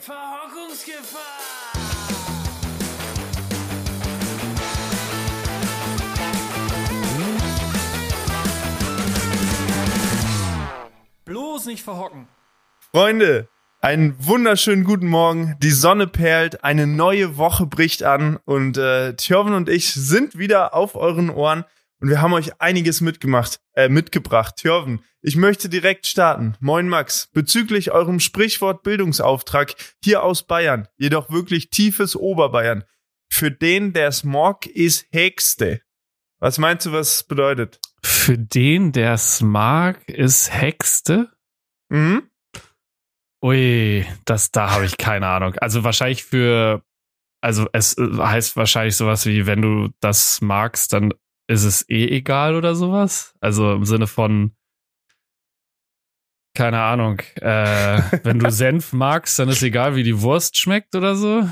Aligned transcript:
Verhockungsgefahr! 0.00 1.22
Bloß 11.24 11.66
nicht 11.66 11.82
verhocken. 11.82 12.28
Freunde, 12.92 13.48
einen 13.80 14.14
wunderschönen 14.18 14.84
guten 14.84 15.06
Morgen. 15.08 15.56
Die 15.62 15.70
Sonne 15.70 16.06
perlt, 16.06 16.62
eine 16.62 16.86
neue 16.86 17.36
Woche 17.36 17.66
bricht 17.66 18.02
an 18.02 18.38
und 18.44 18.76
äh, 18.76 19.14
Thjörven 19.14 19.54
und 19.54 19.68
ich 19.68 19.92
sind 19.94 20.38
wieder 20.38 20.74
auf 20.74 20.94
euren 20.94 21.30
Ohren 21.30 21.64
und 22.00 22.08
wir 22.08 22.20
haben 22.20 22.32
euch 22.34 22.60
einiges 22.60 23.00
mitgemacht, 23.00 23.60
äh, 23.74 23.88
mitgebracht. 23.88 24.56
Thjörven, 24.56 25.00
ich 25.22 25.36
möchte 25.36 25.68
direkt 25.68 26.06
starten. 26.06 26.56
Moin 26.60 26.88
Max, 26.88 27.28
bezüglich 27.32 27.90
eurem 27.90 28.20
Sprichwort 28.20 28.82
Bildungsauftrag 28.82 29.74
hier 30.02 30.22
aus 30.22 30.46
Bayern, 30.46 30.88
jedoch 30.96 31.30
wirklich 31.30 31.70
tiefes 31.70 32.16
Oberbayern. 32.16 32.84
Für 33.30 33.50
den, 33.50 33.92
der 33.92 34.12
Smog 34.12 34.66
ist 34.66 35.06
Hexte. 35.10 35.80
Was 36.38 36.58
meinst 36.58 36.86
du, 36.86 36.92
was 36.92 37.16
es 37.16 37.24
bedeutet? 37.24 37.80
Für 38.02 38.38
den, 38.38 38.92
der 38.92 39.14
es 39.14 39.40
mag, 39.40 40.08
ist 40.08 40.52
Hexte. 40.52 41.32
Mhm. 41.88 42.30
Ui, 43.42 44.06
das, 44.24 44.50
da 44.50 44.70
habe 44.70 44.84
ich 44.84 44.96
keine 44.96 45.26
Ahnung. 45.28 45.54
Also 45.56 45.82
wahrscheinlich 45.82 46.24
für, 46.24 46.82
also 47.40 47.66
es 47.72 47.96
äh, 47.98 48.06
heißt 48.18 48.56
wahrscheinlich 48.56 48.96
sowas 48.96 49.26
wie, 49.26 49.46
wenn 49.46 49.62
du 49.62 49.88
das 50.00 50.40
magst, 50.40 50.92
dann 50.92 51.12
ist 51.48 51.64
es 51.64 51.88
eh 51.88 52.06
egal 52.08 52.54
oder 52.54 52.74
sowas. 52.74 53.34
Also 53.40 53.72
im 53.72 53.84
Sinne 53.84 54.06
von, 54.06 54.52
keine 56.54 56.80
Ahnung, 56.80 57.20
äh, 57.36 58.02
wenn 58.22 58.38
du 58.38 58.50
Senf 58.50 58.92
magst, 58.92 59.38
dann 59.38 59.48
ist 59.48 59.62
egal, 59.62 59.94
wie 59.96 60.02
die 60.02 60.20
Wurst 60.22 60.56
schmeckt 60.56 60.94
oder 60.94 61.14
so. 61.14 61.48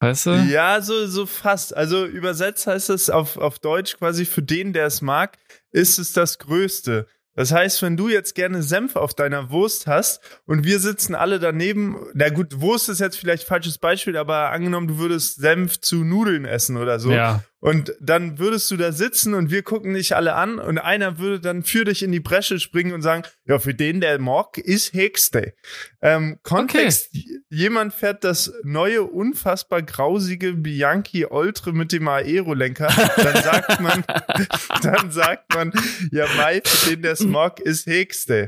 Weißt 0.00 0.26
du? 0.26 0.30
Ja, 0.48 0.80
so, 0.82 1.06
so 1.06 1.26
fast. 1.26 1.74
Also 1.76 2.04
übersetzt 2.04 2.66
heißt 2.66 2.90
es 2.90 3.08
auf, 3.08 3.38
auf 3.38 3.58
Deutsch 3.58 3.96
quasi 3.96 4.24
für 4.24 4.42
den, 4.42 4.72
der 4.72 4.86
es 4.86 5.00
mag, 5.00 5.38
ist 5.70 5.98
es 5.98 6.12
das 6.12 6.38
Größte. 6.38 7.06
Das 7.36 7.52
heißt, 7.52 7.82
wenn 7.82 7.98
du 7.98 8.08
jetzt 8.08 8.34
gerne 8.34 8.62
Senf 8.62 8.96
auf 8.96 9.12
deiner 9.12 9.50
Wurst 9.50 9.86
hast 9.86 10.20
und 10.46 10.64
wir 10.64 10.80
sitzen 10.80 11.14
alle 11.14 11.38
daneben, 11.38 11.98
na 12.14 12.30
gut, 12.30 12.60
Wurst 12.62 12.88
ist 12.88 13.00
jetzt 13.00 13.18
vielleicht 13.18 13.44
falsches 13.46 13.76
Beispiel, 13.76 14.16
aber 14.16 14.50
angenommen, 14.50 14.88
du 14.88 14.98
würdest 14.98 15.36
Senf 15.36 15.78
zu 15.80 15.96
Nudeln 15.96 16.46
essen 16.46 16.78
oder 16.78 16.98
so. 16.98 17.12
Ja. 17.12 17.42
Und 17.66 17.96
dann 17.98 18.38
würdest 18.38 18.70
du 18.70 18.76
da 18.76 18.92
sitzen 18.92 19.34
und 19.34 19.50
wir 19.50 19.64
gucken 19.64 19.94
dich 19.94 20.14
alle 20.14 20.36
an 20.36 20.60
und 20.60 20.78
einer 20.78 21.18
würde 21.18 21.40
dann 21.40 21.64
für 21.64 21.84
dich 21.84 22.04
in 22.04 22.12
die 22.12 22.20
Bresche 22.20 22.60
springen 22.60 22.92
und 22.92 23.02
sagen, 23.02 23.24
ja, 23.44 23.58
für 23.58 23.74
den 23.74 24.00
der 24.00 24.20
Mock 24.20 24.56
ist 24.56 24.92
Hexday. 24.92 25.52
Ähm, 26.00 26.38
Kontext, 26.44 27.10
jemand 27.50 27.92
fährt 27.92 28.22
das 28.22 28.52
neue, 28.62 29.02
unfassbar 29.02 29.82
grausige 29.82 30.52
Bianchi 30.52 31.26
Oltre 31.26 31.72
mit 31.72 31.90
dem 31.90 32.06
Aerolenker, 32.06 32.86
dann 33.16 33.42
sagt 33.42 33.80
man, 33.80 34.04
dann 34.82 35.10
sagt 35.10 35.52
man, 35.52 35.72
ja, 36.12 36.28
Mai, 36.36 36.62
für 36.64 36.90
den 36.90 37.02
der 37.02 37.16
Smog 37.16 37.58
ist 37.58 37.88
Hexday. 37.88 38.46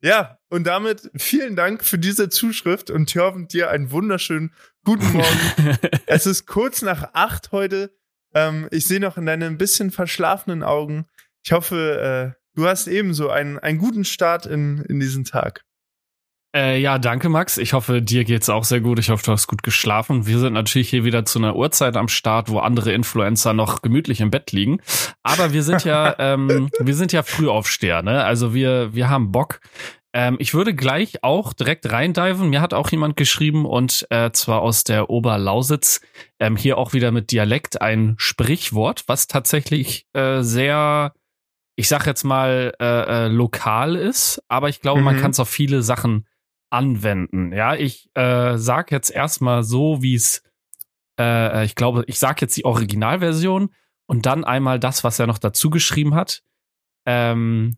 Ja, 0.00 0.38
und 0.48 0.66
damit 0.66 1.10
vielen 1.16 1.54
Dank 1.54 1.84
für 1.84 1.98
diese 1.98 2.30
Zuschrift 2.30 2.90
und 2.90 3.10
Thjörven, 3.10 3.46
dir 3.46 3.68
einen 3.68 3.90
wunderschönen 3.90 4.54
guten 4.84 5.12
Morgen. 5.12 5.78
es 6.06 6.24
ist 6.24 6.46
kurz 6.46 6.80
nach 6.80 7.10
acht 7.12 7.52
heute. 7.52 7.94
Ähm, 8.34 8.68
ich 8.70 8.86
sehe 8.86 9.00
noch 9.00 9.16
in 9.16 9.26
deinen 9.26 9.54
ein 9.54 9.58
bisschen 9.58 9.90
verschlafenen 9.90 10.62
Augen. 10.62 11.06
Ich 11.44 11.52
hoffe, 11.52 12.34
äh, 12.36 12.40
du 12.54 12.66
hast 12.66 12.86
ebenso 12.86 13.30
einen, 13.30 13.58
einen 13.58 13.78
guten 13.78 14.04
Start 14.04 14.46
in, 14.46 14.84
in 14.88 15.00
diesen 15.00 15.24
Tag. 15.24 15.64
Äh, 16.54 16.80
ja, 16.80 16.98
danke, 16.98 17.28
Max. 17.28 17.58
Ich 17.58 17.72
hoffe, 17.72 18.00
dir 18.00 18.24
geht's 18.24 18.48
auch 18.48 18.62
sehr 18.62 18.80
gut. 18.80 19.00
Ich 19.00 19.10
hoffe, 19.10 19.24
du 19.24 19.32
hast 19.32 19.48
gut 19.48 19.64
geschlafen. 19.64 20.26
Wir 20.26 20.38
sind 20.38 20.52
natürlich 20.52 20.88
hier 20.88 21.04
wieder 21.04 21.24
zu 21.24 21.40
einer 21.40 21.56
Uhrzeit 21.56 21.96
am 21.96 22.06
Start, 22.06 22.48
wo 22.48 22.60
andere 22.60 22.92
Influencer 22.92 23.52
noch 23.54 23.82
gemütlich 23.82 24.20
im 24.20 24.30
Bett 24.30 24.52
liegen. 24.52 24.80
Aber 25.24 25.52
wir 25.52 25.64
sind 25.64 25.84
ja, 25.84 26.14
ähm, 26.20 26.70
wir 26.78 26.94
sind 26.94 27.12
ja 27.12 27.24
Frühaufsteher, 27.24 28.02
ne? 28.02 28.24
Also 28.24 28.54
wir, 28.54 28.94
wir 28.94 29.10
haben 29.10 29.32
Bock. 29.32 29.60
Ähm, 30.14 30.36
ich 30.38 30.54
würde 30.54 30.74
gleich 30.74 31.22
auch 31.22 31.52
direkt 31.52 31.90
reindiven. 31.90 32.48
Mir 32.48 32.60
hat 32.62 32.72
auch 32.72 32.90
jemand 32.90 33.16
geschrieben 33.16 33.66
und 33.66 34.06
äh, 34.10 34.30
zwar 34.32 34.62
aus 34.62 34.84
der 34.84 35.10
Oberlausitz. 35.10 36.00
Ähm, 36.38 36.56
hier 36.56 36.78
auch 36.78 36.94
wieder 36.94 37.10
mit 37.10 37.32
Dialekt 37.32 37.82
ein 37.82 38.14
Sprichwort, 38.16 39.04
was 39.08 39.26
tatsächlich 39.26 40.06
äh, 40.14 40.42
sehr 40.42 41.12
ich 41.76 41.88
sag 41.88 42.06
jetzt 42.06 42.24
mal, 42.24 42.72
äh, 42.80 42.84
äh, 43.24 43.28
lokal 43.28 43.96
ist, 43.96 44.42
aber 44.48 44.68
ich 44.68 44.80
glaube, 44.80 45.00
mhm. 45.00 45.04
man 45.04 45.20
kann 45.20 45.32
es 45.32 45.40
auf 45.40 45.48
viele 45.48 45.82
Sachen 45.82 46.26
anwenden. 46.70 47.52
Ja, 47.52 47.74
ich 47.74 48.10
äh, 48.14 48.56
sag 48.56 48.90
jetzt 48.92 49.10
erstmal 49.10 49.64
so, 49.64 50.02
wie 50.02 50.14
es, 50.14 50.42
äh, 51.18 51.64
ich 51.64 51.74
glaube, 51.74 52.04
ich 52.06 52.18
sag 52.18 52.40
jetzt 52.40 52.56
die 52.56 52.64
Originalversion 52.64 53.74
und 54.06 54.26
dann 54.26 54.44
einmal 54.44 54.78
das, 54.78 55.04
was 55.04 55.18
er 55.18 55.26
noch 55.26 55.38
dazu 55.38 55.70
geschrieben 55.70 56.14
hat. 56.14 56.42
Ähm, 57.06 57.76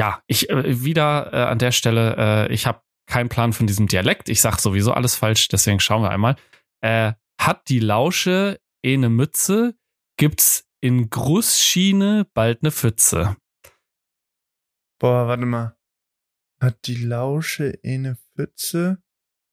ja, 0.00 0.22
ich 0.26 0.48
äh, 0.48 0.82
wieder 0.82 1.30
äh, 1.34 1.42
an 1.42 1.58
der 1.58 1.72
Stelle, 1.72 2.16
äh, 2.48 2.54
ich 2.54 2.66
habe 2.66 2.80
keinen 3.06 3.28
Plan 3.28 3.52
von 3.52 3.66
diesem 3.66 3.86
Dialekt. 3.86 4.30
Ich 4.30 4.40
sag 4.40 4.58
sowieso 4.58 4.92
alles 4.92 5.14
falsch, 5.14 5.48
deswegen 5.48 5.78
schauen 5.78 6.02
wir 6.02 6.10
einmal. 6.10 6.36
Äh, 6.80 7.12
hat 7.38 7.68
die 7.68 7.80
Lausche 7.80 8.58
eh 8.82 8.96
ne 8.96 9.10
Mütze, 9.10 9.74
gibt's 10.16 10.66
in 10.80 11.10
Grussschiene 11.10 12.26
bald 12.32 12.62
ne 12.62 12.70
Pfütze. 12.70 13.36
Boah, 14.98 15.28
warte 15.28 15.44
mal. 15.44 15.76
Hat 16.62 16.86
die 16.86 17.04
Lausche 17.04 17.78
eh 17.82 17.98
ne 17.98 18.16
Pfütze? 18.16 19.02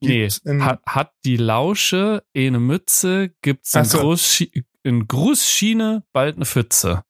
Nee, 0.02 0.29
hat, 0.29 0.81
hat 0.85 1.14
die 1.25 1.38
Lausche 1.38 2.24
eh 2.34 2.50
ne 2.50 2.59
Mütze, 2.59 3.35
gibt's 3.41 3.75
in, 3.75 3.84
so. 3.84 4.00
Grußschi 4.00 4.64
in 4.84 5.08
Grussschiene 5.08 6.06
bald 6.14 6.38
ne 6.38 6.46
Pfütze. 6.46 7.03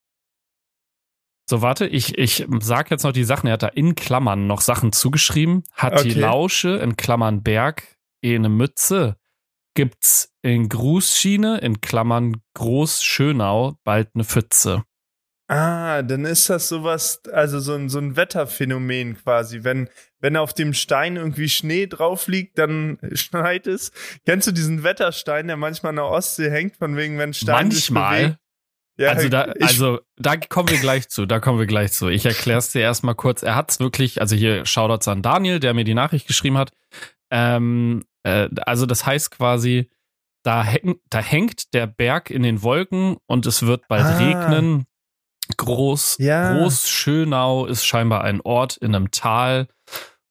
So, 1.50 1.62
warte, 1.62 1.88
ich, 1.88 2.18
ich 2.18 2.46
sag 2.60 2.92
jetzt 2.92 3.04
noch 3.04 3.14
die 3.14 3.24
Sachen. 3.24 3.48
Er 3.48 3.54
hat 3.54 3.64
da 3.64 3.68
in 3.68 3.96
Klammern 3.96 4.48
noch 4.48 4.60
Sachen 4.60 4.92
zugeschrieben. 4.92 5.64
Hat 5.74 5.94
okay. 5.94 6.10
die 6.10 6.20
Lausche 6.20 6.78
in 6.78 6.98
Klammern 6.98 7.42
Berg 7.42 7.84
eh 8.22 8.38
ne 8.38 8.50
Mütze, 8.50 9.16
gibt's 9.74 10.34
in 10.42 10.70
Grußschiene, 10.70 11.60
in 11.60 11.82
Klammern 11.82 12.42
Groß-Schönau, 12.56 13.78
bald 13.84 14.10
eine 14.14 14.24
Pfütze. 14.24 14.84
Ah, 15.50 16.02
dann 16.02 16.26
ist 16.26 16.50
das 16.50 16.68
sowas, 16.68 17.22
also 17.32 17.60
so 17.60 17.74
ein, 17.76 17.88
so 17.88 18.00
ein 18.00 18.18
Wetterphänomen 18.18 19.16
quasi. 19.16 19.64
Wenn, 19.64 19.90
wenn 20.20 20.36
auf 20.36 20.54
dem 20.54 20.74
Stein 20.74 21.16
irgendwie 21.16 21.48
Schnee 21.48 21.88
drauf 21.88 22.28
liegt, 22.28 22.58
dann 22.58 23.00
schneit 23.14 23.68
es. 23.68 23.94
Kennst 24.26 24.48
du 24.48 24.52
diesen 24.52 24.84
Wetterstein, 24.84 25.48
der 25.48 25.56
manchmal 25.56 25.92
an 25.92 25.98
der 25.98 26.06
Ostsee 26.06 26.50
hängt, 26.50 26.76
von 26.76 26.98
wegen, 26.98 27.18
wenn 27.18 27.34
Stein 27.34 27.70
Manchmal. 27.70 28.38
Ja, 28.98 29.12
also 29.12 29.30
da, 29.30 29.42
also 29.62 30.00
da 30.18 30.38
kommen 30.38 30.70
wir 30.70 30.80
gleich 30.80 31.08
zu, 31.08 31.26
da 31.26 31.40
kommen 31.40 31.60
wir 31.60 31.68
gleich 31.68 31.92
zu. 31.92 32.08
Ich 32.08 32.26
erkläre 32.26 32.58
es 32.58 32.72
dir 32.72 32.82
erstmal 32.82 33.14
kurz. 33.16 33.44
Er 33.44 33.56
hat's 33.56 33.80
wirklich, 33.80 34.22
also 34.22 34.36
hier 34.36 34.66
Shoutouts 34.66 35.08
an 35.08 35.22
Daniel, 35.22 35.60
der 35.60 35.74
mir 35.76 35.84
die 35.84 35.94
Nachricht 35.94 36.28
geschrieben 36.28 36.58
hat. 36.58 36.72
Ähm, 37.30 38.04
äh, 38.24 38.50
also 38.66 38.88
das 38.88 39.06
heißt 39.06 39.32
quasi, 39.32 39.90
da, 40.44 40.64
häng, 40.64 40.96
da 41.10 41.20
hängt 41.20 41.74
der 41.74 41.88
Berg 41.88 42.32
in 42.32 42.42
den 42.42 42.64
Wolken 42.64 43.18
und 43.28 43.46
es 43.46 43.66
wird 43.66 43.88
bald 43.88 44.06
ah. 44.06 44.18
regnen. 44.18 44.86
Groß, 45.56 46.18
ja. 46.20 46.54
Groß 46.54 46.90
Schönau 46.90 47.66
ist 47.66 47.86
scheinbar 47.86 48.24
ein 48.24 48.42
Ort 48.42 48.78
in 48.78 48.96
einem 48.96 49.12
Tal 49.12 49.68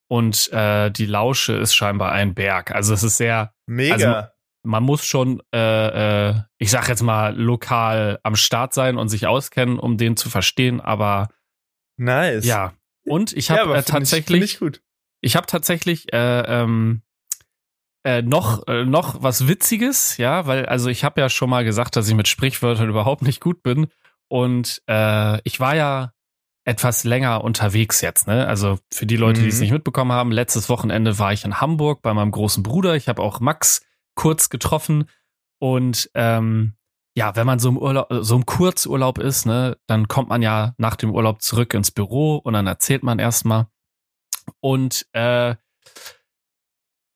und 0.09 0.51
äh, 0.51 0.91
die 0.91 1.05
Lausche 1.05 1.53
ist 1.53 1.73
scheinbar 1.73 2.11
ein 2.11 2.33
Berg. 2.33 2.71
Also 2.71 2.93
es 2.93 3.03
ist 3.03 3.17
sehr 3.17 3.53
mega. 3.65 3.93
Also, 4.13 4.29
man 4.67 4.83
muss 4.83 5.05
schon, 5.05 5.41
äh, 5.53 6.29
äh, 6.29 6.35
ich 6.57 6.69
sag 6.69 6.89
jetzt 6.89 7.01
mal, 7.01 7.35
lokal 7.35 8.19
am 8.23 8.35
Start 8.35 8.73
sein 8.73 8.97
und 8.97 9.07
sich 9.07 9.25
auskennen, 9.25 9.79
um 9.79 9.97
den 9.97 10.17
zu 10.17 10.29
verstehen, 10.29 10.81
aber 10.81 11.29
nice. 11.97 12.45
Ja. 12.45 12.73
Und 13.05 13.33
ich 13.33 13.49
habe 13.49 13.71
ja, 13.71 13.77
äh, 13.77 13.83
tatsächlich, 13.83 14.43
ich, 14.43 14.61
ich, 14.61 14.81
ich 15.21 15.35
habe 15.35 15.47
tatsächlich 15.47 16.13
äh, 16.13 16.41
ähm, 16.41 17.01
äh, 18.03 18.21
noch 18.21 18.67
äh, 18.67 18.83
noch 18.85 19.23
was 19.23 19.47
Witziges, 19.47 20.17
ja, 20.17 20.45
weil 20.45 20.65
also 20.65 20.89
ich 20.89 21.03
habe 21.03 21.21
ja 21.21 21.29
schon 21.29 21.49
mal 21.49 21.63
gesagt, 21.63 21.95
dass 21.95 22.07
ich 22.07 22.15
mit 22.15 22.27
Sprichwörtern 22.27 22.89
überhaupt 22.89 23.21
nicht 23.21 23.41
gut 23.41 23.63
bin 23.63 23.87
und 24.27 24.81
äh, 24.87 25.39
ich 25.43 25.59
war 25.61 25.75
ja 25.75 26.11
etwas 26.65 27.05
länger 27.05 27.45
unterwegs 27.45 28.01
jetzt, 28.01 28.27
ne? 28.27 28.45
Also 28.45 28.77
für 28.93 29.05
die 29.05 29.15
Leute, 29.15 29.39
mhm. 29.39 29.43
die 29.45 29.49
es 29.49 29.61
nicht 29.61 29.71
mitbekommen 29.71 30.11
haben, 30.11 30.33
letztes 30.33 30.67
Wochenende 30.67 31.17
war 31.17 31.31
ich 31.31 31.45
in 31.45 31.61
Hamburg 31.61 32.01
bei 32.01 32.13
meinem 32.13 32.31
großen 32.31 32.61
Bruder. 32.61 32.95
Ich 32.95 33.07
habe 33.07 33.21
auch 33.21 33.39
Max 33.39 33.86
kurz 34.17 34.49
getroffen. 34.49 35.09
Und 35.59 36.11
ähm, 36.13 36.73
ja, 37.15 37.35
wenn 37.37 37.47
man 37.47 37.59
so 37.59 37.69
im 37.69 37.77
Urlaub, 37.77 38.07
so 38.11 38.35
im 38.35 38.45
Kurzurlaub 38.45 39.17
ist, 39.17 39.45
ne, 39.45 39.77
dann 39.87 40.09
kommt 40.09 40.27
man 40.27 40.41
ja 40.41 40.73
nach 40.77 40.97
dem 40.97 41.15
Urlaub 41.15 41.41
zurück 41.41 41.73
ins 41.73 41.91
Büro 41.91 42.35
und 42.35 42.53
dann 42.53 42.67
erzählt 42.67 43.03
man 43.03 43.19
erstmal. 43.19 43.67
Und 44.59 45.07
äh, 45.13 45.55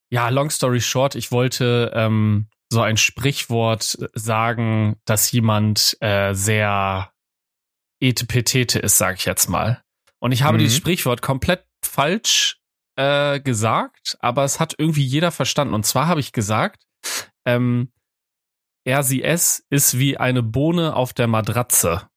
ja, 0.09 0.29
long 0.29 0.49
story 0.49 0.81
short, 0.81 1.15
ich 1.15 1.31
wollte 1.31 1.91
ähm, 1.93 2.47
so 2.71 2.81
ein 2.81 2.97
Sprichwort 2.97 3.97
sagen, 4.13 4.95
dass 5.05 5.31
jemand 5.31 5.97
äh, 5.99 6.33
sehr 6.33 7.11
etepetete 7.99 8.79
ist, 8.79 8.97
sag 8.97 9.17
ich 9.17 9.25
jetzt 9.25 9.49
mal. 9.49 9.83
Und 10.19 10.31
ich 10.31 10.43
habe 10.43 10.57
mhm. 10.57 10.63
dieses 10.63 10.77
Sprichwort 10.77 11.21
komplett 11.21 11.65
falsch 11.83 12.61
äh, 12.95 13.39
gesagt, 13.39 14.17
aber 14.19 14.43
es 14.43 14.59
hat 14.59 14.75
irgendwie 14.77 15.03
jeder 15.03 15.31
verstanden. 15.31 15.73
Und 15.73 15.85
zwar 15.85 16.07
habe 16.07 16.19
ich 16.19 16.33
gesagt, 16.33 16.83
ähm, 17.45 17.91
RCS 18.87 19.65
ist 19.69 19.97
wie 19.97 20.17
eine 20.17 20.43
Bohne 20.43 20.95
auf 20.95 21.13
der 21.13 21.27
Matratze. 21.27 22.07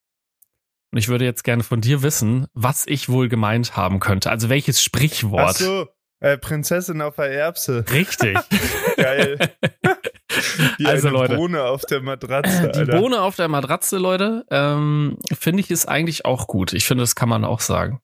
Und 0.90 0.98
ich 0.98 1.08
würde 1.08 1.24
jetzt 1.24 1.44
gerne 1.44 1.62
von 1.62 1.80
dir 1.80 2.02
wissen, 2.02 2.46
was 2.54 2.86
ich 2.86 3.08
wohl 3.08 3.28
gemeint 3.28 3.76
haben 3.76 4.00
könnte. 4.00 4.30
Also 4.30 4.48
welches 4.48 4.82
Sprichwort. 4.82 5.50
Ach 5.50 5.54
so, 5.54 5.88
äh, 6.20 6.38
Prinzessin 6.38 7.02
auf 7.02 7.16
der 7.16 7.32
Erbse. 7.32 7.84
Richtig. 7.90 8.38
Geil. 8.96 9.38
Die 10.78 10.86
also 10.86 11.10
Leute, 11.10 11.36
Bohne 11.36 11.64
auf 11.64 11.82
der 11.82 12.00
Matratze. 12.00 12.70
Die 12.70 12.78
Alter. 12.80 12.98
Bohne 12.98 13.20
auf 13.20 13.36
der 13.36 13.48
Matratze, 13.48 13.98
Leute, 13.98 14.46
ähm, 14.50 15.18
finde 15.32 15.60
ich 15.60 15.70
ist 15.70 15.86
eigentlich 15.86 16.24
auch 16.24 16.46
gut. 16.46 16.72
Ich 16.72 16.86
finde, 16.86 17.02
das 17.02 17.14
kann 17.14 17.28
man 17.28 17.44
auch 17.44 17.60
sagen. 17.60 18.00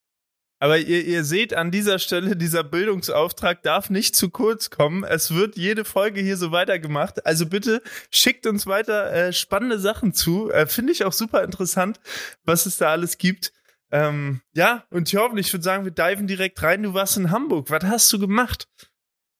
Aber 0.63 0.79
ihr, 0.79 1.05
ihr 1.07 1.25
seht 1.25 1.55
an 1.55 1.71
dieser 1.71 1.99
Stelle, 1.99 2.37
dieser 2.37 2.63
Bildungsauftrag 2.63 3.63
darf 3.63 3.89
nicht 3.89 4.15
zu 4.15 4.29
kurz 4.29 4.69
kommen. 4.69 5.05
Es 5.05 5.35
wird 5.35 5.57
jede 5.57 5.87
Folge 5.87 6.21
hier 6.21 6.37
so 6.37 6.53
weitergemacht. 6.53 7.25
Also 7.25 7.47
bitte 7.47 7.83
schickt 8.11 8.47
uns 8.47 8.67
weiter 8.67 9.11
äh, 9.11 9.33
spannende 9.33 9.79
Sachen 9.79 10.13
zu. 10.13 10.51
Äh, 10.51 10.67
Finde 10.67 10.93
ich 10.93 11.05
auch 11.07 11.15
super 11.15 11.43
interessant, 11.43 11.99
was 12.45 12.67
es 12.67 12.77
da 12.77 12.91
alles 12.91 13.17
gibt. 13.17 13.55
Ähm, 13.91 14.43
ja, 14.55 14.85
und 14.91 15.11
Jorven, 15.11 15.39
ich 15.39 15.51
würde 15.53 15.65
sagen, 15.65 15.85
wir 15.85 15.93
diven 15.93 16.27
direkt 16.27 16.63
rein. 16.63 16.83
Du 16.83 16.93
warst 16.93 17.17
in 17.17 17.31
Hamburg. 17.31 17.71
Was 17.71 17.85
hast 17.85 18.13
du 18.13 18.19
gemacht? 18.19 18.69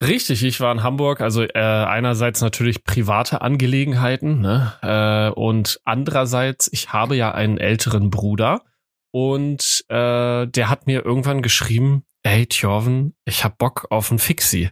Richtig, 0.03 0.43
ich 0.43 0.59
war 0.61 0.73
in 0.73 0.83
Hamburg. 0.83 1.21
Also 1.21 1.43
äh, 1.43 1.59
einerseits 1.59 2.41
natürlich 2.41 2.83
private 2.83 3.43
Angelegenheiten 3.43 4.41
ne? 4.41 4.73
äh, 4.81 5.39
und 5.39 5.81
andererseits, 5.85 6.71
ich 6.73 6.95
habe 6.95 7.15
ja 7.15 7.33
einen 7.33 7.59
älteren 7.59 8.09
Bruder 8.09 8.63
und 9.11 9.85
äh, 9.89 10.47
der 10.47 10.69
hat 10.69 10.87
mir 10.87 11.05
irgendwann 11.05 11.43
geschrieben, 11.43 12.05
hey 12.25 12.47
Tjorven, 12.47 13.15
ich 13.25 13.45
hab 13.45 13.59
Bock 13.59 13.87
auf 13.91 14.11
ein 14.11 14.19
Fixie. 14.19 14.71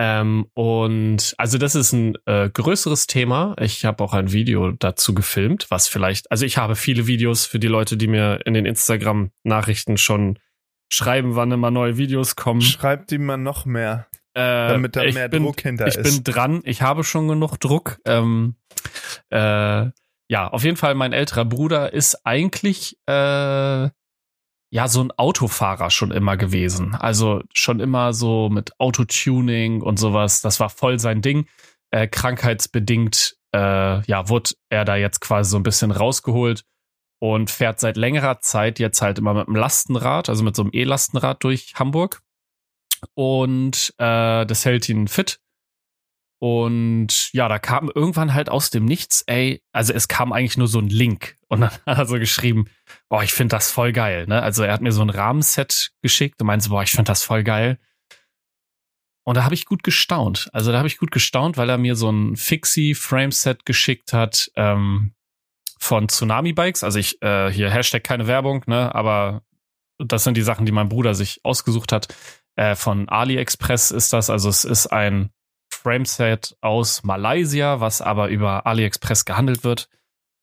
Ähm, 0.00 0.46
und 0.54 1.34
also 1.38 1.58
das 1.58 1.74
ist 1.74 1.92
ein 1.92 2.16
äh, 2.26 2.48
größeres 2.48 3.08
Thema. 3.08 3.56
Ich 3.60 3.84
habe 3.84 4.02
auch 4.04 4.14
ein 4.14 4.32
Video 4.32 4.70
dazu 4.70 5.12
gefilmt, 5.12 5.66
was 5.70 5.88
vielleicht, 5.88 6.30
also 6.30 6.46
ich 6.46 6.56
habe 6.56 6.76
viele 6.76 7.08
Videos 7.08 7.46
für 7.46 7.58
die 7.58 7.66
Leute, 7.66 7.96
die 7.96 8.06
mir 8.06 8.40
in 8.46 8.54
den 8.54 8.64
Instagram-Nachrichten 8.64 9.96
schon 9.96 10.38
schreiben, 10.88 11.34
wann 11.34 11.50
immer 11.50 11.72
neue 11.72 11.96
Videos 11.96 12.36
kommen. 12.36 12.60
Schreibt 12.60 13.10
die 13.10 13.18
mal 13.18 13.36
noch 13.36 13.66
mehr, 13.66 14.06
äh, 14.34 14.68
damit 14.68 14.94
da 14.94 15.02
mehr 15.02 15.28
bin, 15.28 15.42
Druck 15.42 15.60
hinter 15.62 15.88
ich 15.88 15.96
ist. 15.96 16.06
Ich 16.06 16.14
bin 16.14 16.32
dran, 16.32 16.60
ich 16.64 16.80
habe 16.80 17.02
schon 17.02 17.26
genug 17.26 17.58
Druck. 17.58 17.98
Ähm, 18.04 18.54
äh, 19.30 19.86
ja, 20.28 20.48
auf 20.48 20.64
jeden 20.64 20.76
Fall, 20.76 20.94
mein 20.94 21.12
älterer 21.12 21.44
Bruder 21.44 21.92
ist 21.92 22.26
eigentlich 22.26 22.98
äh, 23.06 23.88
ja 24.70 24.86
so 24.86 25.02
ein 25.02 25.10
Autofahrer 25.12 25.90
schon 25.90 26.10
immer 26.10 26.36
gewesen. 26.36 26.94
Also 26.94 27.42
schon 27.54 27.80
immer 27.80 28.12
so 28.12 28.50
mit 28.50 28.78
Autotuning 28.78 29.80
und 29.80 29.98
sowas. 29.98 30.42
Das 30.42 30.60
war 30.60 30.68
voll 30.68 30.98
sein 30.98 31.22
Ding. 31.22 31.46
Äh, 31.90 32.06
krankheitsbedingt, 32.06 33.36
äh, 33.54 34.02
ja, 34.02 34.28
wurde 34.28 34.50
er 34.68 34.84
da 34.84 34.96
jetzt 34.96 35.20
quasi 35.20 35.50
so 35.50 35.56
ein 35.56 35.62
bisschen 35.62 35.90
rausgeholt 35.90 36.64
und 37.20 37.50
fährt 37.50 37.80
seit 37.80 37.96
längerer 37.96 38.40
Zeit 38.40 38.78
jetzt 38.78 39.00
halt 39.00 39.18
immer 39.18 39.32
mit 39.32 39.48
einem 39.48 39.56
Lastenrad, 39.56 40.28
also 40.28 40.44
mit 40.44 40.54
so 40.54 40.62
einem 40.62 40.70
E-Lastenrad 40.74 41.42
durch 41.42 41.72
Hamburg. 41.76 42.20
Und 43.14 43.94
äh, 43.98 44.44
das 44.44 44.64
hält 44.64 44.88
ihn 44.88 45.08
fit. 45.08 45.40
Und 46.40 47.32
ja, 47.32 47.48
da 47.48 47.58
kam 47.58 47.90
irgendwann 47.92 48.32
halt 48.32 48.48
aus 48.48 48.70
dem 48.70 48.84
Nichts, 48.84 49.24
ey, 49.26 49.60
also 49.72 49.92
es 49.92 50.06
kam 50.06 50.32
eigentlich 50.32 50.56
nur 50.56 50.68
so 50.68 50.78
ein 50.78 50.88
Link 50.88 51.36
und 51.48 51.62
dann 51.62 51.70
hat 51.86 51.98
er 51.98 52.06
so 52.06 52.18
geschrieben, 52.18 52.66
boah, 53.08 53.24
ich 53.24 53.32
finde 53.32 53.56
das 53.56 53.72
voll 53.72 53.92
geil, 53.92 54.26
ne? 54.28 54.40
Also 54.42 54.62
er 54.62 54.72
hat 54.72 54.80
mir 54.80 54.92
so 54.92 55.02
ein 55.02 55.10
Rahmenset 55.10 55.90
geschickt 56.00 56.40
und 56.40 56.46
meinte 56.46 56.68
boah, 56.68 56.82
ich 56.82 56.92
finde 56.92 57.10
das 57.10 57.24
voll 57.24 57.42
geil. 57.42 57.78
Und 59.24 59.36
da 59.36 59.44
habe 59.44 59.54
ich 59.54 59.66
gut 59.66 59.82
gestaunt. 59.82 60.48
Also 60.52 60.72
da 60.72 60.78
habe 60.78 60.88
ich 60.88 60.96
gut 60.96 61.10
gestaunt, 61.10 61.58
weil 61.58 61.68
er 61.68 61.76
mir 61.76 61.96
so 61.96 62.08
ein 62.08 62.36
Fixie 62.36 62.94
Frameset 62.94 63.66
geschickt 63.66 64.12
hat 64.12 64.50
ähm, 64.56 65.12
von 65.78 66.08
Tsunami 66.08 66.52
Bikes. 66.54 66.82
Also 66.82 66.98
ich 66.98 67.20
äh, 67.20 67.50
hier 67.52 67.70
Hashtag 67.70 68.04
keine 68.04 68.26
Werbung, 68.26 68.64
ne? 68.66 68.94
Aber 68.94 69.42
das 69.98 70.24
sind 70.24 70.36
die 70.36 70.42
Sachen, 70.42 70.66
die 70.66 70.72
mein 70.72 70.88
Bruder 70.88 71.14
sich 71.14 71.40
ausgesucht 71.44 71.92
hat. 71.92 72.08
Äh, 72.56 72.74
von 72.74 73.08
AliExpress 73.08 73.90
ist 73.90 74.12
das. 74.12 74.30
Also 74.30 74.48
es 74.48 74.64
ist 74.64 74.86
ein 74.86 75.30
Frameset 75.82 76.56
aus 76.60 77.02
Malaysia, 77.04 77.80
was 77.80 78.00
aber 78.00 78.28
über 78.28 78.66
AliExpress 78.66 79.24
gehandelt 79.24 79.64
wird. 79.64 79.88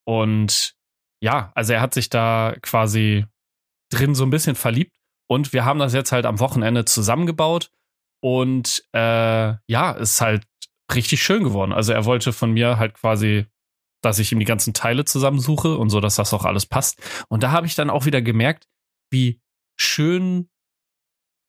Und 0.05 0.75
ja, 1.21 1.51
also 1.55 1.73
er 1.73 1.81
hat 1.81 1.93
sich 1.93 2.09
da 2.09 2.55
quasi 2.61 3.25
drin 3.89 4.15
so 4.15 4.23
ein 4.23 4.29
bisschen 4.29 4.55
verliebt. 4.55 4.95
Und 5.27 5.53
wir 5.53 5.65
haben 5.65 5.79
das 5.79 5.93
jetzt 5.93 6.11
halt 6.11 6.25
am 6.25 6.39
Wochenende 6.39 6.85
zusammengebaut. 6.85 7.71
Und 8.21 8.83
äh, 8.93 9.53
ja, 9.67 9.91
ist 9.91 10.21
halt 10.21 10.45
richtig 10.93 11.21
schön 11.23 11.43
geworden. 11.43 11.73
Also 11.73 11.93
er 11.93 12.05
wollte 12.05 12.33
von 12.33 12.51
mir 12.51 12.77
halt 12.77 12.93
quasi, 12.93 13.45
dass 14.01 14.19
ich 14.19 14.31
ihm 14.31 14.39
die 14.39 14.45
ganzen 14.45 14.73
Teile 14.73 15.05
zusammensuche 15.05 15.77
und 15.77 15.89
so, 15.89 15.99
dass 15.99 16.15
das 16.15 16.33
auch 16.33 16.45
alles 16.45 16.65
passt. 16.65 17.01
Und 17.27 17.43
da 17.43 17.51
habe 17.51 17.67
ich 17.67 17.75
dann 17.75 17.89
auch 17.89 18.05
wieder 18.05 18.21
gemerkt, 18.21 18.67
wie 19.11 19.41
schön 19.75 20.49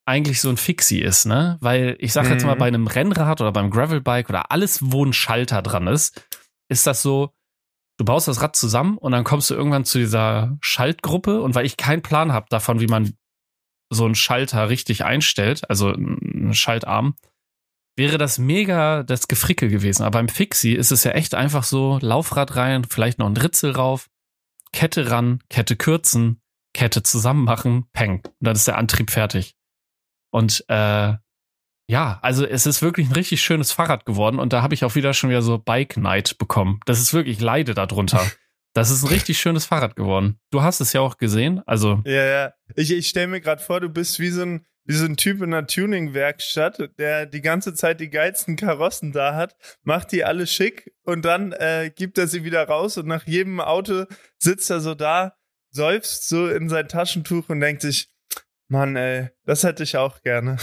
eigentlich 0.07 0.41
so 0.41 0.49
ein 0.49 0.57
Fixie 0.57 1.01
ist, 1.01 1.27
ne? 1.27 1.59
Weil 1.61 1.97
ich 1.99 2.13
sag 2.13 2.29
jetzt 2.31 2.47
mal, 2.47 2.55
mhm. 2.55 2.59
bei 2.59 2.67
einem 2.69 2.87
Rennrad 2.87 3.41
oder 3.41 3.53
beim 3.53 3.71
Gravelbike 3.71 4.31
oder 4.31 4.51
alles, 4.53 4.79
wo 4.81 5.05
ein 5.05 5.13
Schalter 5.13 5.63
dran 5.63 5.89
ist, 5.89 6.27
ist 6.69 6.87
das 6.87 7.03
so, 7.03 7.35
du 7.99 8.05
baust 8.05 8.29
das 8.29 8.41
Rad 8.41 8.55
zusammen 8.57 8.99
und 8.99 9.13
dann 9.13 9.25
kommst 9.25 9.51
du 9.51 9.55
irgendwann 9.55 9.85
zu 9.85 9.99
dieser 9.99 10.57
Schaltgruppe 10.61 11.43
und 11.43 11.55
weil 11.55 11.67
ich 11.67 11.77
keinen 11.77 12.03
Plan 12.03 12.33
habe 12.33 12.47
davon, 12.49 12.81
wie 12.81 12.87
man 12.87 13.15
so 13.91 14.05
einen 14.05 14.15
Schalter 14.15 14.69
richtig 14.69 15.05
einstellt, 15.05 15.69
also 15.69 15.93
einen 15.93 16.55
Schaltarm, 16.55 17.15
wäre 17.97 18.19
das 18.19 18.39
mega 18.39 19.03
das 19.03 19.27
Gefrickel 19.27 19.69
gewesen. 19.69 20.03
Aber 20.03 20.19
beim 20.19 20.29
Fixie 20.29 20.75
ist 20.75 20.93
es 20.93 21.03
ja 21.03 21.13
echt 21.13 21.35
einfach 21.35 21.65
so, 21.65 21.99
Laufrad 22.01 22.55
rein, 22.55 22.85
vielleicht 22.85 23.19
noch 23.19 23.27
ein 23.27 23.37
Ritzel 23.37 23.73
rauf, 23.73 24.09
Kette 24.73 25.11
ran, 25.11 25.41
Kette 25.49 25.77
kürzen, 25.77 26.41
Kette 26.75 27.03
zusammen 27.03 27.45
machen, 27.45 27.87
peng. 27.93 28.21
Und 28.25 28.35
dann 28.41 28.55
ist 28.55 28.69
der 28.69 28.77
Antrieb 28.79 29.11
fertig. 29.11 29.56
Und 30.37 30.67
äh, 30.69 31.15
ja, 31.89 32.19
also 32.21 32.45
es 32.45 32.67
ist 32.67 32.83
wirklich 32.83 33.09
ein 33.09 33.15
richtig 33.15 33.41
schönes 33.41 33.73
Fahrrad 33.73 34.05
geworden 34.05 34.39
und 34.39 34.53
da 34.53 34.61
habe 34.61 34.75
ich 34.75 34.85
auch 34.85 34.95
wieder 34.95 35.15
schon 35.15 35.31
wieder 35.31 35.41
so 35.41 35.57
Bike 35.57 35.97
Night 35.97 36.37
bekommen. 36.37 36.81
Das 36.85 37.01
ist 37.01 37.15
wirklich 37.15 37.41
Leide 37.41 37.75
darunter. 37.75 38.21
Das 38.75 38.91
ist 38.91 39.03
ein 39.03 39.09
richtig 39.09 39.39
schönes 39.39 39.65
Fahrrad 39.65 39.97
geworden. 39.97 40.39
Du 40.51 40.61
hast 40.61 40.81
es 40.81 40.93
ja 40.93 41.01
auch 41.01 41.17
gesehen, 41.17 41.63
also. 41.65 42.03
Ja, 42.05 42.27
ja. 42.27 42.53
Ich, 42.75 42.93
ich 42.93 43.09
stelle 43.09 43.29
mir 43.29 43.41
gerade 43.41 43.63
vor, 43.63 43.81
du 43.81 43.89
bist 43.89 44.21
wie 44.21 44.29
so 44.29 44.43
ein 44.43 44.67
wie 44.85 44.93
so 44.93 45.07
ein 45.07 45.17
Typ 45.17 45.41
in 45.41 45.55
einer 45.55 45.67
Tuning-Werkstatt, 45.67 46.91
der 46.99 47.25
die 47.25 47.41
ganze 47.41 47.73
Zeit 47.73 48.01
die 48.01 48.11
geilsten 48.11 48.57
Karossen 48.57 49.13
da 49.13 49.35
hat, 49.35 49.57
macht 49.83 50.13
die 50.13 50.27
alle 50.27 50.47
schick 50.47 50.93
und 51.05 51.25
dann 51.25 51.53
äh, 51.53 51.91
gibt 51.97 52.19
er 52.19 52.27
sie 52.27 52.45
wieder 52.45 52.69
raus 52.69 52.99
und 52.99 53.07
nach 53.07 53.27
jedem 53.27 53.61
Auto 53.61 54.05
sitzt 54.37 54.69
er 54.69 54.81
so 54.81 54.95
da, 54.95 55.39
seufzt 55.71 56.29
so 56.29 56.47
in 56.47 56.69
sein 56.69 56.87
Taschentuch 56.87 57.49
und 57.49 57.61
denkt 57.61 57.81
sich, 57.81 58.11
Mann, 58.69 58.97
ey, 58.97 59.31
das 59.45 59.65
hätte 59.65 59.83
ich 59.83 59.97
auch 59.97 60.23
gerne. 60.23 60.57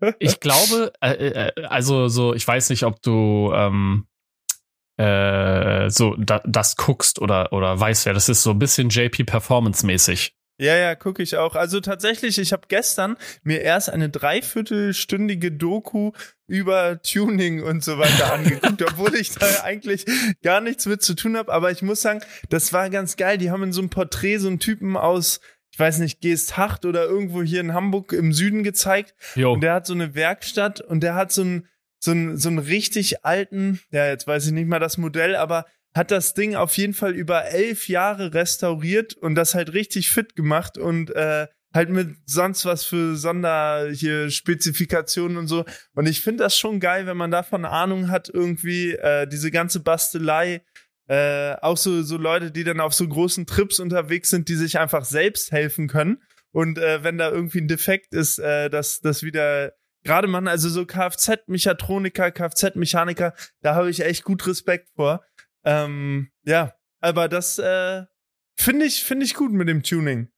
ich 0.18 0.40
glaube, 0.40 0.92
äh, 1.00 1.12
äh, 1.12 1.64
also 1.66 2.08
so, 2.08 2.34
ich 2.34 2.46
weiß 2.46 2.70
nicht, 2.70 2.84
ob 2.84 3.02
du 3.02 3.52
ähm, 3.54 4.06
äh, 4.96 5.90
so 5.90 6.16
da, 6.16 6.42
das 6.44 6.76
guckst 6.76 7.20
oder 7.20 7.52
oder 7.52 7.78
weißt 7.78 8.06
wer 8.06 8.14
das 8.14 8.28
ist, 8.28 8.42
so 8.42 8.50
ein 8.50 8.58
bisschen 8.58 8.88
JP 8.88 9.24
Performance 9.24 9.86
mäßig. 9.86 10.34
Ja, 10.60 10.74
ja, 10.74 10.96
gucke 10.96 11.22
ich 11.22 11.36
auch. 11.36 11.54
Also 11.54 11.78
tatsächlich, 11.78 12.36
ich 12.36 12.52
habe 12.52 12.66
gestern 12.66 13.16
mir 13.44 13.60
erst 13.60 13.90
eine 13.90 14.10
dreiviertelstündige 14.10 15.52
Doku 15.52 16.10
über 16.48 17.00
Tuning 17.00 17.62
und 17.62 17.84
so 17.84 17.98
weiter 17.98 18.32
angeguckt, 18.34 18.82
obwohl 18.82 19.14
ich 19.14 19.30
da 19.30 19.46
eigentlich 19.62 20.04
gar 20.42 20.60
nichts 20.60 20.86
mit 20.86 21.00
zu 21.00 21.14
tun 21.14 21.36
habe. 21.36 21.52
Aber 21.52 21.70
ich 21.70 21.82
muss 21.82 22.02
sagen, 22.02 22.22
das 22.48 22.72
war 22.72 22.90
ganz 22.90 23.16
geil. 23.16 23.38
Die 23.38 23.52
haben 23.52 23.62
in 23.62 23.72
so 23.72 23.80
einem 23.80 23.90
Porträt 23.90 24.38
so 24.38 24.48
einen 24.48 24.58
Typen 24.58 24.96
aus 24.96 25.38
ich 25.78 25.80
weiß 25.80 26.00
nicht, 26.00 26.20
Geesthacht 26.20 26.84
oder 26.86 27.04
irgendwo 27.04 27.40
hier 27.40 27.60
in 27.60 27.72
Hamburg 27.72 28.12
im 28.12 28.32
Süden 28.32 28.64
gezeigt. 28.64 29.14
Jo. 29.36 29.52
Und 29.52 29.60
der 29.60 29.74
hat 29.74 29.86
so 29.86 29.94
eine 29.94 30.16
Werkstatt 30.16 30.80
und 30.80 31.04
der 31.04 31.14
hat 31.14 31.30
so 31.30 31.42
einen, 31.42 31.68
so 32.00 32.10
einen, 32.10 32.36
so 32.36 32.48
einen 32.48 32.58
richtig 32.58 33.24
alten, 33.24 33.78
ja, 33.92 34.08
jetzt 34.08 34.26
weiß 34.26 34.46
ich 34.46 34.52
nicht 34.52 34.66
mal 34.66 34.80
das 34.80 34.98
Modell, 34.98 35.36
aber 35.36 35.66
hat 35.94 36.10
das 36.10 36.34
Ding 36.34 36.56
auf 36.56 36.76
jeden 36.76 36.94
Fall 36.94 37.14
über 37.14 37.44
elf 37.44 37.88
Jahre 37.88 38.34
restauriert 38.34 39.14
und 39.14 39.36
das 39.36 39.54
halt 39.54 39.72
richtig 39.72 40.10
fit 40.10 40.34
gemacht 40.34 40.78
und 40.78 41.14
äh, 41.14 41.46
halt 41.72 41.90
mit 41.90 42.16
sonst 42.26 42.64
was 42.64 42.84
für 42.84 43.14
Sonder 43.14 43.88
hier 43.92 44.30
Spezifikationen 44.30 45.36
und 45.36 45.46
so. 45.46 45.64
Und 45.94 46.08
ich 46.08 46.22
finde 46.22 46.42
das 46.42 46.58
schon 46.58 46.80
geil, 46.80 47.06
wenn 47.06 47.16
man 47.16 47.30
davon 47.30 47.64
Ahnung 47.64 48.10
hat, 48.10 48.28
irgendwie 48.28 48.94
äh, 48.94 49.28
diese 49.28 49.52
ganze 49.52 49.78
Bastelei 49.78 50.64
äh, 51.08 51.54
auch 51.60 51.76
so, 51.76 52.02
so 52.02 52.16
Leute, 52.16 52.50
die 52.50 52.64
dann 52.64 52.80
auf 52.80 52.94
so 52.94 53.08
großen 53.08 53.46
Trips 53.46 53.80
unterwegs 53.80 54.30
sind, 54.30 54.48
die 54.48 54.54
sich 54.54 54.78
einfach 54.78 55.04
selbst 55.04 55.52
helfen 55.52 55.88
können. 55.88 56.22
Und 56.52 56.78
äh, 56.78 57.02
wenn 57.02 57.18
da 57.18 57.30
irgendwie 57.30 57.60
ein 57.60 57.68
Defekt 57.68 58.14
ist, 58.14 58.38
äh, 58.38 58.70
dass 58.70 59.00
das 59.00 59.22
wieder 59.22 59.72
gerade 60.04 60.28
man, 60.28 60.48
also 60.48 60.68
so 60.68 60.86
Kfz-Mechatroniker, 60.86 62.30
Kfz-Mechaniker, 62.30 63.34
da 63.62 63.74
habe 63.74 63.90
ich 63.90 64.04
echt 64.04 64.24
gut 64.24 64.46
Respekt 64.46 64.88
vor. 64.94 65.24
Ähm, 65.64 66.30
ja, 66.44 66.74
aber 67.00 67.28
das 67.28 67.58
äh, 67.58 68.04
finde 68.56 68.86
ich, 68.86 69.04
finde 69.04 69.24
ich 69.24 69.34
gut 69.34 69.52
mit 69.52 69.68
dem 69.68 69.82
Tuning. 69.82 70.28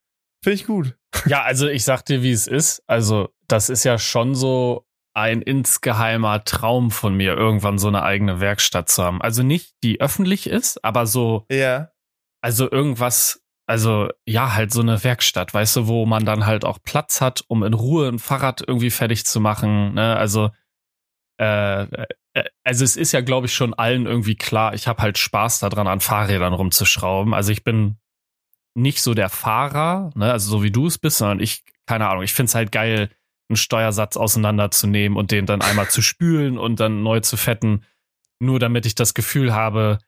Finde 0.42 0.54
ich 0.54 0.66
gut. 0.66 0.96
Ja, 1.26 1.42
also 1.42 1.68
ich 1.68 1.84
sag 1.84 2.02
dir, 2.02 2.22
wie 2.22 2.32
es 2.32 2.46
ist. 2.46 2.82
Also 2.86 3.28
das 3.48 3.68
ist 3.68 3.84
ja 3.84 3.98
schon 3.98 4.34
so 4.34 4.86
ein 5.14 5.42
insgeheimer 5.42 6.44
Traum 6.44 6.90
von 6.90 7.14
mir, 7.14 7.34
irgendwann 7.36 7.78
so 7.78 7.88
eine 7.88 8.02
eigene 8.02 8.40
Werkstatt 8.40 8.88
zu 8.88 9.02
haben. 9.02 9.20
Also 9.20 9.42
nicht, 9.42 9.74
die 9.82 10.00
öffentlich 10.00 10.48
ist, 10.48 10.84
aber 10.84 11.06
so, 11.06 11.46
Ja. 11.50 11.90
also 12.42 12.70
irgendwas, 12.70 13.42
also 13.66 14.08
ja, 14.26 14.54
halt 14.54 14.72
so 14.72 14.80
eine 14.80 15.02
Werkstatt, 15.04 15.52
weißt 15.52 15.76
du, 15.76 15.86
wo 15.88 16.06
man 16.06 16.24
dann 16.24 16.46
halt 16.46 16.64
auch 16.64 16.78
Platz 16.82 17.20
hat, 17.20 17.44
um 17.48 17.62
in 17.62 17.74
Ruhe 17.74 18.08
ein 18.08 18.18
Fahrrad 18.18 18.62
irgendwie 18.66 18.90
fertig 18.90 19.24
zu 19.26 19.40
machen. 19.40 19.94
Ne? 19.94 20.16
Also, 20.16 20.50
äh, 21.40 21.82
äh, 22.34 22.44
also 22.64 22.84
es 22.84 22.96
ist 22.96 23.12
ja, 23.12 23.20
glaube 23.20 23.46
ich, 23.46 23.54
schon 23.54 23.74
allen 23.74 24.06
irgendwie 24.06 24.36
klar, 24.36 24.74
ich 24.74 24.86
habe 24.86 25.02
halt 25.02 25.18
Spaß 25.18 25.58
daran, 25.60 25.86
an 25.88 26.00
Fahrrädern 26.00 26.52
rumzuschrauben. 26.52 27.34
Also 27.34 27.50
ich 27.52 27.64
bin 27.64 27.96
nicht 28.76 29.02
so 29.02 29.14
der 29.14 29.28
Fahrer, 29.28 30.10
ne, 30.14 30.30
also 30.30 30.50
so 30.50 30.62
wie 30.62 30.70
du 30.70 30.86
es 30.86 30.96
bist, 30.98 31.18
sondern 31.18 31.40
ich, 31.40 31.64
keine 31.86 32.08
Ahnung, 32.08 32.22
ich 32.22 32.32
find's 32.32 32.54
halt 32.54 32.70
geil, 32.70 33.10
einen 33.50 33.56
Steuersatz 33.56 34.16
auseinanderzunehmen 34.16 35.18
und 35.18 35.30
den 35.30 35.44
dann 35.46 35.60
einmal 35.62 35.88
zu 35.90 36.00
spülen 36.02 36.56
und 36.58 36.80
dann 36.80 37.02
neu 37.02 37.20
zu 37.20 37.36
fetten, 37.36 37.84
nur 38.40 38.58
damit 38.58 38.86
ich 38.86 38.94
das 38.94 39.12
Gefühl 39.14 39.52
habe, 39.54 39.98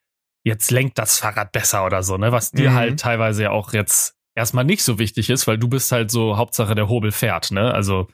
jetzt 0.45 0.71
lenkt 0.71 0.99
das 0.99 1.19
Fahrrad 1.19 1.53
besser 1.53 1.85
oder 1.85 2.03
so, 2.03 2.17
ne, 2.17 2.33
was 2.33 2.51
dir 2.51 2.71
Mhm. 2.71 2.75
halt 2.75 3.01
teilweise 3.01 3.43
ja 3.45 3.51
auch 3.51 3.73
jetzt 3.73 4.17
erstmal 4.35 4.65
nicht 4.65 4.83
so 4.83 4.99
wichtig 4.99 5.29
ist, 5.31 5.47
weil 5.47 5.59
du 5.59 5.69
bist 5.69 5.93
halt 5.93 6.11
so 6.11 6.37
Hauptsache 6.37 6.75
der 6.75 6.89
Hobel 6.89 7.13
fährt, 7.13 7.51
ne, 7.51 7.73
also 7.73 8.09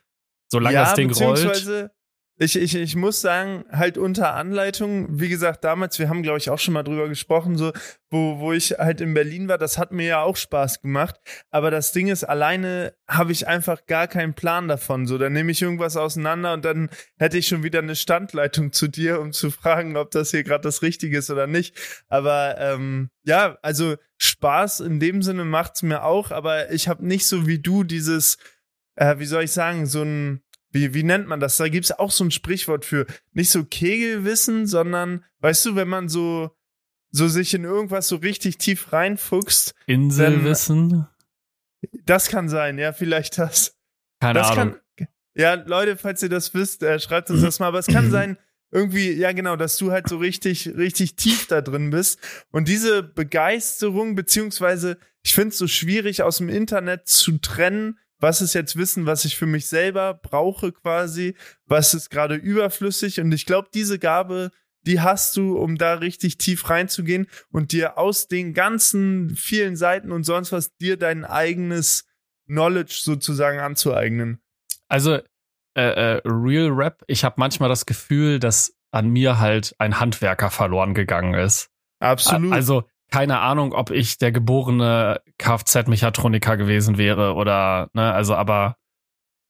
solange 0.50 0.74
ja, 0.74 0.84
das 0.84 0.94
Ding 0.94 1.10
rollt. 1.12 1.90
Ich, 2.40 2.54
ich, 2.54 2.76
ich 2.76 2.94
muss 2.94 3.20
sagen, 3.20 3.64
halt 3.72 3.98
unter 3.98 4.34
Anleitung, 4.34 5.18
wie 5.18 5.28
gesagt, 5.28 5.64
damals, 5.64 5.98
wir 5.98 6.08
haben, 6.08 6.22
glaube 6.22 6.38
ich, 6.38 6.50
auch 6.50 6.58
schon 6.58 6.74
mal 6.74 6.84
drüber 6.84 7.08
gesprochen, 7.08 7.56
so, 7.56 7.72
wo, 8.10 8.38
wo 8.38 8.52
ich 8.52 8.78
halt 8.78 9.00
in 9.00 9.12
Berlin 9.12 9.48
war, 9.48 9.58
das 9.58 9.76
hat 9.76 9.90
mir 9.90 10.06
ja 10.06 10.22
auch 10.22 10.36
Spaß 10.36 10.80
gemacht. 10.80 11.16
Aber 11.50 11.72
das 11.72 11.90
Ding 11.90 12.06
ist, 12.06 12.22
alleine 12.22 12.94
habe 13.08 13.32
ich 13.32 13.48
einfach 13.48 13.86
gar 13.86 14.06
keinen 14.06 14.34
Plan 14.34 14.68
davon. 14.68 15.08
So, 15.08 15.18
dann 15.18 15.32
nehme 15.32 15.50
ich 15.50 15.62
irgendwas 15.62 15.96
auseinander 15.96 16.52
und 16.52 16.64
dann 16.64 16.90
hätte 17.18 17.38
ich 17.38 17.48
schon 17.48 17.64
wieder 17.64 17.80
eine 17.80 17.96
Standleitung 17.96 18.72
zu 18.72 18.86
dir, 18.86 19.20
um 19.20 19.32
zu 19.32 19.50
fragen, 19.50 19.96
ob 19.96 20.12
das 20.12 20.30
hier 20.30 20.44
gerade 20.44 20.62
das 20.62 20.82
Richtige 20.82 21.18
ist 21.18 21.30
oder 21.30 21.48
nicht. 21.48 21.74
Aber 22.08 22.56
ähm, 22.58 23.10
ja, 23.24 23.58
also 23.62 23.96
Spaß 24.16 24.80
in 24.80 25.00
dem 25.00 25.22
Sinne 25.22 25.44
macht's 25.44 25.82
mir 25.82 26.04
auch, 26.04 26.30
aber 26.30 26.70
ich 26.70 26.86
habe 26.86 27.04
nicht 27.04 27.26
so 27.26 27.48
wie 27.48 27.58
du 27.58 27.82
dieses, 27.82 28.38
äh, 28.94 29.18
wie 29.18 29.26
soll 29.26 29.42
ich 29.42 29.52
sagen, 29.52 29.86
so 29.86 30.02
ein 30.02 30.42
wie, 30.70 30.94
wie 30.94 31.02
nennt 31.02 31.28
man 31.28 31.40
das? 31.40 31.56
Da 31.56 31.68
gibt's 31.68 31.92
auch 31.92 32.10
so 32.10 32.24
ein 32.24 32.30
Sprichwort 32.30 32.84
für. 32.84 33.06
Nicht 33.32 33.50
so 33.50 33.64
Kegelwissen, 33.64 34.66
sondern, 34.66 35.24
weißt 35.40 35.66
du, 35.66 35.76
wenn 35.76 35.88
man 35.88 36.08
so, 36.08 36.50
so 37.10 37.28
sich 37.28 37.54
in 37.54 37.64
irgendwas 37.64 38.08
so 38.08 38.16
richtig 38.16 38.58
tief 38.58 38.92
reinfuchst, 38.92 39.74
Inselwissen? 39.86 41.06
das 42.04 42.28
kann 42.28 42.48
sein, 42.48 42.78
ja, 42.78 42.92
vielleicht 42.92 43.38
das. 43.38 43.76
Keine 44.20 44.40
das 44.40 44.50
Ahnung. 44.50 44.76
kann. 44.96 45.08
Ja, 45.34 45.54
Leute, 45.54 45.96
falls 45.96 46.22
ihr 46.22 46.28
das 46.28 46.52
wisst, 46.52 46.82
äh, 46.82 46.98
schreibt 46.98 47.30
uns 47.30 47.42
das 47.42 47.60
mal. 47.60 47.68
Aber 47.68 47.78
es 47.78 47.86
kann 47.86 48.10
sein, 48.10 48.36
irgendwie, 48.70 49.12
ja 49.12 49.32
genau, 49.32 49.56
dass 49.56 49.76
du 49.76 49.92
halt 49.92 50.08
so 50.08 50.18
richtig, 50.18 50.68
richtig 50.76 51.16
tief 51.16 51.46
da 51.46 51.60
drin 51.60 51.90
bist. 51.90 52.20
Und 52.50 52.68
diese 52.68 53.02
Begeisterung, 53.02 54.14
beziehungsweise, 54.14 54.98
ich 55.22 55.34
finde 55.34 55.50
es 55.50 55.58
so 55.58 55.66
schwierig 55.66 56.22
aus 56.22 56.38
dem 56.38 56.48
Internet 56.48 57.06
zu 57.06 57.38
trennen, 57.38 57.98
was 58.18 58.40
ist 58.40 58.54
jetzt 58.54 58.76
Wissen, 58.76 59.06
was 59.06 59.24
ich 59.24 59.36
für 59.36 59.46
mich 59.46 59.66
selber 59.66 60.14
brauche 60.14 60.72
quasi, 60.72 61.34
was 61.66 61.94
ist 61.94 62.10
gerade 62.10 62.34
überflüssig. 62.34 63.20
Und 63.20 63.32
ich 63.32 63.46
glaube, 63.46 63.68
diese 63.72 63.98
Gabe, 63.98 64.50
die 64.82 65.00
hast 65.00 65.36
du, 65.36 65.56
um 65.56 65.76
da 65.76 65.94
richtig 65.94 66.38
tief 66.38 66.68
reinzugehen 66.68 67.28
und 67.50 67.72
dir 67.72 67.98
aus 67.98 68.28
den 68.28 68.54
ganzen 68.54 69.36
vielen 69.36 69.76
Seiten 69.76 70.12
und 70.12 70.24
sonst 70.24 70.52
was 70.52 70.74
dir 70.76 70.96
dein 70.96 71.24
eigenes 71.24 72.06
Knowledge 72.46 73.00
sozusagen 73.02 73.60
anzueignen. 73.60 74.40
Also, 74.88 75.18
äh, 75.74 76.16
äh, 76.16 76.20
Real 76.24 76.70
Rap, 76.70 77.04
ich 77.06 77.24
habe 77.24 77.34
manchmal 77.38 77.68
das 77.68 77.86
Gefühl, 77.86 78.38
dass 78.38 78.74
an 78.90 79.08
mir 79.10 79.38
halt 79.38 79.74
ein 79.78 80.00
Handwerker 80.00 80.50
verloren 80.50 80.94
gegangen 80.94 81.34
ist. 81.34 81.68
Absolut. 82.00 82.52
Also, 82.52 82.84
keine 83.10 83.40
Ahnung, 83.40 83.72
ob 83.72 83.90
ich 83.90 84.18
der 84.18 84.32
geborene 84.32 85.20
Kfz-Mechatroniker 85.38 86.56
gewesen 86.56 86.98
wäre 86.98 87.34
oder, 87.34 87.88
ne, 87.94 88.12
also, 88.12 88.34
aber 88.34 88.76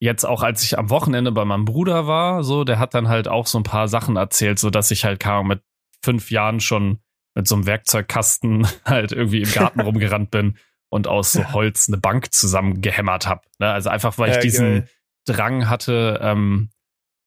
jetzt 0.01 0.25
auch 0.25 0.43
als 0.43 0.63
ich 0.63 0.79
am 0.79 0.91
Wochenende 0.91 1.33
bei 1.33 1.45
meinem 1.45 1.65
Bruder 1.65 2.07
war, 2.07 2.45
so, 2.45 2.65
der 2.65 2.79
hat 2.79 2.95
dann 2.95 3.09
halt 3.09 3.29
auch 3.29 3.47
so 3.47 3.59
ein 3.59 3.65
paar 3.65 3.89
Sachen 3.89 4.17
erzählt, 4.17 4.59
so 4.59 4.71
dass 4.71 4.91
ich 4.91 5.05
halt 5.05 5.21
Ahnung, 5.21 5.43
mit 5.43 5.63
fünf 6.05 6.31
Jahren 6.31 6.61
schon 6.61 7.01
mit 7.35 7.49
so 7.49 7.57
einem 7.57 7.67
Werkzeugkasten 7.67 8.67
halt 8.85 9.13
irgendwie 9.13 9.43
im 9.43 9.53
Garten 9.53 9.81
rumgerannt 9.81 10.31
bin 10.31 10.57
und 10.91 11.07
aus 11.07 11.33
so 11.33 11.53
Holz 11.53 11.89
eine 11.89 11.99
Bank 11.99 12.33
zusammengehämmert 12.33 13.27
habe. 13.27 13.43
Ne? 13.59 13.71
Also 13.71 13.91
einfach, 13.91 14.17
weil 14.19 14.31
ich 14.31 14.37
Ja, 14.37 14.43
diesen 14.43 14.67
geil. 14.67 14.89
Drang 15.27 15.69
hatte, 15.69 16.19
ähm, 16.23 16.71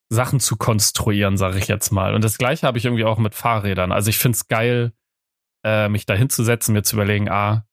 Sachen 0.08 0.40
zu 0.40 0.56
konstruieren, 0.56 1.36
sage 1.36 1.58
ich 1.58 1.68
jetzt 1.68 1.90
mal. 1.90 2.14
Und 2.14 2.24
das 2.24 2.36
gleiche 2.38 2.66
habe 2.66 2.76
ich 2.76 2.84
irgendwie 2.84 3.04
auch 3.04 3.18
mit 3.18 3.34
Fahrrädern. 3.34 3.92
Also 3.92 4.10
ich 4.10 4.18
find's 4.18 4.48
geil, 4.48 4.92
äh, 5.64 5.88
mich 5.88 6.06
da 6.06 6.14
hinzusetzen, 6.14 6.72
mir 6.74 6.82
zu 6.82 6.96
überlegen, 6.96 7.28
ah, 7.28 7.66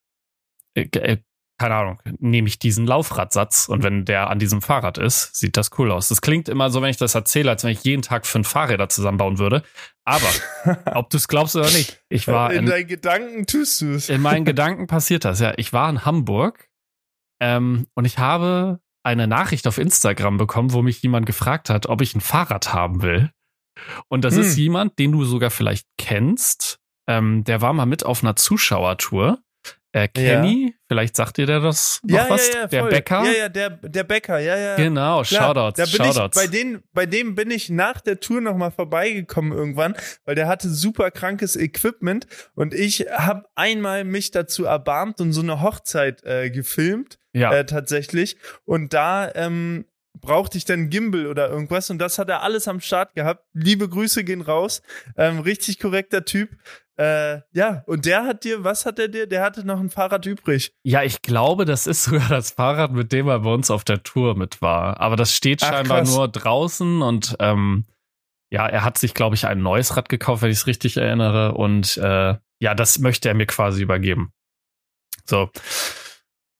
äh, 0.75 0.84
äh, 0.98 1.17
keine 1.58 1.75
Ahnung, 1.75 2.01
nehme 2.19 2.48
ich 2.48 2.58
diesen 2.58 2.88
Laufradsatz 2.88 3.67
und 3.67 3.84
wenn 3.84 4.05
der 4.05 4.29
an 4.29 4.39
diesem 4.39 4.62
Fahrrad 4.62 4.98
ist, 4.98 5.36
sieht 5.36 5.58
das 5.58 5.72
cool 5.77 5.91
aus. 5.91 6.08
Das 6.08 6.22
klingt 6.22 6.48
immer 6.48 6.69
so, 6.69 6.81
wenn 6.81 6.89
ich 6.89 6.96
das 6.96 7.15
erzähle, 7.15 7.50
als 7.50 7.65
wenn 7.65 7.72
ich 7.72 7.84
jeden 7.84 8.01
Tag 8.01 8.25
fünf 8.25 8.48
Fahrräder 8.48 8.88
zusammenbauen 8.88 9.39
würde. 9.39 9.63
Aber 10.05 10.27
ob 10.96 11.10
du 11.10 11.17
es 11.17 11.27
glaubst 11.27 11.58
oder 11.58 11.69
nicht, 11.72 12.01
ich 12.08 12.29
war 12.29 12.53
in 12.53 12.60
in, 12.60 12.65
deinen 12.67 12.88
Gedanken 12.88 13.46
tust 13.46 13.81
du 13.81 13.93
es. 13.93 14.08
in 14.08 14.22
meinen 14.22 14.46
Gedanken 14.46 14.88
passiert 14.88 15.25
das. 15.25 15.41
Ja, 15.41 15.53
ich 15.58 15.74
war 15.74 15.89
in 15.89 16.05
Hamburg 16.05 16.69
ähm, 17.41 17.88
und 17.93 18.05
ich 18.05 18.17
habe 18.19 18.79
eine 19.03 19.27
Nachricht 19.27 19.67
auf 19.67 19.79
Instagram 19.79 20.38
bekommen, 20.38 20.72
wo 20.72 20.81
mich 20.81 21.01
jemand 21.01 21.25
gefragt 21.25 21.69
hat, 21.69 21.88
ob 21.88 22.01
ich 22.01 22.15
ein 22.15 22.22
Fahrrad 22.22 22.74
haben 22.74 23.01
will. 23.01 23.31
Und 24.08 24.24
das 24.24 24.36
Hm. 24.36 24.41
ist 24.43 24.55
jemand, 24.58 24.98
den 24.98 25.12
du 25.12 25.25
sogar 25.25 25.50
vielleicht 25.50 25.88
kennst. 25.98 26.79
Ähm, 27.10 27.44
der 27.44 27.60
war 27.62 27.74
mal 27.74 27.88
mit 27.88 28.06
auf 28.06 28.24
einer 28.24 28.36
Zuschauertour. 28.36 29.39
Äh, 29.92 30.08
Kenny, 30.10 30.75
vielleicht 30.88 31.16
sagt 31.16 31.38
dir 31.38 31.48
der 31.48 31.60
das 31.62 32.00
noch 32.04 32.16
ja, 32.16 32.30
was? 32.30 32.48
ja, 32.54 32.60
ja, 32.60 32.68
der. 32.68 32.84
Bäcker. 32.84 33.24
Ja, 33.24 33.32
ja, 33.32 33.50
der, 33.50 33.70
der 33.72 34.04
Bäcker, 34.04 34.38
ja, 34.38 34.56
ja. 34.56 34.75
Genau, 34.75 35.24
Klar, 35.24 35.48
Shoutouts, 35.48 35.89
Shoutouts. 35.89 36.38
Ich, 36.38 36.44
bei, 36.44 36.48
denen, 36.48 36.84
bei 36.94 37.08
dem 37.08 37.34
bin 37.34 37.50
ich 37.50 37.72
nach 37.72 38.00
der 38.00 38.20
Tour 38.20 38.39
nochmal 38.39 38.70
vorbeigekommen 38.70 39.51
irgendwann, 39.51 39.96
weil 40.25 40.36
der 40.36 40.48
hatte 40.48 40.70
super 40.70 41.10
krankes 41.10 41.56
Equipment 41.56 42.28
und 42.54 42.75
ich 42.75 43.08
habe 43.12 43.46
einmal 43.56 44.04
mich 44.04 44.30
dazu 44.30 44.66
erbarmt 44.66 45.22
und 45.22 45.34
so 45.34 45.42
eine 45.42 45.63
Hochzeit 45.63 46.24
äh, 46.24 46.51
gefilmt, 46.51 47.18
ja, 47.34 47.51
äh, 47.51 47.66
tatsächlich. 47.66 48.38
Und 48.66 48.94
da 48.94 49.34
ähm, 49.34 49.86
brauchte 50.22 50.60
ich 50.60 50.66
dann 50.66 50.89
Gimbal 50.89 51.25
oder 51.25 51.50
irgendwas 51.50 51.89
und 51.89 52.00
das 52.00 52.20
hat 52.20 52.30
er 52.30 52.44
alles 52.44 52.68
am 52.68 52.80
Start 52.80 53.16
gehabt. 53.16 53.44
Liebe 53.54 53.89
Grüße 53.89 54.24
gehen 54.24 54.42
raus. 54.42 54.82
Ähm, 55.18 55.39
richtig 55.39 55.80
korrekter 55.80 56.25
Typ. 56.25 56.51
Äh, 57.00 57.44
ja, 57.53 57.84
und 57.86 58.06
der 58.06 58.25
hat 58.25 58.44
dir, 58.44 58.65
was 58.65 58.86
hat 58.86 59.00
er 59.00 59.08
dir? 59.08 59.25
Der 59.25 59.41
hatte 59.41 59.65
noch 59.65 59.79
ein 59.79 59.89
Fahrrad 59.89 60.25
übrig. 60.25 60.74
ja, 60.84 61.01
ich 61.01 61.22
glaube, 61.22 61.63
das 61.63 61.88
ist 61.88 62.03
sogar 62.03 62.27
das 62.27 62.51
Fahrrad, 62.51 62.91
mit 62.91 63.13
dem 63.13 63.29
er 63.29 63.39
bei 63.39 63.53
uns 63.53 63.72
auf 63.72 63.86
der 63.86 64.03
Tour 64.03 64.36
mit 64.36 64.62
war. 64.62 65.00
Aber 65.00 65.15
das 65.15 65.34
steht 65.34 65.63
Ach, 65.63 65.70
scheinbar 65.70 66.00
krass. 66.00 66.13
nur 66.13 66.27
draußen 66.27 67.01
und 67.01 67.38
ähm, 67.39 67.86
ja, 68.51 68.68
er 68.68 68.84
hat 68.84 68.98
sich, 68.98 69.13
glaube 69.13 69.36
ich, 69.36 69.48
ein 69.48 69.62
neues 69.62 69.96
Rad 69.96 70.10
gekauft, 70.10 70.41
wenn 70.41 70.51
ich 70.51 70.58
es 70.58 70.68
richtig 70.68 70.98
erinnere. 70.98 71.53
Und 71.53 71.98
äh, 71.98 72.36
ja, 72.60 72.75
das 72.75 73.00
möchte 73.00 73.29
er 73.29 73.36
mir 73.36 73.46
quasi 73.46 73.82
übergeben. 73.82 74.34
So. 75.24 75.51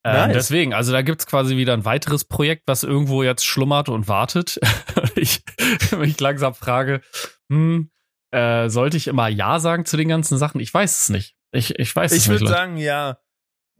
Ähm, 0.05 0.13
Nice. 0.13 0.34
Deswegen, 0.34 0.74
also 0.74 0.93
da 0.93 1.01
gibt's 1.01 1.25
quasi 1.25 1.58
wieder 1.58 1.74
ein 1.74 1.84
weiteres 1.84 2.24
Projekt, 2.24 2.63
was 2.67 2.84
irgendwo 2.84 3.24
jetzt 3.24 3.43
schlummert 3.43 3.89
und 3.89 4.08
wartet. 4.08 4.58
ich 5.15 5.43
mich 5.98 6.17
langsam 6.22 6.53
frage, 6.53 7.01
hm, 7.51 7.89
äh, 8.31 8.69
sollte 8.69 8.98
ich 8.98 9.07
immer 9.07 9.27
Ja 9.27 9.59
sagen 9.59 9.86
zu 9.86 9.98
den 9.98 10.07
ganzen 10.09 10.38
Sachen? 10.38 10.59
Ich 10.62 10.74
weiß 10.74 11.01
es 11.01 11.09
nicht. 11.09 11.36
Ich, 11.51 11.77
ich 11.79 11.95
weiß 11.95 12.12
es 12.12 12.17
Ich 12.17 12.24
nicht. 12.24 12.31
würde 12.41 12.45
Leute. 12.45 12.55
sagen, 12.57 12.77
ja. 12.77 13.17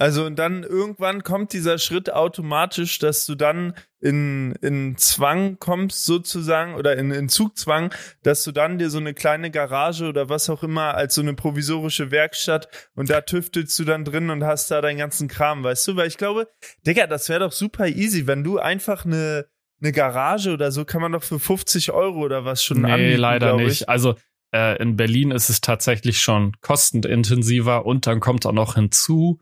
Also 0.02 0.26
und 0.26 0.38
dann 0.40 0.64
irgendwann 0.64 1.24
kommt 1.24 1.52
dieser 1.52 1.78
Schritt 1.78 2.10
automatisch, 2.14 3.00
dass 3.00 3.26
du 3.26 3.36
dann 3.36 3.74
in, 4.00 4.54
in 4.62 4.96
Zwang 4.98 5.60
kommst 5.60 6.06
sozusagen 6.06 6.76
oder 6.76 6.96
in, 6.96 7.12
in 7.12 7.28
Zugzwang, 7.28 7.94
dass 8.24 8.46
du 8.46 8.54
dann 8.54 8.78
dir 8.78 8.90
so 8.90 8.98
eine 8.98 9.14
kleine 9.14 9.52
Garage 9.52 10.06
oder 10.08 10.30
was 10.30 10.50
auch 10.50 10.64
immer 10.64 10.94
als 10.94 11.16
so 11.16 11.22
eine 11.22 11.34
provisorische 11.34 12.12
Werkstatt 12.12 12.70
und 12.96 13.10
da 13.10 13.20
tüftelst 13.20 13.78
du 13.78 13.84
dann 13.84 14.06
drin 14.06 14.30
und 14.30 14.42
hast 14.46 14.72
da 14.72 14.80
deinen 14.80 15.00
ganzen 15.00 15.28
Kram, 15.28 15.66
weißt 15.66 15.90
du? 15.90 15.98
Weil 15.98 16.08
ich 16.08 16.18
glaube, 16.18 16.48
Digga, 16.88 17.06
das 17.06 17.28
wäre 17.28 17.42
doch 17.42 17.52
super 17.52 17.88
easy, 17.88 18.26
wenn 18.26 18.46
du 18.46 18.58
einfach 18.58 19.04
eine, 19.04 19.48
eine 19.82 19.92
Garage 19.92 20.54
oder 20.54 20.72
so 20.72 20.86
kann 20.86 21.02
man 21.02 21.12
doch 21.12 21.24
für 21.24 21.40
50 21.40 21.92
Euro 21.92 22.20
oder 22.22 22.46
was 22.46 22.64
schon 22.64 22.84
Nee, 22.84 22.92
anbieten, 22.94 23.20
leider 23.20 23.48
glaub 23.48 23.60
nicht. 23.60 23.82
Ich. 23.82 23.90
Also 23.90 24.16
äh, 24.54 24.82
in 24.82 24.96
Berlin 24.96 25.32
ist 25.32 25.50
es 25.50 25.62
tatsächlich 25.62 26.20
schon 26.22 26.54
kostenintensiver 26.62 27.86
und 27.86 28.08
dann 28.08 28.20
kommt 28.20 28.46
auch 28.46 28.52
noch 28.52 28.76
hinzu, 28.76 29.40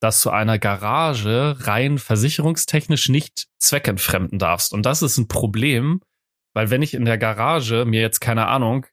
dass 0.00 0.22
du 0.22 0.30
einer 0.30 0.58
Garage 0.58 1.56
rein 1.60 1.98
versicherungstechnisch 1.98 3.08
nicht 3.08 3.48
zweckentfremden 3.58 4.38
darfst. 4.38 4.72
Und 4.72 4.86
das 4.86 5.02
ist 5.02 5.18
ein 5.18 5.28
Problem, 5.28 6.00
weil 6.54 6.70
wenn 6.70 6.82
ich 6.82 6.94
in 6.94 7.04
der 7.04 7.18
Garage 7.18 7.84
mir 7.84 8.00
jetzt 8.00 8.20
keine 8.20 8.48
Ahnung 8.48 8.86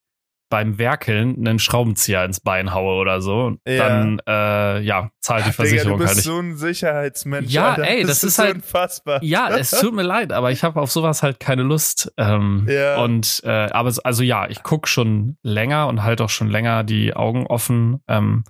beim 0.49 0.77
Werkeln 0.77 1.35
einen 1.45 1.59
Schraubenzieher 1.59 2.23
ins 2.23 2.39
Bein 2.39 2.73
haue 2.73 2.95
oder 3.01 3.21
so, 3.21 3.57
Ja. 3.67 3.89
dann 3.89 4.21
äh, 4.27 4.79
ja, 4.81 5.09
zahlt 5.19 5.45
die 5.45 5.49
Digga, 5.49 5.63
du 5.63 5.69
Versicherung 5.69 5.97
bist 5.97 6.07
halt 6.07 6.15
nicht. 6.17 6.25
so 6.25 6.39
ein 6.39 6.55
Sicherheitsmensch. 6.55 7.51
Ja, 7.51 7.69
Alter. 7.71 7.87
ey, 7.87 8.03
das 8.05 8.23
ist 8.23 8.35
so 8.37 8.43
halt- 8.43 8.55
unfassbar. 8.55 9.21
Ja, 9.23 9.49
es 9.57 9.71
tut 9.71 9.93
mir 9.93 10.03
leid, 10.03 10.31
aber 10.31 10.51
ich 10.51 10.63
habe 10.63 10.79
auf 10.81 10.91
sowas 10.91 11.21
halt 11.23 11.39
keine 11.41 11.63
Lust. 11.63 12.13
Ähm, 12.17 12.65
Ja. 12.69 13.01
Und 13.01 13.41
äh, 13.43 13.49
aber 13.49 13.89
es- 13.89 13.99
also 13.99 14.23
ja, 14.23 14.47
ich 14.49 14.63
guck 14.63 14.87
schon 14.87 15.37
länger 15.43 15.87
und 15.87 16.03
halt 16.03 16.21
auch 16.21 16.29
schon 16.29 16.47
länger 16.49 16.83
die 16.83 17.13
Augen 17.13 17.45
offen. 17.47 18.01
Ähm, 18.07 18.43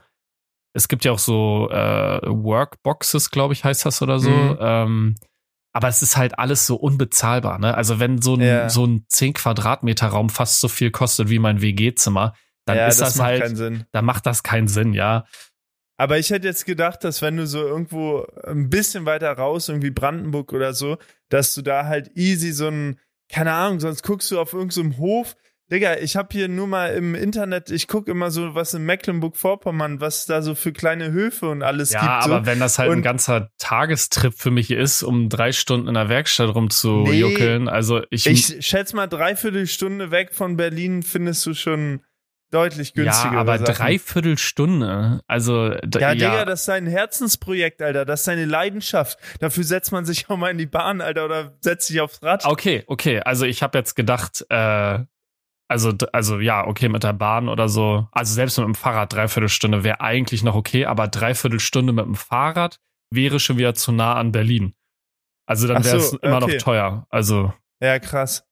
es 0.74 0.88
gibt 0.88 1.04
ja 1.06 1.12
auch 1.14 1.20
so 1.20 1.70
äh, 1.72 2.20
Workboxes, 2.24 3.32
glaube 3.32 3.54
ich, 3.56 3.64
heißt 3.64 3.86
das 3.86 4.02
oder 4.04 4.20
so. 4.20 4.30
Mhm. 4.30 4.58
Ähm, 4.60 5.16
aber 5.78 5.90
es 5.90 6.02
ist 6.02 6.18
halt 6.18 6.40
alles 6.40 6.66
so 6.66 6.76
unbezahlbar. 6.76 7.60
Ne? 7.60 7.76
Also 7.76 8.00
wenn 8.00 8.20
so 8.20 8.34
ein, 8.34 8.42
Ja. 8.42 8.68
so 8.68 8.84
ein 8.84 9.06
10 9.10 9.34
Quadratmeter 9.34 10.08
Raum 10.08 10.32
fast 10.32 10.60
so 10.60 10.68
viel 10.68 10.90
kostet 10.90 11.30
wie 11.30 11.38
mein 11.38 11.62
WG-Zimmer, 11.62 12.34
dann 12.66 12.78
ja, 12.78 12.88
ist 12.88 13.00
das, 13.00 13.18
macht 13.18 13.28
halt, 13.28 13.42
keinen 13.44 13.56
Sinn. 13.56 13.86
dann 13.92 14.04
macht 14.04 14.26
das 14.26 14.42
keinen 14.42 14.68
Sinn, 14.68 14.94
ja. 14.94 15.26
Aber 15.96 16.18
ich 16.18 16.32
hätte 16.32 16.48
jetzt 16.48 16.66
gedacht, 16.66 17.04
dass 17.04 17.22
wenn 17.22 17.38
du 17.38 17.46
so 17.46 17.60
irgendwo 17.60 18.26
ein 18.44 18.72
bisschen 18.72 19.06
weiter 19.06 19.32
raus, 19.34 19.70
irgendwie 19.70 19.92
Brandenburg 19.92 20.52
oder 20.52 20.74
so, 20.74 20.98
dass 21.30 21.54
du 21.54 21.62
da 21.62 21.86
halt 21.86 22.10
easy 22.16 22.54
so 22.54 22.70
ein, 22.70 23.00
keine 23.30 23.54
Ahnung, 23.54 23.80
sonst 23.80 24.02
guckst 24.02 24.32
du 24.32 24.40
auf 24.40 24.54
irgendeinem 24.54 24.94
so 24.94 24.98
Hof. 24.98 25.36
Digga, 25.70 25.98
ich 25.98 26.16
habe 26.16 26.30
hier 26.32 26.48
nur 26.48 26.66
mal 26.66 26.94
im 26.94 27.14
Internet, 27.14 27.72
ich 27.72 27.88
gucke 27.90 28.10
immer 28.10 28.32
so, 28.32 28.56
was 28.56 28.74
in 28.74 28.86
Mecklenburg-Vorpommern, 28.86 30.00
was 30.00 30.26
da 30.26 30.42
so 30.42 30.56
für 30.56 30.72
kleine 30.72 31.12
Höfe 31.12 31.50
und 31.50 31.62
alles 31.62 31.92
Ja, 31.92 32.00
gibt. 32.20 32.24
So. 32.24 32.34
aber 32.36 32.46
wenn 32.46 32.60
das 32.60 32.80
halt 32.80 32.90
ein 32.92 32.98
Und- 32.98 33.02
ganzer 33.04 33.50
Tagestrip 33.58 34.34
für 34.34 34.50
mich 34.52 34.72
ist, 34.72 35.04
um 35.04 35.28
drei 35.28 35.52
Stunden 35.52 35.90
in 35.90 35.94
der 35.96 36.08
Werkstatt 36.08 36.56
rumzujuckeln, 36.56 37.68
also 37.68 38.02
ich, 38.10 38.26
Ich 38.28 38.66
schätze 38.66 38.96
mal, 38.96 39.08
dreiviertel 39.08 39.68
Stunde 39.68 40.10
weg 40.12 40.34
von 40.34 40.56
Berlin 40.56 41.04
findest 41.04 41.46
du 41.46 41.54
schon 41.54 42.02
deutlich 42.50 42.94
ja, 42.96 43.04
günstiger. 43.04 43.38
aber 43.38 43.58
dreiviertel 43.58 44.38
Stunde, 44.38 45.20
also 45.28 45.74
Ja, 45.74 45.80
ja, 46.00 46.14
Digga, 46.16 46.46
das 46.46 46.62
ist 46.62 46.70
dein 46.70 46.88
Herzensprojekt, 46.88 47.82
Alter. 47.82 48.06
Das 48.06 48.22
ist 48.22 48.28
deine 48.30 48.46
Leidenschaft. 48.46 49.20
Dafür 49.42 49.66
setzt 49.66 49.92
man 49.92 50.06
sich 50.06 50.30
auch 50.30 50.38
mal 50.38 50.52
in 50.52 50.58
die 50.58 50.66
Bahn, 50.66 51.02
Alter, 51.02 51.26
oder 51.26 51.58
setzt 51.60 51.88
sich 51.88 52.00
aufs 52.00 52.24
Rad. 52.24 52.46
okay, 52.46 52.86
okay, 52.88 53.20
also 53.20 53.46
ich 53.46 53.64
habe 53.64 53.78
jetzt 53.78 53.96
gedacht, 53.96 54.46
äh, 54.48 55.00
also 55.68 55.94
also 56.14 56.40
ja, 56.40 56.66
okay, 56.66 56.90
mit 56.90 57.04
der 57.04 57.14
Bahn 57.14 57.50
oder 57.50 57.70
so, 57.70 58.08
also 58.12 58.34
selbst 58.34 58.58
mit 58.58 58.66
dem 58.66 58.76
Fahrrad 58.76 59.14
dreiviertel 59.14 59.50
Stunde 59.50 59.84
wäre 59.84 60.02
eigentlich 60.02 60.44
noch 60.44 60.56
okay, 60.56 60.86
aber 60.86 61.08
dreiviertel 61.08 61.60
Stunde 61.60 61.94
mit 61.94 62.06
dem 62.06 62.16
Fahrrad 62.16 62.80
wäre 63.12 63.40
schon 63.40 63.58
wieder 63.58 63.74
zu 63.74 63.92
nah 63.92 64.16
an 64.16 64.32
Berlin. 64.32 64.74
Also 65.46 65.68
dann 65.68 65.84
so, 65.84 65.90
wäre 65.90 65.98
es 65.98 66.14
immer 66.14 66.42
okay. 66.42 66.56
noch 66.56 66.62
teuer. 66.62 67.08
Also 67.10 67.54
Ja, 67.82 68.00
krass. 68.00 68.46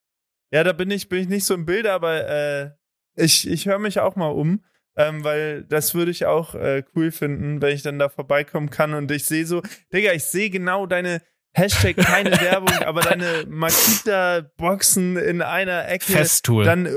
Ja, 0.52 0.64
da 0.64 0.74
bin 0.74 0.92
ich, 0.92 1.10
bin 1.10 1.20
ich 1.20 1.28
nicht 1.28 1.46
so 1.46 1.54
im 1.54 1.66
Bild, 1.66 1.88
aber 1.88 2.28
äh, 2.28 2.72
ich, 3.16 3.50
ich 3.50 3.66
höre 3.66 3.80
mich 3.80 4.00
auch 4.00 4.16
mal 4.16 4.28
um, 4.28 4.64
ähm, 4.96 5.24
weil 5.24 5.64
das 5.64 5.96
würde 5.96 6.12
ich 6.12 6.26
auch 6.26 6.56
äh, 6.56 6.84
cool 6.96 7.12
finden, 7.12 7.62
wenn 7.62 7.76
ich 7.76 7.82
dann 7.82 8.00
da 8.00 8.10
vorbeikommen 8.10 8.70
kann 8.70 8.94
und 8.94 9.12
ich 9.12 9.26
sehe 9.26 9.46
so, 9.46 9.62
Digga, 9.92 10.14
ich 10.14 10.24
sehe 10.26 10.50
genau 10.50 10.86
deine 10.86 11.22
Hashtag 11.56 11.96
keine 11.98 12.32
Werbung, 12.42 12.78
aber 12.86 13.02
deine 13.02 13.46
Makita-Boxen 13.48 15.18
in 15.18 15.42
einer 15.42 15.88
Ecke. 15.88 16.12
Festool. 16.12 16.66
Dann, 16.66 16.90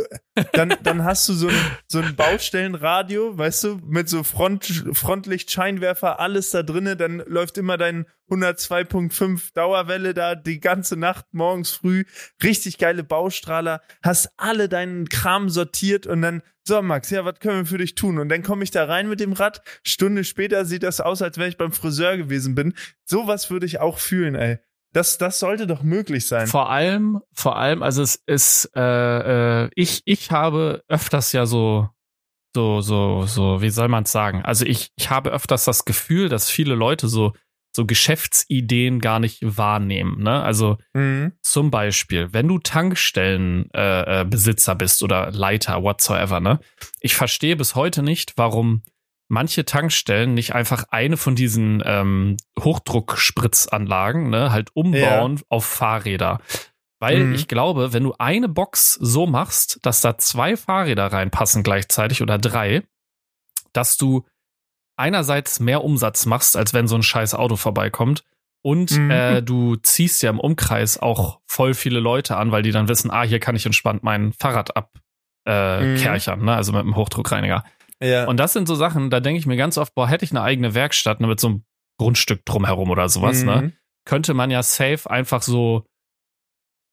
dann, 0.52 0.74
dann 0.82 1.04
hast 1.04 1.28
du 1.28 1.32
so 1.32 1.48
ein, 1.48 1.54
so 1.86 1.98
ein 2.00 2.16
Baustellenradio, 2.16 3.36
weißt 3.36 3.64
du, 3.64 3.80
mit 3.86 4.08
so 4.08 4.22
Front, 4.22 4.84
Frontlicht, 4.92 5.50
Scheinwerfer, 5.50 6.20
alles 6.20 6.50
da 6.50 6.62
drinne. 6.62 6.96
Dann 6.96 7.22
läuft 7.26 7.58
immer 7.58 7.76
dein 7.76 8.06
102.5 8.30 9.54
Dauerwelle 9.54 10.14
da 10.14 10.34
die 10.34 10.60
ganze 10.60 10.96
Nacht 10.96 11.26
morgens 11.32 11.70
früh. 11.70 12.04
Richtig 12.42 12.78
geile 12.78 13.04
Baustrahler. 13.04 13.82
Hast 14.02 14.30
alle 14.36 14.68
deinen 14.68 15.08
Kram 15.08 15.48
sortiert 15.48 16.06
und 16.06 16.22
dann, 16.22 16.42
so 16.64 16.82
Max, 16.82 17.10
ja, 17.10 17.24
was 17.24 17.40
können 17.40 17.60
wir 17.60 17.66
für 17.66 17.78
dich 17.78 17.94
tun? 17.94 18.18
Und 18.18 18.28
dann 18.28 18.42
komme 18.42 18.62
ich 18.62 18.70
da 18.70 18.84
rein 18.84 19.08
mit 19.08 19.20
dem 19.20 19.32
Rad. 19.32 19.62
Stunde 19.82 20.24
später 20.24 20.64
sieht 20.64 20.82
das 20.82 21.00
aus, 21.00 21.22
als 21.22 21.38
wenn 21.38 21.48
ich 21.48 21.56
beim 21.56 21.72
Friseur 21.72 22.16
gewesen 22.16 22.54
bin. 22.54 22.74
Sowas 23.04 23.50
würde 23.50 23.66
ich 23.66 23.80
auch 23.80 23.98
fühlen, 23.98 24.34
ey. 24.34 24.58
Das, 24.92 25.18
das 25.18 25.38
sollte 25.38 25.66
doch 25.66 25.82
möglich 25.82 26.26
sein. 26.26 26.46
Vor 26.46 26.70
allem, 26.70 27.20
vor 27.32 27.56
allem, 27.56 27.82
also 27.82 28.02
es 28.02 28.22
ist, 28.26 28.70
äh, 28.74 29.64
äh, 29.64 29.70
ich, 29.74 30.02
ich 30.06 30.30
habe 30.30 30.82
öfters 30.88 31.32
ja 31.32 31.44
so, 31.46 31.88
so, 32.54 32.80
so, 32.80 33.24
so, 33.26 33.60
wie 33.60 33.70
soll 33.70 33.88
man 33.88 34.04
es 34.04 34.12
sagen? 34.12 34.42
Also 34.42 34.64
ich, 34.64 34.90
ich 34.96 35.10
habe 35.10 35.30
öfters 35.30 35.64
das 35.64 35.84
Gefühl, 35.84 36.28
dass 36.28 36.48
viele 36.50 36.74
Leute 36.74 37.06
so, 37.06 37.34
so 37.76 37.84
Geschäftsideen 37.84 38.98
gar 38.98 39.20
nicht 39.20 39.40
wahrnehmen. 39.42 40.22
Ne? 40.22 40.42
Also 40.42 40.78
Mhm. 40.94 41.32
zum 41.42 41.70
Beispiel, 41.70 42.32
wenn 42.32 42.48
du 42.48 42.58
Tankstellenbesitzer 42.58 44.20
äh, 44.20 44.24
Besitzer 44.24 44.74
bist 44.74 45.02
oder 45.02 45.30
Leiter, 45.30 45.82
whatsoever, 45.82 46.40
ne? 46.40 46.60
Ich 47.00 47.14
verstehe 47.14 47.56
bis 47.56 47.74
heute 47.74 48.02
nicht, 48.02 48.32
warum 48.36 48.82
manche 49.28 49.64
Tankstellen 49.64 50.34
nicht 50.34 50.54
einfach 50.54 50.84
eine 50.90 51.16
von 51.16 51.34
diesen 51.34 51.82
ähm, 51.84 52.36
Hochdruckspritzanlagen, 52.58 54.30
ne, 54.30 54.50
halt 54.52 54.74
umbauen 54.74 55.40
auf 55.48 55.64
Fahrräder. 55.66 56.40
Weil 57.00 57.26
Mhm. 57.26 57.34
ich 57.34 57.46
glaube, 57.48 57.92
wenn 57.92 58.02
du 58.04 58.14
eine 58.18 58.48
Box 58.48 58.94
so 58.94 59.26
machst, 59.26 59.78
dass 59.82 60.00
da 60.00 60.18
zwei 60.18 60.56
Fahrräder 60.56 61.06
reinpassen 61.12 61.62
gleichzeitig 61.62 62.22
oder 62.22 62.38
drei, 62.38 62.82
dass 63.72 63.96
du 63.96 64.24
einerseits 64.96 65.60
mehr 65.60 65.84
Umsatz 65.84 66.26
machst, 66.26 66.56
als 66.56 66.74
wenn 66.74 66.88
so 66.88 66.96
ein 66.96 67.02
scheiß 67.04 67.34
Auto 67.34 67.56
vorbeikommt. 67.56 68.24
Und 68.62 68.90
Mhm. 68.90 69.10
äh, 69.12 69.42
du 69.42 69.76
ziehst 69.76 70.20
ja 70.22 70.30
im 70.30 70.40
Umkreis 70.40 70.98
auch 70.98 71.38
voll 71.46 71.74
viele 71.74 72.00
Leute 72.00 72.36
an, 72.36 72.50
weil 72.50 72.62
die 72.62 72.72
dann 72.72 72.88
wissen, 72.88 73.10
ah, 73.12 73.22
hier 73.22 73.38
kann 73.38 73.54
ich 73.54 73.64
entspannt 73.64 74.02
mein 74.02 74.32
Fahrrad 74.32 74.76
abkerchern, 74.76 76.38
äh, 76.38 76.40
Mhm. 76.40 76.44
ne? 76.46 76.56
also 76.56 76.72
mit 76.72 76.82
dem 76.82 76.96
Hochdruckreiniger. 76.96 77.62
Ja. 78.02 78.26
Und 78.26 78.36
das 78.38 78.52
sind 78.52 78.68
so 78.68 78.74
Sachen, 78.74 79.10
da 79.10 79.20
denke 79.20 79.38
ich 79.38 79.46
mir 79.46 79.56
ganz 79.56 79.76
oft, 79.78 79.94
boah, 79.94 80.08
hätte 80.08 80.24
ich 80.24 80.30
eine 80.30 80.42
eigene 80.42 80.74
Werkstatt 80.74 81.20
ne, 81.20 81.26
mit 81.26 81.40
so 81.40 81.48
einem 81.48 81.64
Grundstück 81.98 82.44
drumherum 82.44 82.90
oder 82.90 83.08
sowas, 83.08 83.42
ne? 83.42 83.62
Mhm. 83.62 83.72
Könnte 84.04 84.34
man 84.34 84.50
ja 84.50 84.62
safe 84.62 85.10
einfach 85.10 85.42
so, 85.42 85.84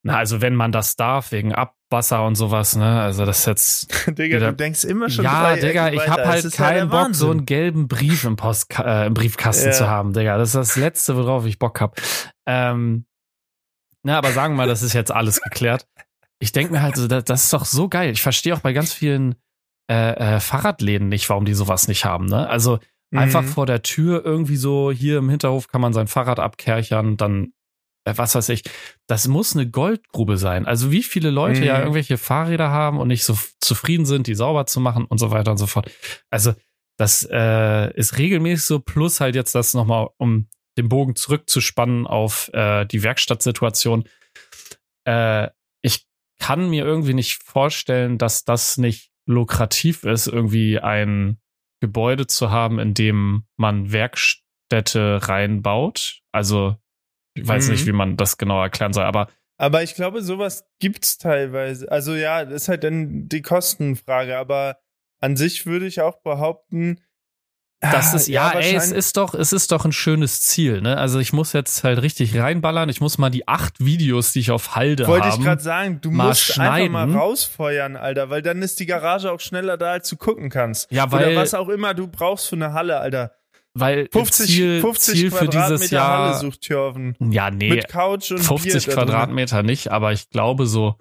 na, 0.04 0.18
also 0.18 0.42
wenn 0.42 0.56
man 0.56 0.72
das 0.72 0.96
darf, 0.96 1.32
wegen 1.32 1.54
Abwasser 1.54 2.26
und 2.26 2.36
sowas, 2.36 2.76
ne? 2.76 3.02
Also 3.02 3.26
das 3.26 3.40
ist 3.40 3.46
jetzt. 3.46 4.08
Digga, 4.18 4.38
Wieder- 4.38 4.50
du 4.52 4.56
denkst 4.56 4.84
immer 4.84 5.10
schon 5.10 5.26
ja, 5.26 5.56
Digga, 5.56 5.92
ich 5.92 6.08
habe 6.08 6.26
halt 6.28 6.44
ja 6.44 6.50
keinen 6.50 6.90
Bock, 6.90 7.14
so 7.14 7.30
einen 7.32 7.46
gelben 7.46 7.88
Brief 7.88 8.24
im, 8.24 8.36
Post, 8.36 8.78
äh, 8.80 9.06
im 9.08 9.14
Briefkasten 9.14 9.68
Ja. 9.68 9.72
zu 9.74 9.88
haben, 9.88 10.14
Digga. 10.14 10.38
Das 10.38 10.50
ist 10.50 10.56
das 10.56 10.76
Letzte, 10.76 11.16
worauf 11.18 11.46
ich 11.46 11.60
Bock 11.60 11.82
hab. 11.82 12.02
Ähm, 12.48 13.06
na, 14.04 14.18
aber 14.18 14.32
sagen 14.32 14.54
wir 14.54 14.58
mal, 14.58 14.68
das 14.68 14.82
ist 14.84 14.94
jetzt 14.94 15.12
alles 15.12 15.42
geklärt. 15.42 15.88
Ich 16.40 16.52
denke 16.52 16.74
mir 16.74 16.82
halt, 16.82 16.96
so, 16.96 17.08
das, 17.08 17.24
das 17.24 17.44
ist 17.46 17.54
doch 17.54 17.66
so 17.66 17.90
geil. 17.90 18.12
Ich 18.12 18.22
verstehe 18.22 18.54
auch 18.56 18.60
bei 18.60 18.74
ganz 18.74 18.94
vielen 18.94 19.36
äh, 19.90 20.36
äh, 20.36 20.40
Fahrradläden 20.40 21.10
nicht, 21.10 21.30
warum 21.30 21.46
die 21.46 21.54
sowas 21.54 21.88
nicht 21.88 22.06
haben. 22.06 22.26
Ne? 22.26 22.48
Also 22.50 22.80
einfach 23.14 23.44
Mhm. 23.44 23.48
vor 23.48 23.66
der 23.66 23.82
Tür 23.84 24.24
irgendwie 24.26 24.56
so, 24.58 24.92
hier 24.92 25.20
im 25.20 25.30
Hinterhof 25.30 25.68
kann 25.68 25.82
man 25.82 25.94
sein 25.94 26.08
Fahrrad 26.08 26.40
abkerchern, 26.40 27.18
dann, 27.18 27.54
äh, 28.06 28.14
was 28.16 28.36
weiß 28.36 28.50
ich. 28.50 28.64
Das 29.08 29.28
muss 29.28 29.56
eine 29.56 29.70
Goldgrube 29.70 30.38
sein. 30.38 30.66
Also 30.66 30.92
wie 30.92 31.04
viele 31.04 31.30
Leute 31.30 31.62
Mhm. 31.62 31.66
ja 31.68 31.80
irgendwelche 31.80 32.18
Fahrräder 32.18 32.70
haben 32.72 33.00
und 33.00 33.08
nicht 33.08 33.24
so 33.24 33.38
zufrieden 33.62 34.06
sind, 34.06 34.28
die 34.28 34.36
sauber 34.36 34.66
zu 34.66 34.80
machen 34.80 35.06
und 35.06 35.18
so 35.20 35.32
weiter 35.32 35.52
und 35.52 35.58
so 35.58 35.68
fort. 35.68 35.90
Also 36.32 36.54
das 36.98 37.28
äh, 37.32 37.94
ist 37.96 38.18
regelmäßig 38.18 38.66
so, 38.66 38.80
plus 38.80 39.20
halt 39.22 39.36
jetzt 39.36 39.54
das 39.54 39.74
nochmal, 39.74 40.08
um 40.18 40.48
den 40.78 40.90
Bogen 40.90 41.16
zurückzuspannen 41.16 42.08
auf 42.08 42.50
äh, 42.54 42.86
die 42.86 43.04
Werkstattsituation. 43.04 44.06
Äh, 45.08 45.50
ich 45.82 46.06
kann 46.40 46.70
mir 46.70 46.84
irgendwie 46.86 47.14
nicht 47.14 47.42
vorstellen, 47.44 48.18
dass 48.18 48.44
das 48.44 48.78
nicht 48.78 49.12
lukrativ 49.26 50.04
ist, 50.04 50.28
irgendwie 50.28 50.80
ein 50.80 51.38
Gebäude 51.82 52.28
zu 52.28 52.52
haben, 52.52 52.80
in 52.80 52.94
dem 52.94 53.46
man 53.58 53.92
Werkstätte 53.92 55.28
reinbaut. 55.28 56.22
Also, 56.32 56.78
ich 57.34 57.48
weiß 57.48 57.66
Mhm. 57.68 57.72
nicht, 57.74 57.86
wie 57.86 57.92
man 57.92 58.18
das 58.18 58.38
genau 58.38 58.62
erklären 58.62 58.94
soll, 58.94 59.04
aber 59.06 59.30
Aber 59.58 59.84
ich 59.84 59.96
glaube, 59.96 60.22
sowas 60.22 60.66
gibt's 60.80 61.18
teilweise. 61.18 61.90
Also 61.90 62.14
ja, 62.14 62.44
das 62.44 62.64
ist 62.64 62.68
halt 62.68 62.84
dann 62.84 63.30
die 63.30 63.42
Kostenfrage, 63.42 64.38
aber 64.38 64.80
an 65.22 65.38
sich 65.38 65.66
würde 65.66 65.88
ich 65.88 66.02
auch 66.02 66.22
behaupten, 66.24 67.00
das 67.82 68.14
ah, 68.14 68.16
ist, 68.16 68.28
ja, 68.28 68.52
ey, 68.52 68.74
es 68.76 68.92
ist 68.92 69.18
doch, 69.18 69.34
es 69.36 69.54
ist 69.54 69.72
doch 69.72 69.86
ein 69.86 69.92
schönes 69.92 70.42
Ziel, 70.42 70.82
ne? 70.82 70.98
Also 70.98 71.20
ich 71.20 71.34
muss 71.34 71.54
jetzt 71.54 71.84
halt 71.84 72.02
richtig 72.02 72.38
reinballern. 72.38 72.90
Ich 72.90 73.02
muss 73.02 73.18
mal 73.18 73.30
die 73.30 73.48
acht 73.48 73.84
Videos, 73.84 74.32
die 74.32 74.40
ich 74.40 74.52
auf 74.52 74.76
Halde 74.76 75.06
Wollte 75.08 75.28
ich 75.28 75.34
habe. 75.34 75.44
gerade 75.44 75.62
sagen, 75.62 76.00
du 76.02 76.10
mal 76.10 76.30
musst 76.30 76.58
einfach 76.60 76.90
mal 76.90 77.04
schneiden. 77.04 77.16
rausfeuern, 77.16 77.96
Alter, 77.96 78.30
weil 78.30 78.42
dann 78.42 78.62
ist 78.62 78.80
die 78.80 78.86
Garage 78.86 79.32
auch 79.32 79.40
schneller 79.40 79.78
da, 79.78 79.92
als 79.92 80.10
du 80.10 80.16
gucken 80.16 80.50
kannst. 80.50 80.92
Ja, 80.92 81.12
weil- 81.12 81.28
Oder 81.28 81.42
was 81.42 81.54
auch 81.54 81.70
immer 81.70 81.94
du 81.94 82.08
brauchst 82.08 82.48
für 82.48 82.56
eine 82.56 82.74
Halle, 82.74 82.98
Alter. 83.00 83.36
weil 83.74 84.08
50, 84.12 84.48
Ziel, 84.48 84.82
50 84.82 85.14
Ziel 85.14 85.32
für 85.32 85.38
Quadratmeter 85.46 85.76
dieses 85.76 85.92
Jahr. 85.92 86.18
Halle 86.30 86.38
sucht 86.40 86.70
ja, 86.70 87.52
nee, 87.52 87.70
Mit 87.70 87.90
Couch 87.90 88.32
und 88.32 88.40
50 88.40 88.86
Bier. 88.86 88.94
Quadratmeter 88.96 89.64
nicht, 89.64 89.92
aber 89.92 90.14
ich 90.14 90.30
glaube 90.30 90.66
so, 90.66 90.96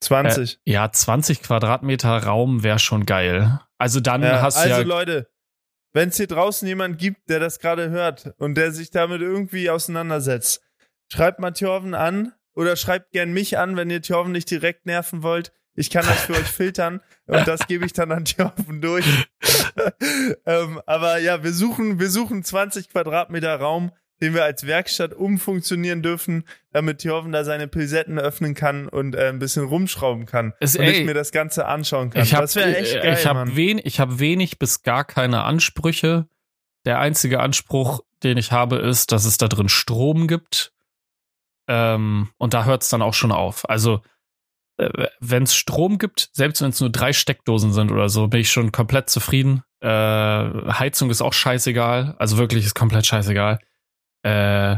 20. 0.00 0.58
ja, 0.64 0.90
20 0.90 1.42
Quadratmeter 1.42 2.24
Raum 2.24 2.62
wäre 2.62 2.78
schon 2.78 3.04
geil. 3.04 3.60
Also 3.78 4.00
dann 4.00 4.22
Ja, 4.22 4.40
hast 4.42 4.56
du 4.56 4.62
also 4.62 4.80
ja 4.80 4.86
Leute, 4.86 5.28
wenn 5.92 6.10
es 6.10 6.16
hier 6.16 6.26
draußen 6.26 6.66
jemand 6.68 6.98
gibt, 6.98 7.28
der 7.30 7.40
das 7.40 7.58
gerade 7.58 7.90
hört 7.90 8.34
und 8.38 8.54
der 8.56 8.72
sich 8.72 8.90
damit 8.90 9.20
irgendwie 9.20 9.70
auseinandersetzt, 9.70 10.62
schreibt 11.12 11.40
mal 11.40 11.52
Thjörven 11.52 11.94
an 11.94 12.32
oder 12.54 12.76
schreibt 12.76 13.12
gern 13.12 13.32
mich 13.32 13.58
an, 13.58 13.76
wenn 13.76 13.90
ihr 13.90 14.02
Thjörven 14.02 14.32
nicht 14.32 14.50
direkt 14.50 14.86
nerven 14.86 15.22
wollt. 15.22 15.52
Ich 15.74 15.90
kann 15.90 16.04
das 16.04 16.22
für 16.22 16.34
euch 16.34 16.48
filtern 16.52 17.00
und 17.26 17.46
das 17.46 17.66
gebe 17.66 17.86
ich 17.86 17.92
dann 17.92 18.12
an 18.12 18.24
Thorfen 18.24 18.80
durch. 18.80 19.06
ähm, 20.46 20.80
aber 20.86 21.18
ja, 21.18 21.42
wir 21.42 21.52
suchen, 21.52 21.98
wir 21.98 22.10
suchen 22.10 22.44
20 22.44 22.88
Quadratmeter 22.88 23.56
Raum, 23.56 23.92
den 24.20 24.34
wir 24.34 24.44
als 24.44 24.66
Werkstatt 24.66 25.14
umfunktionieren 25.14 26.02
dürfen, 26.02 26.44
damit 26.72 27.02
Thorfen 27.02 27.32
da 27.32 27.44
seine 27.44 27.68
Pilsetten 27.68 28.18
öffnen 28.18 28.54
kann 28.54 28.88
und 28.88 29.14
äh, 29.14 29.28
ein 29.28 29.38
bisschen 29.38 29.64
rumschrauben 29.64 30.26
kann. 30.26 30.54
Es, 30.60 30.76
und 30.76 30.84
ey, 30.84 31.00
ich 31.00 31.04
mir 31.04 31.14
das 31.14 31.32
Ganze 31.32 31.66
anschauen 31.66 32.10
kann. 32.10 32.22
Ich 32.22 32.34
hab, 32.34 32.42
das 32.42 32.56
wäre 32.56 32.76
echt 32.76 32.94
geil, 32.94 33.16
ich 33.18 33.26
habe 33.26 33.40
Mann. 33.40 33.56
wen, 33.56 33.80
ich 33.82 34.00
hab 34.00 34.18
wenig 34.18 34.58
bis 34.58 34.82
gar 34.82 35.04
keine 35.04 35.44
Ansprüche. 35.44 36.26
Der 36.84 36.98
einzige 37.00 37.40
Anspruch, 37.40 38.00
den 38.22 38.38
ich 38.38 38.52
habe, 38.52 38.76
ist, 38.76 39.12
dass 39.12 39.24
es 39.24 39.38
da 39.38 39.48
drin 39.48 39.68
Strom 39.68 40.26
gibt. 40.26 40.72
Ähm, 41.68 42.30
und 42.38 42.54
da 42.54 42.64
hört 42.64 42.82
es 42.82 42.88
dann 42.88 43.02
auch 43.02 43.14
schon 43.14 43.32
auf. 43.32 43.68
Also, 43.68 44.00
äh, 44.78 45.08
wenn 45.20 45.42
es 45.42 45.54
Strom 45.54 45.98
gibt, 45.98 46.30
selbst 46.32 46.62
wenn 46.62 46.70
es 46.70 46.80
nur 46.80 46.90
drei 46.90 47.12
Steckdosen 47.12 47.72
sind 47.72 47.92
oder 47.92 48.08
so, 48.08 48.28
bin 48.28 48.40
ich 48.40 48.50
schon 48.50 48.72
komplett 48.72 49.10
zufrieden. 49.10 49.62
Äh, 49.80 49.88
Heizung 49.88 51.10
ist 51.10 51.20
auch 51.20 51.32
scheißegal. 51.32 52.16
Also 52.18 52.38
wirklich 52.38 52.64
ist 52.64 52.74
komplett 52.74 53.06
scheißegal. 53.06 53.58
Äh, 54.22 54.76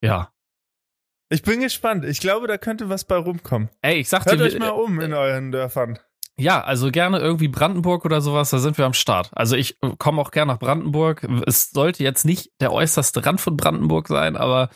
ja. 0.00 0.32
Ich 1.30 1.42
bin 1.42 1.60
gespannt. 1.60 2.04
Ich 2.04 2.20
glaube, 2.20 2.46
da 2.46 2.58
könnte 2.58 2.88
was 2.88 3.04
bei 3.04 3.16
rumkommen. 3.16 3.68
Ey, 3.82 3.98
ich 4.00 4.08
sag 4.08 4.24
Hört 4.24 4.40
euch 4.40 4.58
mal 4.58 4.70
um 4.70 5.00
in 5.00 5.12
euren 5.12 5.52
Dörfern. 5.52 5.98
Ja, 6.40 6.62
also 6.62 6.92
gerne 6.92 7.18
irgendwie 7.18 7.48
Brandenburg 7.48 8.04
oder 8.04 8.20
sowas, 8.20 8.50
da 8.50 8.58
sind 8.58 8.78
wir 8.78 8.86
am 8.86 8.92
Start. 8.92 9.30
Also 9.32 9.56
ich 9.56 9.76
komme 9.98 10.22
auch 10.22 10.30
gerne 10.30 10.52
nach 10.52 10.60
Brandenburg. 10.60 11.26
Es 11.46 11.70
sollte 11.70 12.04
jetzt 12.04 12.24
nicht 12.24 12.52
der 12.60 12.72
äußerste 12.72 13.26
Rand 13.26 13.40
von 13.40 13.56
Brandenburg 13.56 14.06
sein, 14.06 14.36
aber 14.36 14.70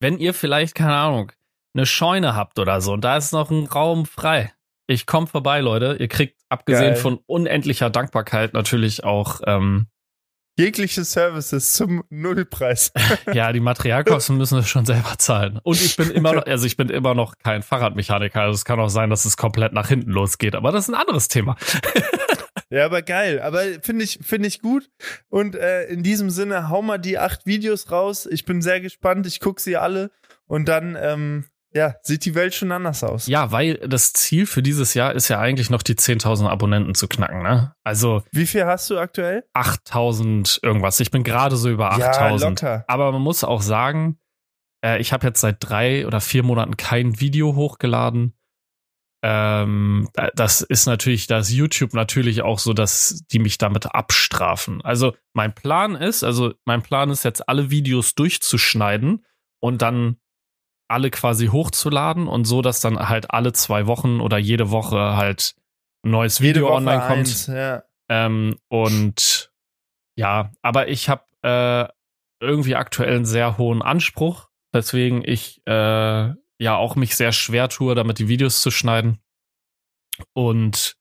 wenn 0.00 0.18
ihr 0.18 0.34
vielleicht, 0.34 0.74
keine 0.74 0.96
Ahnung, 0.96 1.30
eine 1.72 1.86
Scheune 1.86 2.34
habt 2.34 2.58
oder 2.58 2.80
so 2.80 2.92
und 2.92 3.04
da 3.04 3.16
ist 3.16 3.32
noch 3.32 3.50
ein 3.50 3.66
Raum 3.66 4.06
frei. 4.06 4.52
Ich 4.88 5.06
komme 5.06 5.28
vorbei, 5.28 5.60
Leute. 5.60 5.96
Ihr 6.00 6.08
kriegt, 6.08 6.40
abgesehen 6.48 6.94
Geil. 6.94 6.96
von 6.96 7.20
unendlicher 7.26 7.90
Dankbarkeit, 7.90 8.52
natürlich 8.52 9.04
auch 9.04 9.40
ähm, 9.46 9.86
Jegliche 10.56 11.04
Services 11.04 11.72
zum 11.72 12.04
Nullpreis. 12.10 12.92
Ja, 13.32 13.52
die 13.52 13.60
Materialkosten 13.60 14.36
müssen 14.36 14.58
wir 14.58 14.62
schon 14.62 14.86
selber 14.86 15.14
zahlen. 15.18 15.58
Und 15.62 15.80
ich 15.80 15.96
bin 15.96 16.10
immer 16.10 16.34
noch, 16.34 16.46
also 16.46 16.66
ich 16.66 16.76
bin 16.76 16.88
immer 16.88 17.14
noch 17.14 17.38
kein 17.38 17.62
Fahrradmechaniker. 17.62 18.42
Also 18.42 18.54
es 18.54 18.64
kann 18.64 18.78
auch 18.78 18.88
sein, 18.88 19.10
dass 19.10 19.24
es 19.24 19.36
komplett 19.36 19.72
nach 19.72 19.88
hinten 19.88 20.10
losgeht. 20.10 20.54
Aber 20.54 20.70
das 20.70 20.84
ist 20.84 20.94
ein 20.94 21.00
anderes 21.00 21.28
Thema. 21.28 21.56
Ja, 22.70 22.86
aber 22.86 23.02
geil. 23.02 23.40
Aber 23.40 23.62
finde 23.82 24.04
ich, 24.04 24.18
finde 24.22 24.48
ich 24.48 24.60
gut. 24.60 24.90
Und 25.28 25.54
äh, 25.54 25.84
in 25.84 26.02
diesem 26.02 26.30
Sinne, 26.30 26.70
hau 26.70 26.82
mal 26.82 26.98
die 26.98 27.18
acht 27.18 27.46
Videos 27.46 27.92
raus. 27.92 28.26
Ich 28.26 28.44
bin 28.44 28.62
sehr 28.62 28.80
gespannt. 28.80 29.26
Ich 29.26 29.38
gucke 29.38 29.60
sie 29.60 29.76
alle. 29.76 30.10
Und 30.46 30.66
dann, 30.66 30.96
ähm, 31.00 31.44
ja, 31.74 31.94
sieht 32.02 32.24
die 32.24 32.34
Welt 32.34 32.54
schon 32.54 32.70
anders 32.72 33.02
aus. 33.02 33.26
Ja, 33.26 33.50
weil 33.50 33.74
das 33.78 34.12
Ziel 34.12 34.46
für 34.46 34.62
dieses 34.62 34.94
Jahr 34.94 35.12
ist 35.14 35.28
ja 35.28 35.40
eigentlich 35.40 35.70
noch 35.70 35.82
die 35.82 35.96
10.000 35.96 36.48
Abonnenten 36.48 36.94
zu 36.94 37.08
knacken, 37.08 37.42
ne? 37.42 37.74
Also 37.82 38.22
Wie 38.32 38.46
viel 38.46 38.64
hast 38.64 38.88
du 38.90 38.98
aktuell? 38.98 39.44
8.000 39.54 40.60
irgendwas. 40.62 41.00
Ich 41.00 41.10
bin 41.10 41.24
gerade 41.24 41.56
so 41.56 41.68
über 41.68 41.96
Ja, 41.98 42.12
8.000. 42.12 42.48
locker. 42.50 42.84
Aber 42.86 43.10
man 43.12 43.22
muss 43.22 43.42
auch 43.44 43.60
sagen, 43.62 44.18
äh, 44.84 45.00
ich 45.00 45.12
habe 45.12 45.26
jetzt 45.26 45.40
seit 45.40 45.56
drei 45.60 46.06
oder 46.06 46.20
vier 46.20 46.42
Monaten 46.44 46.76
kein 46.76 47.20
Video 47.20 47.56
hochgeladen. 47.56 48.34
Ähm, 49.24 50.08
das 50.34 50.60
ist 50.60 50.86
natürlich, 50.86 51.26
da 51.26 51.38
ist 51.38 51.50
YouTube 51.50 51.94
natürlich 51.94 52.42
auch 52.42 52.58
so, 52.58 52.74
dass 52.74 53.24
die 53.32 53.38
mich 53.38 53.56
damit 53.56 53.94
abstrafen. 53.94 54.82
Also 54.82 55.16
mein 55.32 55.54
Plan 55.54 55.94
ist, 55.94 56.22
also 56.22 56.52
mein 56.66 56.82
Plan 56.82 57.08
ist 57.10 57.24
jetzt 57.24 57.48
alle 57.48 57.70
Videos 57.70 58.14
durchzuschneiden 58.14 59.24
und 59.60 59.80
dann 59.80 60.18
alle 60.88 61.10
quasi 61.10 61.46
hochzuladen 61.46 62.28
und 62.28 62.44
so, 62.44 62.62
dass 62.62 62.80
dann 62.80 63.08
halt 63.08 63.30
alle 63.30 63.52
zwei 63.52 63.86
Wochen 63.86 64.20
oder 64.20 64.38
jede 64.38 64.70
Woche 64.70 65.16
halt 65.16 65.54
ein 66.04 66.10
neues 66.10 66.40
Video 66.40 66.74
online 66.74 67.00
kommt. 67.00 67.18
eins, 67.18 67.46
ja. 67.46 67.82
Ähm, 68.08 68.56
und 68.68 69.50
ja, 70.16 70.52
aber 70.62 70.88
ich 70.88 71.08
habe 71.08 71.24
äh, 71.42 71.88
irgendwie 72.44 72.76
aktuell 72.76 73.16
einen 73.16 73.24
sehr 73.24 73.58
hohen 73.58 73.82
Anspruch, 73.82 74.48
weswegen 74.72 75.22
ich 75.24 75.62
äh, 75.66 76.32
ja 76.58 76.76
auch 76.76 76.96
mich 76.96 77.16
sehr 77.16 77.32
schwer 77.32 77.68
tue, 77.68 77.94
damit 77.94 78.18
die 78.18 78.28
Videos 78.28 78.60
zu 78.60 78.70
schneiden. 78.70 79.18
Und 80.32 80.96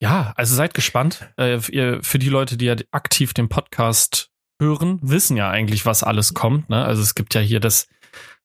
ja, 0.00 0.32
also 0.36 0.54
seid 0.54 0.74
gespannt. 0.74 1.32
Äh, 1.36 1.60
für 1.60 2.18
die 2.18 2.28
Leute, 2.28 2.56
die 2.56 2.66
ja 2.66 2.76
aktiv 2.90 3.34
den 3.34 3.48
Podcast 3.48 4.30
hören, 4.60 4.98
wissen 5.02 5.36
ja 5.36 5.50
eigentlich, 5.50 5.86
was 5.86 6.02
alles 6.02 6.34
kommt. 6.34 6.68
Ne? 6.68 6.84
Also 6.84 7.02
es 7.02 7.14
gibt 7.14 7.34
ja 7.34 7.40
hier 7.40 7.60
das 7.60 7.88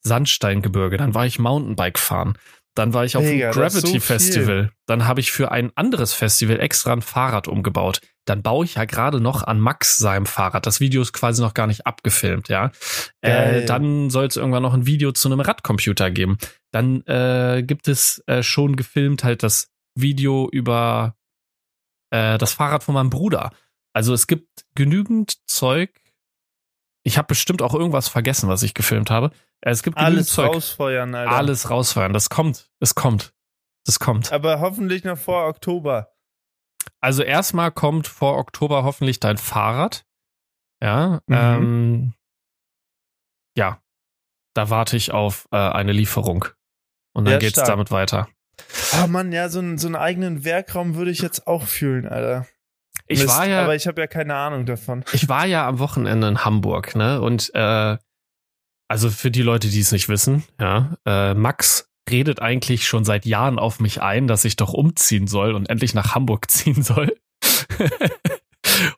Sandsteingebirge, 0.03 0.97
dann 0.97 1.13
war 1.13 1.25
ich 1.25 1.39
Mountainbike 1.39 1.99
fahren. 1.99 2.37
Dann 2.75 2.93
war 2.93 3.05
ich 3.05 3.15
auf 3.15 3.23
dem 3.23 3.51
Gravity 3.51 3.87
so. 3.87 3.99
Festival. 3.99 4.71
Dann 4.87 5.05
habe 5.05 5.19
ich 5.19 5.31
für 5.31 5.51
ein 5.51 5.71
anderes 5.75 6.13
Festival 6.13 6.59
extra 6.59 6.91
ein 6.91 7.03
Fahrrad 7.03 7.47
umgebaut. 7.47 8.01
Dann 8.25 8.41
baue 8.41 8.65
ich 8.65 8.75
ja 8.75 8.85
gerade 8.85 9.19
noch 9.19 9.43
an 9.43 9.59
Max 9.59 9.99
seinem 9.99 10.25
Fahrrad. 10.25 10.65
Das 10.65 10.79
Video 10.79 11.01
ist 11.03 11.13
quasi 11.13 11.41
noch 11.43 11.53
gar 11.53 11.67
nicht 11.67 11.85
abgefilmt, 11.85 12.49
ja. 12.49 12.71
Äh, 13.21 13.65
dann 13.65 14.09
soll 14.09 14.25
es 14.25 14.37
irgendwann 14.37 14.63
noch 14.63 14.73
ein 14.73 14.87
Video 14.87 15.11
zu 15.11 15.27
einem 15.27 15.39
Radcomputer 15.39 16.09
geben. 16.09 16.37
Dann 16.71 17.01
äh, 17.05 17.63
gibt 17.63 17.87
es 17.87 18.23
äh, 18.25 18.41
schon 18.41 18.75
gefilmt 18.75 19.23
halt 19.23 19.43
das 19.43 19.69
Video 19.93 20.49
über 20.51 21.15
äh, 22.09 22.39
das 22.39 22.53
Fahrrad 22.53 22.83
von 22.83 22.95
meinem 22.95 23.11
Bruder. 23.11 23.51
Also 23.93 24.13
es 24.13 24.25
gibt 24.25 24.47
genügend 24.73 25.37
Zeug. 25.47 25.91
Ich 27.03 27.17
habe 27.17 27.27
bestimmt 27.27 27.61
auch 27.61 27.73
irgendwas 27.73 28.07
vergessen, 28.07 28.47
was 28.49 28.63
ich 28.63 28.73
gefilmt 28.73 29.09
habe. 29.11 29.31
Es 29.61 29.83
gibt 29.83 29.97
Alles 29.97 30.27
Zeug. 30.29 30.53
rausfeuern, 30.53 31.13
Alter. 31.15 31.31
Alles 31.31 31.69
rausfeuern. 31.69 32.13
Das 32.13 32.29
kommt. 32.29 32.69
Es 32.79 32.95
kommt. 32.95 33.33
Das 33.85 33.99
kommt. 33.99 34.31
Aber 34.31 34.59
hoffentlich 34.61 35.03
noch 35.03 35.17
vor 35.17 35.47
Oktober. 35.47 36.13
Also 37.01 37.23
erstmal 37.23 37.71
kommt 37.71 38.07
vor 38.07 38.37
Oktober 38.37 38.83
hoffentlich 38.83 39.19
dein 39.19 39.37
Fahrrad. 39.37 40.05
Ja. 40.81 41.19
Mhm. 41.27 41.35
Ähm, 41.35 42.13
ja. 43.57 43.79
Da 44.53 44.69
warte 44.69 44.95
ich 44.97 45.11
auf 45.11 45.47
äh, 45.51 45.57
eine 45.57 45.91
Lieferung. 45.91 46.45
Und 47.13 47.25
dann 47.25 47.33
Ja, 47.33 47.39
geht's 47.39 47.53
stark. 47.53 47.67
damit 47.67 47.91
weiter. 47.91 48.27
Oh 49.03 49.07
Mann, 49.07 49.31
ja, 49.31 49.49
so, 49.49 49.59
einen- 49.59 49.77
so 49.77 49.87
einen 49.87 49.95
eigenen 49.95 50.43
Werkraum 50.45 50.95
würde 50.95 51.11
ich 51.11 51.19
jetzt 51.21 51.47
auch 51.47 51.63
fühlen, 51.63 52.07
Alter. 52.07 52.47
Ich 53.07 53.19
Mist, 53.19 53.29
war 53.29 53.47
ja, 53.47 53.63
Aber 53.63 53.75
ich 53.75 53.87
habe 53.87 54.01
ja 54.01 54.07
keine 54.07 54.35
Ahnung 54.35 54.65
davon. 54.65 55.03
ich 55.13 55.27
war 55.29 55.45
ja 55.45 55.67
am 55.67 55.79
Wochenende 55.79 56.27
in 56.27 56.45
Hamburg, 56.45 56.95
ne? 56.95 57.21
Und 57.21 57.53
äh, 57.53 57.97
also 58.87 59.09
für 59.09 59.31
die 59.31 59.41
Leute, 59.41 59.69
die 59.69 59.79
es 59.79 59.91
nicht 59.91 60.09
wissen, 60.09 60.43
ja, 60.59 60.97
äh, 61.05 61.33
Max 61.33 61.89
redet 62.09 62.41
eigentlich 62.41 62.85
schon 62.85 63.05
seit 63.05 63.25
Jahren 63.25 63.59
auf 63.59 63.79
mich 63.79 64.01
ein, 64.01 64.27
dass 64.27 64.45
ich 64.45 64.55
doch 64.55 64.73
umziehen 64.73 65.27
soll 65.27 65.53
und 65.53 65.69
endlich 65.69 65.93
nach 65.93 66.15
Hamburg 66.15 66.49
ziehen 66.51 66.83
soll. 66.83 67.15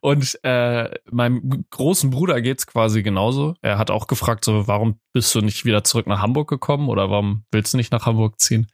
und 0.01 0.39
äh, 0.43 0.89
meinem 1.11 1.65
großen 1.69 2.09
Bruder 2.09 2.41
geht's 2.41 2.67
quasi 2.67 3.03
genauso. 3.03 3.55
Er 3.61 3.77
hat 3.77 3.91
auch 3.91 4.07
gefragt, 4.07 4.45
so, 4.45 4.67
warum 4.67 4.99
bist 5.13 5.33
du 5.35 5.41
nicht 5.41 5.65
wieder 5.65 5.83
zurück 5.83 6.07
nach 6.07 6.21
Hamburg 6.21 6.49
gekommen 6.49 6.89
oder 6.89 7.09
warum 7.09 7.45
willst 7.51 7.73
du 7.73 7.77
nicht 7.77 7.91
nach 7.91 8.05
Hamburg 8.05 8.39
ziehen? 8.39 8.67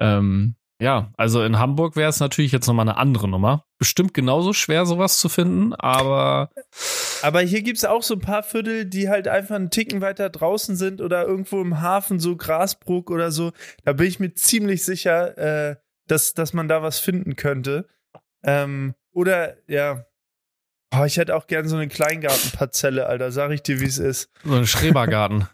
Ähm, 0.00 0.56
ja, 0.82 1.12
also 1.16 1.44
in 1.44 1.60
Hamburg 1.60 1.94
wäre 1.94 2.10
es 2.10 2.18
natürlich 2.18 2.50
jetzt 2.50 2.66
nochmal 2.66 2.88
eine 2.88 2.96
andere 2.96 3.28
Nummer. 3.28 3.64
Bestimmt 3.78 4.14
genauso 4.14 4.52
schwer, 4.52 4.84
sowas 4.84 5.18
zu 5.18 5.28
finden, 5.28 5.74
aber 5.74 6.50
Aber 7.22 7.40
hier 7.40 7.62
gibt's 7.62 7.84
auch 7.84 8.02
so 8.02 8.14
ein 8.14 8.20
paar 8.20 8.42
Viertel, 8.42 8.84
die 8.84 9.08
halt 9.08 9.28
einfach 9.28 9.54
einen 9.54 9.70
Ticken 9.70 10.00
weiter 10.00 10.28
draußen 10.28 10.74
sind 10.74 11.00
oder 11.00 11.24
irgendwo 11.24 11.60
im 11.60 11.80
Hafen, 11.80 12.18
so 12.18 12.36
Grasbruck 12.36 13.10
oder 13.12 13.30
so. 13.30 13.52
Da 13.84 13.92
bin 13.92 14.08
ich 14.08 14.18
mir 14.18 14.34
ziemlich 14.34 14.84
sicher, 14.84 15.38
äh, 15.38 15.76
dass, 16.08 16.34
dass 16.34 16.52
man 16.52 16.66
da 16.66 16.82
was 16.82 16.98
finden 16.98 17.36
könnte. 17.36 17.86
Ähm, 18.42 18.94
oder, 19.12 19.56
ja. 19.68 20.04
Oh, 20.94 21.04
ich 21.04 21.16
hätte 21.16 21.36
auch 21.36 21.46
gern 21.46 21.68
so 21.68 21.76
eine 21.76 21.88
Kleingartenparzelle, 21.88 23.06
Alter. 23.06 23.30
Sag 23.30 23.52
ich 23.52 23.62
dir, 23.62 23.80
wie 23.80 23.86
es 23.86 23.98
ist. 23.98 24.30
so 24.44 24.54
ein 24.54 24.66
Schrebergarten. 24.66 25.48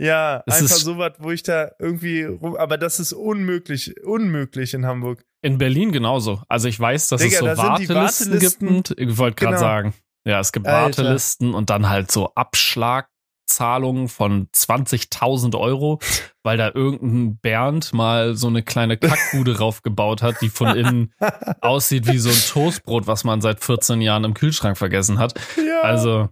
Ja, 0.00 0.42
Es 0.46 0.54
einfach 0.62 0.76
ist- 0.76 0.84
so 0.84 0.96
was, 0.98 1.12
wo 1.18 1.30
ich 1.30 1.42
da 1.42 1.70
irgendwie 1.78 2.22
rum. 2.24 2.56
Aber 2.56 2.78
das 2.78 3.00
ist 3.00 3.12
unmöglich, 3.12 3.94
unmöglich 4.04 4.72
in 4.74 4.86
Hamburg. 4.86 5.22
In 5.42 5.58
Berlin 5.58 5.92
genauso. 5.92 6.42
Also 6.48 6.68
ich 6.68 6.78
weiß, 6.80 7.08
dass 7.08 7.20
Digga, 7.20 7.34
es 7.34 7.38
so 7.40 7.46
da 7.46 7.56
Wartelisten, 7.58 7.96
Wartelisten- 7.96 8.68
gibt. 8.68 8.90
Und, 8.90 8.98
ich 8.98 9.18
wollte 9.18 9.36
gerade 9.36 9.56
Genau. 9.56 9.60
sagen. 9.66 9.94
Ja, 10.26 10.40
es 10.40 10.52
gibt 10.52 10.66
Alter. 10.66 11.02
Wartelisten 11.04 11.54
und 11.54 11.70
dann 11.70 11.88
halt 11.88 12.10
so 12.10 12.32
Abschlagzahlungen 12.34 14.08
von 14.08 14.48
20.000 14.52 15.54
Euro, 15.56 15.98
weil 16.42 16.56
da 16.56 16.70
irgendein 16.74 17.38
Bernd 17.38 17.92
mal 17.92 18.34
so 18.36 18.46
eine 18.48 18.62
kleine 18.62 18.96
Kackbude 18.96 19.58
raufgebaut 19.60 20.22
hat, 20.22 20.40
die 20.40 20.48
von 20.50 20.76
innen 20.76 21.12
aussieht 21.60 22.06
wie 22.06 22.18
so 22.18 22.28
ein 22.30 22.36
Toastbrot, 22.48 23.06
was 23.06 23.24
man 23.24 23.40
seit 23.40 23.60
14 23.64 24.00
Jahren 24.00 24.24
im 24.24 24.34
Kühlschrank 24.34 24.76
vergessen 24.78 25.18
hat. 25.18 25.34
Ja. 25.56 25.80
Also, 25.82 26.28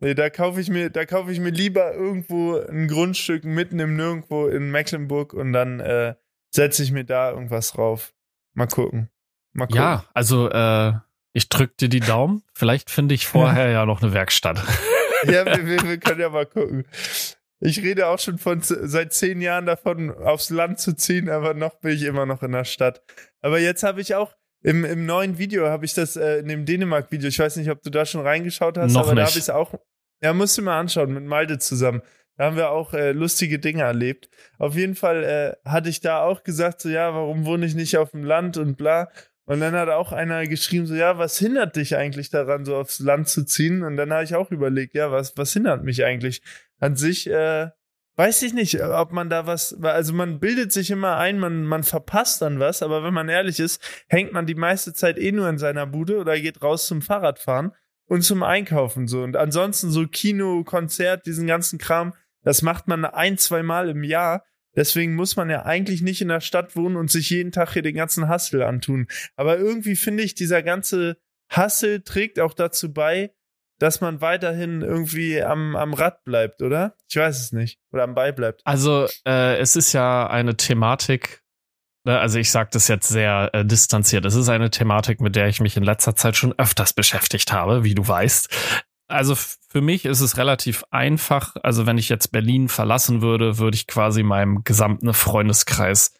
Nee, 0.00 0.14
da 0.14 0.30
kaufe 0.30 0.60
ich 0.60 0.70
mir, 0.70 0.90
da 0.90 1.04
kaufe 1.04 1.32
ich 1.32 1.40
mir 1.40 1.50
lieber 1.50 1.92
irgendwo 1.92 2.56
ein 2.56 2.86
Grundstück 2.86 3.44
mitten 3.44 3.80
im 3.80 3.96
Nirgendwo 3.96 4.46
in 4.46 4.70
Mecklenburg 4.70 5.32
und 5.34 5.52
dann 5.52 5.80
äh, 5.80 6.14
setze 6.50 6.82
ich 6.84 6.92
mir 6.92 7.04
da 7.04 7.30
irgendwas 7.30 7.72
drauf. 7.72 8.14
Mal 8.54 8.68
gucken. 8.68 9.10
Mal 9.52 9.66
gucken. 9.66 9.80
ja, 9.80 10.04
also 10.14 10.50
äh, 10.50 10.92
ich 11.32 11.48
drück 11.48 11.76
dir 11.78 11.88
die 11.88 12.00
Daumen. 12.00 12.42
Vielleicht 12.54 12.90
finde 12.90 13.14
ich 13.14 13.26
vorher 13.26 13.68
ja 13.70 13.86
noch 13.86 14.02
eine 14.02 14.12
Werkstatt. 14.12 14.62
ja 15.24 15.44
wir, 15.44 15.66
wir, 15.66 15.82
wir 15.82 15.98
können 15.98 16.20
ja 16.20 16.28
mal 16.28 16.46
gucken. 16.46 16.86
ich 17.58 17.82
rede 17.82 18.06
auch 18.06 18.20
schon 18.20 18.38
von 18.38 18.60
seit 18.62 19.12
zehn 19.12 19.40
Jahren 19.40 19.66
davon, 19.66 20.10
aufs 20.10 20.50
Land 20.50 20.78
zu 20.78 20.94
ziehen, 20.94 21.28
aber 21.28 21.54
noch 21.54 21.80
bin 21.80 21.92
ich 21.92 22.02
immer 22.02 22.24
noch 22.24 22.44
in 22.44 22.52
der 22.52 22.64
Stadt. 22.64 23.02
Aber 23.40 23.58
jetzt 23.58 23.82
habe 23.82 24.00
ich 24.00 24.14
auch 24.14 24.32
im, 24.62 24.84
im 24.84 25.06
neuen 25.06 25.38
Video 25.38 25.68
habe 25.68 25.84
ich 25.84 25.94
das 25.94 26.16
äh, 26.16 26.38
in 26.38 26.48
dem 26.48 26.64
Dänemark-Video. 26.64 27.28
Ich 27.28 27.38
weiß 27.38 27.56
nicht, 27.56 27.70
ob 27.70 27.82
du 27.82 27.90
da 27.90 28.04
schon 28.04 28.22
reingeschaut 28.22 28.76
hast, 28.78 28.92
noch 28.92 29.02
aber 29.02 29.14
nicht. 29.14 29.18
da 29.18 29.22
habe 29.26 29.38
ich 29.38 29.44
es 29.44 29.50
auch. 29.50 29.74
Ja, 30.20 30.32
musst 30.32 30.58
du 30.58 30.62
mal 30.62 30.78
anschauen 30.78 31.12
mit 31.14 31.24
Malte 31.24 31.58
zusammen. 31.58 32.02
Da 32.36 32.44
haben 32.44 32.56
wir 32.56 32.70
auch 32.70 32.94
äh, 32.94 33.12
lustige 33.12 33.58
Dinge 33.58 33.82
erlebt. 33.82 34.28
Auf 34.58 34.76
jeden 34.76 34.94
Fall 34.94 35.24
äh, 35.24 35.68
hatte 35.68 35.88
ich 35.88 36.00
da 36.00 36.22
auch 36.22 36.44
gesagt, 36.44 36.80
so 36.80 36.88
ja, 36.88 37.12
warum 37.14 37.44
wohne 37.44 37.66
ich 37.66 37.74
nicht 37.74 37.96
auf 37.96 38.12
dem 38.12 38.24
Land 38.24 38.56
und 38.56 38.76
bla. 38.76 39.10
Und 39.44 39.60
dann 39.60 39.74
hat 39.74 39.88
auch 39.88 40.12
einer 40.12 40.46
geschrieben, 40.46 40.86
so 40.86 40.94
ja, 40.94 41.18
was 41.18 41.38
hindert 41.38 41.74
dich 41.76 41.96
eigentlich 41.96 42.30
daran, 42.30 42.64
so 42.64 42.76
aufs 42.76 42.98
Land 43.00 43.28
zu 43.28 43.44
ziehen? 43.44 43.82
Und 43.82 43.96
dann 43.96 44.12
habe 44.12 44.22
ich 44.22 44.34
auch 44.34 44.50
überlegt, 44.50 44.94
ja, 44.94 45.10
was, 45.10 45.36
was 45.36 45.52
hindert 45.52 45.84
mich 45.84 46.04
eigentlich? 46.04 46.42
An 46.80 46.96
sich, 46.96 47.28
äh, 47.28 47.70
weiß 48.18 48.42
ich 48.42 48.52
nicht, 48.52 48.82
ob 48.82 49.12
man 49.12 49.30
da 49.30 49.46
was, 49.46 49.80
also 49.80 50.12
man 50.12 50.40
bildet 50.40 50.72
sich 50.72 50.90
immer 50.90 51.18
ein, 51.18 51.38
man, 51.38 51.62
man 51.62 51.84
verpasst 51.84 52.42
dann 52.42 52.58
was, 52.58 52.82
aber 52.82 53.04
wenn 53.04 53.14
man 53.14 53.28
ehrlich 53.28 53.60
ist, 53.60 53.80
hängt 54.08 54.32
man 54.32 54.44
die 54.44 54.56
meiste 54.56 54.92
Zeit 54.92 55.18
eh 55.18 55.30
nur 55.30 55.48
in 55.48 55.56
seiner 55.56 55.86
Bude 55.86 56.18
oder 56.18 56.38
geht 56.38 56.60
raus 56.60 56.86
zum 56.86 57.00
Fahrradfahren 57.00 57.72
und 58.06 58.22
zum 58.22 58.42
Einkaufen 58.42 59.06
so. 59.06 59.22
Und 59.22 59.36
ansonsten 59.36 59.90
so 59.90 60.08
Kino, 60.08 60.64
Konzert, 60.64 61.26
diesen 61.26 61.46
ganzen 61.46 61.78
Kram, 61.78 62.12
das 62.42 62.60
macht 62.60 62.88
man 62.88 63.04
ein, 63.04 63.38
zwei 63.38 63.62
Mal 63.62 63.88
im 63.88 64.02
Jahr. 64.02 64.44
Deswegen 64.74 65.14
muss 65.14 65.36
man 65.36 65.48
ja 65.48 65.64
eigentlich 65.64 66.02
nicht 66.02 66.20
in 66.20 66.28
der 66.28 66.40
Stadt 66.40 66.74
wohnen 66.74 66.96
und 66.96 67.12
sich 67.12 67.30
jeden 67.30 67.52
Tag 67.52 67.72
hier 67.72 67.82
den 67.82 67.94
ganzen 67.94 68.26
Hassel 68.26 68.62
antun. 68.62 69.06
Aber 69.36 69.58
irgendwie 69.58 69.94
finde 69.94 70.24
ich, 70.24 70.34
dieser 70.34 70.64
ganze 70.64 71.18
Hassel 71.48 72.02
trägt 72.02 72.40
auch 72.40 72.54
dazu 72.54 72.92
bei, 72.92 73.30
dass 73.78 74.00
man 74.00 74.20
weiterhin 74.20 74.82
irgendwie 74.82 75.42
am, 75.42 75.76
am 75.76 75.94
Rad 75.94 76.24
bleibt, 76.24 76.62
oder? 76.62 76.96
Ich 77.08 77.16
weiß 77.16 77.40
es 77.40 77.52
nicht. 77.52 77.78
Oder 77.92 78.04
am 78.04 78.14
Ball 78.14 78.32
bleibt. 78.32 78.62
Also, 78.64 79.06
äh, 79.24 79.56
es 79.58 79.76
ist 79.76 79.92
ja 79.92 80.26
eine 80.28 80.56
Thematik, 80.56 81.42
ne, 82.04 82.18
also 82.18 82.38
ich 82.38 82.50
sage 82.50 82.70
das 82.72 82.88
jetzt 82.88 83.08
sehr 83.08 83.50
äh, 83.52 83.64
distanziert, 83.64 84.24
es 84.24 84.34
ist 84.34 84.48
eine 84.48 84.70
Thematik, 84.70 85.20
mit 85.20 85.36
der 85.36 85.48
ich 85.48 85.60
mich 85.60 85.76
in 85.76 85.84
letzter 85.84 86.16
Zeit 86.16 86.36
schon 86.36 86.58
öfters 86.58 86.92
beschäftigt 86.92 87.52
habe, 87.52 87.84
wie 87.84 87.94
du 87.94 88.06
weißt. 88.06 88.48
Also 89.08 89.34
für 89.34 89.80
mich 89.80 90.04
ist 90.04 90.20
es 90.20 90.36
relativ 90.36 90.84
einfach. 90.90 91.56
Also 91.62 91.86
wenn 91.86 91.96
ich 91.96 92.10
jetzt 92.10 92.30
Berlin 92.30 92.68
verlassen 92.68 93.22
würde, 93.22 93.58
würde 93.58 93.74
ich 93.74 93.86
quasi 93.86 94.22
meinem 94.22 94.64
gesamten 94.64 95.14
Freundeskreis 95.14 96.12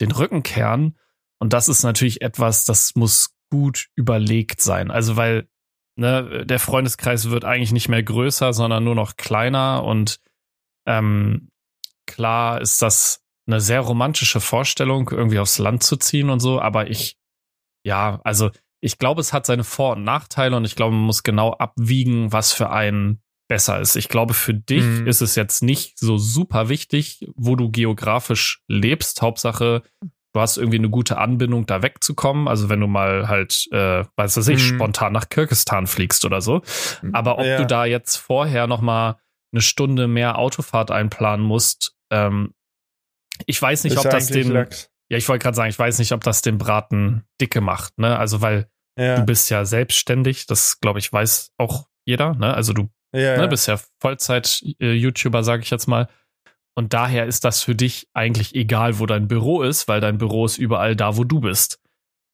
den 0.00 0.12
Rücken 0.12 0.44
kehren. 0.44 0.96
Und 1.38 1.52
das 1.52 1.68
ist 1.68 1.82
natürlich 1.82 2.22
etwas, 2.22 2.64
das 2.64 2.94
muss 2.94 3.34
gut 3.50 3.88
überlegt 3.96 4.60
sein. 4.60 4.90
Also 4.90 5.16
weil 5.16 5.48
ne, 5.96 6.44
der 6.46 6.58
Freundeskreis 6.58 7.30
wird 7.30 7.44
eigentlich 7.44 7.72
nicht 7.72 7.88
mehr 7.88 8.02
größer, 8.02 8.52
sondern 8.52 8.84
nur 8.84 8.94
noch 8.94 9.16
kleiner. 9.16 9.84
Und 9.84 10.20
ähm, 10.86 11.50
klar 12.06 12.60
ist 12.60 12.82
das 12.82 13.22
eine 13.46 13.60
sehr 13.60 13.80
romantische 13.80 14.40
Vorstellung, 14.40 15.10
irgendwie 15.10 15.38
aufs 15.38 15.58
Land 15.58 15.82
zu 15.82 15.96
ziehen 15.96 16.30
und 16.30 16.40
so. 16.40 16.60
Aber 16.60 16.90
ich, 16.90 17.16
ja, 17.84 18.20
also 18.24 18.50
ich 18.80 18.98
glaube, 18.98 19.20
es 19.20 19.32
hat 19.32 19.46
seine 19.46 19.64
Vor- 19.64 19.96
und 19.96 20.04
Nachteile 20.04 20.56
und 20.56 20.64
ich 20.64 20.76
glaube, 20.76 20.94
man 20.94 21.04
muss 21.04 21.22
genau 21.22 21.52
abwiegen, 21.52 22.32
was 22.32 22.52
für 22.52 22.70
einen 22.70 23.22
besser 23.48 23.80
ist. 23.80 23.94
Ich 23.96 24.08
glaube, 24.08 24.34
für 24.34 24.54
dich 24.54 24.82
Mhm. 24.82 25.06
ist 25.06 25.20
es 25.20 25.36
jetzt 25.36 25.62
nicht 25.62 25.98
so 25.98 26.18
super 26.18 26.68
wichtig, 26.68 27.30
wo 27.36 27.54
du 27.54 27.70
geografisch 27.70 28.60
lebst. 28.66 29.22
Hauptsache, 29.22 29.82
du 30.36 30.40
hast 30.42 30.58
irgendwie 30.58 30.76
eine 30.76 30.90
gute 30.90 31.16
Anbindung, 31.16 31.64
da 31.66 31.82
wegzukommen. 31.82 32.46
Also 32.46 32.68
wenn 32.68 32.80
du 32.80 32.86
mal 32.86 33.26
halt, 33.28 33.66
äh, 33.72 34.04
weiß 34.16 34.36
was 34.36 34.48
ich, 34.48 34.70
Mhm. 34.72 34.76
spontan 34.76 35.12
nach 35.14 35.30
Kirgistan 35.30 35.86
fliegst 35.86 36.24
oder 36.26 36.40
so. 36.42 36.60
Aber 37.12 37.38
ob 37.38 37.46
Ja. 37.46 37.56
du 37.56 37.66
da 37.66 37.86
jetzt 37.86 38.16
vorher 38.16 38.66
noch 38.66 38.82
mal 38.82 39.16
eine 39.52 39.62
Stunde 39.62 40.06
mehr 40.08 40.38
Autofahrt 40.38 40.90
einplanen 40.90 41.44
musst, 41.44 41.94
ähm, 42.10 42.52
ich 43.46 43.60
weiß 43.60 43.84
nicht, 43.84 43.94
Ist 43.94 44.04
ob 44.04 44.10
das 44.10 44.26
den, 44.26 44.50
Lachs. 44.50 44.90
ja, 45.08 45.16
ich 45.18 45.26
wollte 45.28 45.42
gerade 45.42 45.56
sagen, 45.56 45.70
ich 45.70 45.78
weiß 45.78 45.98
nicht, 45.98 46.12
ob 46.12 46.22
das 46.22 46.42
den 46.42 46.58
Braten 46.58 47.24
dicke 47.40 47.60
macht, 47.62 47.98
ne? 47.98 48.18
Also 48.18 48.40
weil 48.42 48.68
Ja. 48.98 49.16
du 49.16 49.24
bist 49.24 49.48
ja 49.50 49.64
selbstständig, 49.64 50.46
das 50.46 50.80
glaube 50.80 50.98
ich 50.98 51.10
weiß 51.12 51.52
auch 51.58 51.86
jeder, 52.04 52.34
ne? 52.34 52.52
Also 52.54 52.72
du 52.74 52.88
ja, 53.14 53.36
ne, 53.36 53.42
ja. 53.42 53.46
bist 53.46 53.68
ja 53.68 53.78
Vollzeit-YouTuber, 54.00 55.42
sage 55.44 55.62
ich 55.62 55.70
jetzt 55.70 55.86
mal. 55.86 56.08
Und 56.76 56.92
daher 56.92 57.26
ist 57.26 57.44
das 57.44 57.62
für 57.62 57.74
dich 57.74 58.06
eigentlich 58.12 58.54
egal, 58.54 58.98
wo 58.98 59.06
dein 59.06 59.28
Büro 59.28 59.62
ist, 59.62 59.88
weil 59.88 60.00
dein 60.00 60.18
Büro 60.18 60.44
ist 60.44 60.58
überall 60.58 60.94
da, 60.94 61.16
wo 61.16 61.24
du 61.24 61.40
bist. 61.40 61.80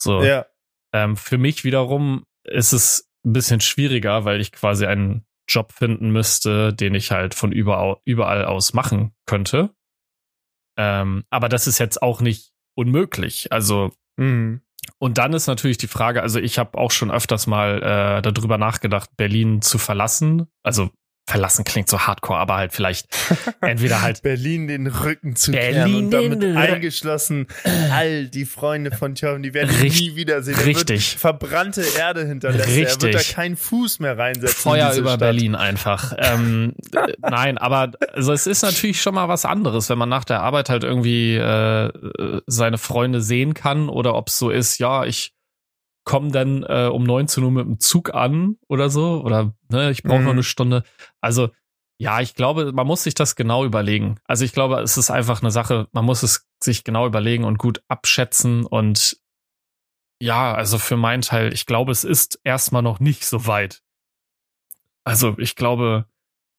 So. 0.02 0.22
ja. 0.22 0.46
Ähm, 0.92 1.16
für 1.16 1.38
mich 1.38 1.64
wiederum 1.64 2.24
ist 2.44 2.72
es 2.72 3.08
ein 3.24 3.32
bisschen 3.32 3.60
schwieriger, 3.60 4.24
weil 4.24 4.40
ich 4.40 4.50
quasi 4.52 4.84
einen 4.84 5.24
Job 5.48 5.72
finden 5.72 6.10
müsste, 6.10 6.72
den 6.74 6.94
ich 6.94 7.12
halt 7.12 7.34
von 7.34 7.52
überall, 7.52 7.96
überall 8.04 8.44
aus 8.44 8.72
machen 8.74 9.14
könnte. 9.26 9.70
Ähm, 10.76 11.24
aber 11.30 11.48
das 11.48 11.66
ist 11.66 11.78
jetzt 11.78 12.02
auch 12.02 12.20
nicht 12.20 12.52
unmöglich. 12.74 13.52
Also 13.52 13.92
Mhm. 14.18 14.60
und 14.98 15.18
dann 15.18 15.32
ist 15.32 15.46
natürlich 15.46 15.78
die 15.78 15.86
Frage, 15.86 16.20
also 16.22 16.38
ich 16.38 16.58
habe 16.58 16.76
auch 16.76 16.90
schon 16.90 17.10
öfters 17.10 17.46
mal 17.46 17.82
äh, 17.82 18.22
darüber 18.22 18.58
nachgedacht, 18.58 19.10
Berlin 19.16 19.62
zu 19.62 19.78
verlassen. 19.78 20.48
Also 20.62 20.90
verlassen 21.32 21.64
klingt 21.64 21.88
so 21.88 21.98
hardcore, 22.00 22.38
aber 22.38 22.56
halt 22.56 22.72
vielleicht 22.72 23.08
entweder 23.62 24.02
halt 24.02 24.22
Berlin 24.22 24.68
den 24.68 24.86
Rücken 24.86 25.34
zu 25.34 25.50
Berlin 25.52 26.10
kehren 26.10 26.32
und 26.34 26.40
damit 26.42 26.56
eingeschlossen 26.56 27.46
all 27.90 28.26
die 28.28 28.44
Freunde 28.44 28.90
von 28.90 29.14
Thorben, 29.14 29.42
die 29.42 29.54
werden 29.54 29.70
ihn 29.74 29.80
Richt- 29.80 30.00
nie 30.00 30.16
wiedersehen. 30.16 30.58
Er 30.58 30.66
richtig. 30.66 31.12
Wird 31.12 31.20
verbrannte 31.20 31.82
Erde 31.98 32.26
hinterlässt. 32.26 32.68
Er 32.68 32.76
wird 32.76 33.02
da 33.02 33.06
Richtig. 33.18 33.34
keinen 33.34 33.56
Fuß 33.56 34.00
mehr 34.00 34.16
reinsetzen. 34.18 34.48
in 34.48 34.54
Feuer 34.78 34.94
über 34.94 35.10
Stadt. 35.10 35.20
Berlin 35.20 35.54
einfach. 35.54 36.12
ähm, 36.18 36.74
äh, 36.94 37.12
nein, 37.30 37.58
aber 37.58 37.92
also 38.12 38.32
es 38.32 38.46
ist 38.46 38.62
natürlich 38.62 39.00
schon 39.00 39.14
mal 39.14 39.28
was 39.28 39.44
anderes, 39.44 39.88
wenn 39.88 39.98
man 39.98 40.08
nach 40.08 40.24
der 40.24 40.40
Arbeit 40.42 40.68
halt 40.68 40.84
irgendwie 40.84 41.36
äh, 41.36 41.90
seine 42.46 42.78
Freunde 42.78 43.20
sehen 43.20 43.54
kann 43.54 43.88
oder 43.88 44.14
ob 44.14 44.28
es 44.28 44.38
so 44.38 44.50
ist, 44.50 44.78
ja, 44.78 45.04
ich 45.04 45.32
komme 46.04 46.30
dann 46.30 46.62
äh, 46.64 46.88
um 46.92 47.04
19 47.04 47.44
Uhr 47.44 47.50
mit 47.50 47.66
dem 47.66 47.78
Zug 47.80 48.14
an 48.14 48.56
oder 48.68 48.90
so 48.90 49.22
oder 49.24 49.54
ne, 49.68 49.90
ich 49.90 50.02
brauche 50.02 50.18
Mhm. 50.20 50.24
noch 50.24 50.32
eine 50.32 50.42
Stunde. 50.42 50.82
Also 51.20 51.50
ja, 51.98 52.20
ich 52.20 52.34
glaube, 52.34 52.72
man 52.72 52.86
muss 52.86 53.04
sich 53.04 53.14
das 53.14 53.36
genau 53.36 53.64
überlegen. 53.64 54.16
Also 54.24 54.44
ich 54.44 54.52
glaube, 54.52 54.80
es 54.80 54.96
ist 54.96 55.10
einfach 55.10 55.40
eine 55.42 55.52
Sache, 55.52 55.86
man 55.92 56.04
muss 56.04 56.22
es 56.24 56.48
sich 56.60 56.82
genau 56.82 57.06
überlegen 57.06 57.44
und 57.44 57.58
gut 57.58 57.82
abschätzen 57.88 58.64
und 58.66 59.18
ja, 60.20 60.54
also 60.54 60.78
für 60.78 60.96
meinen 60.96 61.22
Teil, 61.22 61.52
ich 61.52 61.66
glaube, 61.66 61.90
es 61.92 62.04
ist 62.04 62.40
erstmal 62.44 62.82
noch 62.82 63.00
nicht 63.00 63.24
so 63.24 63.46
weit. 63.46 63.82
Also 65.04 65.36
ich 65.38 65.56
glaube, 65.56 66.06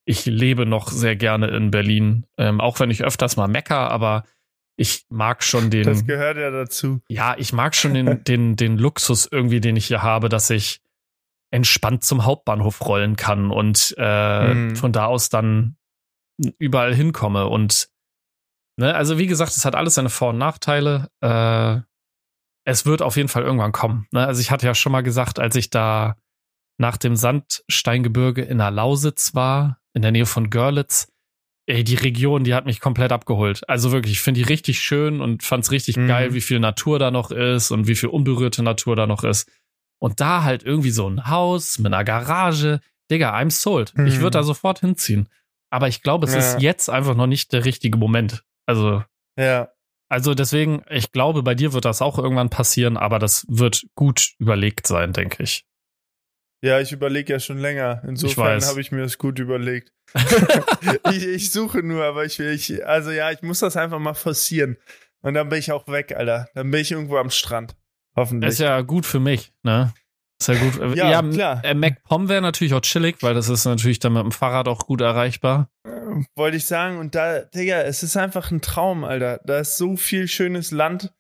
ich 0.06 0.26
lebe 0.26 0.66
noch 0.66 0.90
sehr 0.90 1.16
gerne 1.16 1.48
in 1.48 1.72
Berlin, 1.72 2.26
ähm, 2.38 2.60
auch 2.60 2.80
wenn 2.80 2.92
ich 2.92 3.04
öfters 3.06 3.38
mal 3.38 3.48
mecker, 3.48 3.90
aber 3.90 4.24
ich 4.76 5.06
mag 5.10 5.44
schon 5.44 5.70
den, 5.70 5.84
Das 5.84 6.06
gehört 6.06 6.38
ja 6.38 6.50
dazu. 6.52 7.02
ja, 7.10 7.36
ich 7.38 7.54
mag 7.54 7.76
schon 7.76 7.94
den, 7.94 8.24
den, 8.26 8.56
den 8.56 8.78
Luxus 8.78 9.28
irgendwie, 9.32 9.62
den 9.62 9.76
ich 9.76 9.86
hier 9.88 10.02
habe, 10.04 10.30
dass 10.30 10.50
ich 10.50 10.82
entspannt 11.52 12.04
zum 12.04 12.26
Hauptbahnhof 12.26 12.82
rollen 12.86 13.16
kann 13.16 13.52
und 13.52 13.94
äh, 13.98 14.54
Mhm. 14.54 14.76
von 14.76 14.92
da 14.92 15.06
aus 15.06 15.30
dann 15.30 15.78
überall 16.58 16.96
hinkomme. 16.96 17.48
Und 17.48 17.90
ne, 18.78 18.96
also 18.96 19.20
wie 19.20 19.28
gesagt, 19.28 19.52
es 19.52 19.64
hat 19.66 19.76
alles 19.76 19.94
seine 19.94 20.10
Vor- 20.10 20.30
und 20.32 20.40
Nachteile. 20.40 21.10
Äh, 21.22 21.82
es 22.66 22.86
wird 22.88 23.02
auf 23.04 23.18
jeden 23.18 23.30
Fall 23.30 23.44
irgendwann 23.44 23.72
kommen. 23.72 24.08
Ne? 24.12 24.26
Also 24.26 24.42
ich 24.42 24.50
hatte 24.50 24.66
ja 24.66 24.74
schon 24.74 24.92
mal 24.92 25.04
gesagt, 25.04 25.38
als 25.38 25.56
ich 25.56 25.70
da 25.70 26.16
nach 26.80 26.98
dem 26.98 27.16
Sandsteingebirge 27.16 28.42
in 28.42 28.58
der 28.58 28.72
Lausitz 28.72 29.36
war, 29.36 29.80
in 29.94 30.02
der 30.02 30.12
Nähe 30.12 30.26
von 30.26 30.50
Görlitz, 30.50 31.08
ey, 31.66 31.84
die 31.84 31.96
Region, 31.96 32.44
die 32.44 32.54
hat 32.54 32.66
mich 32.66 32.80
komplett 32.80 33.12
abgeholt. 33.12 33.68
Also 33.70 33.92
wirklich, 33.92 34.14
ich 34.14 34.22
finde 34.22 34.40
die 34.42 34.48
richtig 34.48 34.80
schön 34.82 35.22
und 35.22 35.44
fand's 35.44 35.72
richtig 35.72 35.98
Mhm. 35.98 36.08
geil, 36.08 36.34
wie 36.34 36.42
viel 36.42 36.60
Natur 36.60 37.00
da 37.00 37.10
noch 37.12 37.32
ist 37.32 37.72
und 37.72 37.88
wie 37.88 37.96
viel 37.96 38.10
unberührte 38.10 38.64
Natur 38.64 38.96
da 38.96 39.08
noch 39.08 39.24
ist. 39.24 39.50
Und 40.00 40.20
da 40.20 40.44
halt 40.44 40.64
irgendwie 40.64 40.90
so 40.92 41.10
ein 41.10 41.28
Haus 41.30 41.80
mit 41.80 41.94
einer 41.94 42.04
Garage. 42.04 42.82
Digga, 43.10 43.34
I'm 43.38 43.52
sold. 43.52 43.92
Ich 44.06 44.18
Mhm. 44.18 44.22
würde 44.22 44.32
da 44.40 44.44
sofort 44.44 44.80
hinziehen. 44.82 45.30
Aber 45.70 45.88
ich 45.88 46.02
glaube, 46.04 46.26
es 46.28 46.34
Ja. 46.34 46.40
ist 46.40 46.62
jetzt 46.62 46.90
einfach 46.90 47.16
noch 47.16 47.28
nicht 47.28 47.54
der 47.54 47.64
richtige 47.66 47.98
Moment. 47.98 48.44
Also, 48.66 49.04
Ja. 49.38 49.70
also 50.10 50.34
deswegen, 50.36 50.84
ich 50.90 51.12
glaube, 51.12 51.42
bei 51.44 51.56
dir 51.56 51.74
wird 51.74 51.86
das 51.86 52.02
auch 52.02 52.18
irgendwann 52.20 52.50
passieren, 52.50 52.98
aber 52.98 53.18
das 53.20 53.46
wird 53.50 53.86
gut 53.96 54.34
überlegt 54.40 54.86
sein, 54.88 55.14
denke 55.14 55.42
ich. 55.44 55.66
Ja, 56.64 56.80
ich 56.80 56.94
überlege 56.94 57.34
ja 57.34 57.40
schon 57.42 57.58
länger. 57.58 58.02
Insofern 58.08 58.64
habe 58.64 58.80
ich 58.80 58.94
mir 58.94 59.02
das 59.02 59.18
gut 59.18 59.38
überlegt. 59.38 59.92
ich, 61.12 61.28
ich 61.28 61.52
suche 61.52 61.84
nur, 61.84 62.06
aber 62.06 62.24
ich 62.24 62.40
will, 62.40 62.54
ich, 62.54 62.88
also 62.88 63.12
ja, 63.12 63.32
ich 63.32 63.42
muss 63.42 63.60
das 63.60 63.76
einfach 63.76 64.00
mal 64.00 64.14
forcieren. 64.14 64.78
Und 65.22 65.34
dann 65.34 65.50
bin 65.50 65.60
ich 65.60 65.74
auch 65.74 65.88
weg, 65.90 66.16
Alter. 66.16 66.48
Dann 66.56 66.72
bin 66.72 66.80
ich 66.80 66.92
irgendwo 66.92 67.18
am 67.18 67.32
Strand. 67.32 67.76
Hoffentlich. 68.16 68.52
Ist 68.52 68.60
ja 68.60 68.80
gut 68.80 69.06
für 69.06 69.20
mich, 69.20 69.52
ne? 69.64 69.94
Ist 70.40 70.48
ja 70.48 70.56
gut. 70.56 70.96
Ja, 70.96 71.12
ja, 71.12 71.22
klar. 71.22 71.66
Äh, 71.66 71.74
MacPom 71.74 72.30
wäre 72.30 72.42
natürlich 72.42 72.74
auch 72.74 72.82
chillig, 72.82 73.18
weil 73.22 73.34
das 73.34 73.50
ist 73.50 73.66
natürlich 73.66 74.00
dann 74.00 74.14
mit 74.14 74.24
dem 74.24 74.32
Fahrrad 74.32 74.70
auch 74.70 74.86
gut 74.86 75.02
erreichbar. 75.02 75.70
Äh, 75.86 76.24
Wollte 76.36 76.56
ich 76.56 76.66
sagen. 76.66 76.98
Und 76.98 77.14
da, 77.14 77.42
Digga, 77.42 77.82
es 77.82 78.04
ist 78.04 78.16
einfach 78.16 78.52
ein 78.52 78.62
Traum, 78.62 79.04
Alter. 79.04 79.42
Da 79.44 79.60
ist 79.60 79.76
so 79.76 79.98
viel 79.98 80.30
schönes 80.30 80.72
Land. 80.72 81.14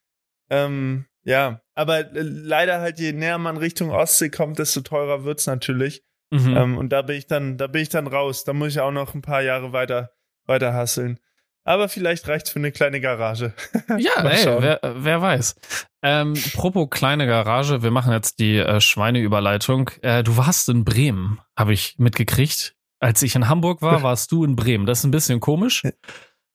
Ähm, 0.49 1.05
ja, 1.25 1.62
aber 1.75 1.99
äh, 1.99 2.21
leider 2.21 2.81
halt, 2.81 2.99
je 2.99 3.13
näher 3.13 3.37
man 3.37 3.57
Richtung 3.57 3.91
Ostsee 3.91 4.29
kommt, 4.29 4.59
desto 4.59 4.81
teurer 4.81 5.23
wird's 5.23 5.47
natürlich. 5.47 6.03
Mhm. 6.31 6.57
Ähm, 6.57 6.77
und 6.77 6.89
da 6.89 7.01
bin 7.01 7.17
ich 7.17 7.27
dann, 7.27 7.57
da 7.57 7.67
bin 7.67 7.81
ich 7.81 7.89
dann 7.89 8.07
raus. 8.07 8.43
Da 8.43 8.53
muss 8.53 8.69
ich 8.69 8.79
auch 8.79 8.91
noch 8.91 9.13
ein 9.13 9.21
paar 9.21 9.41
Jahre 9.41 9.71
weiter, 9.71 10.11
weiter 10.45 10.73
hasseln. 10.73 11.19
Aber 11.65 11.87
vielleicht 11.87 12.27
reicht's 12.27 12.49
für 12.49 12.59
eine 12.59 12.71
kleine 12.71 12.99
Garage. 12.99 13.53
Ja, 13.97 14.23
ey, 14.23 14.45
wer, 14.61 14.79
wer 14.81 15.21
weiß. 15.21 15.55
Ähm, 16.01 16.33
propos 16.55 16.89
kleine 16.89 17.25
Garage, 17.25 17.83
wir 17.83 17.91
machen 17.91 18.11
jetzt 18.11 18.39
die 18.39 18.57
äh, 18.57 18.81
Schweineüberleitung. 18.81 19.89
Äh, 20.01 20.23
du 20.23 20.35
warst 20.35 20.67
in 20.67 20.83
Bremen, 20.83 21.39
habe 21.57 21.73
ich 21.73 21.95
mitgekriegt. 21.97 22.75
Als 22.99 23.21
ich 23.21 23.35
in 23.35 23.47
Hamburg 23.47 23.81
war, 23.81 24.01
warst 24.03 24.31
du 24.31 24.43
in 24.43 24.55
Bremen. 24.55 24.85
Das 24.85 24.99
ist 24.99 25.05
ein 25.05 25.11
bisschen 25.11 25.39
komisch. 25.39 25.83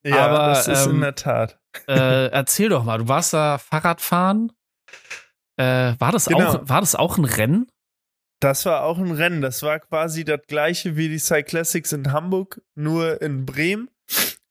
Ja, 0.04 0.26
aber, 0.26 0.48
das 0.48 0.68
ist 0.68 0.86
ähm, 0.86 0.96
in 0.96 1.00
der 1.00 1.14
Tat. 1.14 1.58
Äh, 1.86 2.26
erzähl 2.28 2.68
doch 2.68 2.84
mal, 2.84 2.98
du 2.98 3.08
warst 3.08 3.32
da 3.32 3.58
Fahrradfahren. 3.58 4.52
Äh, 5.56 5.94
war, 5.98 6.12
das 6.12 6.26
Genau. 6.26 6.46
auch, 6.46 6.68
war 6.68 6.80
das 6.80 6.94
auch 6.94 7.18
ein 7.18 7.24
Rennen? 7.24 7.66
Das 8.40 8.64
war 8.66 8.84
auch 8.84 8.98
ein 8.98 9.10
Rennen. 9.10 9.40
Das 9.40 9.62
war 9.62 9.80
quasi 9.80 10.24
das 10.24 10.40
gleiche 10.46 10.96
wie 10.96 11.08
die 11.08 11.18
Cyclassics 11.18 11.92
in 11.92 12.12
Hamburg, 12.12 12.60
nur 12.76 13.20
in 13.20 13.44
Bremen. 13.44 13.90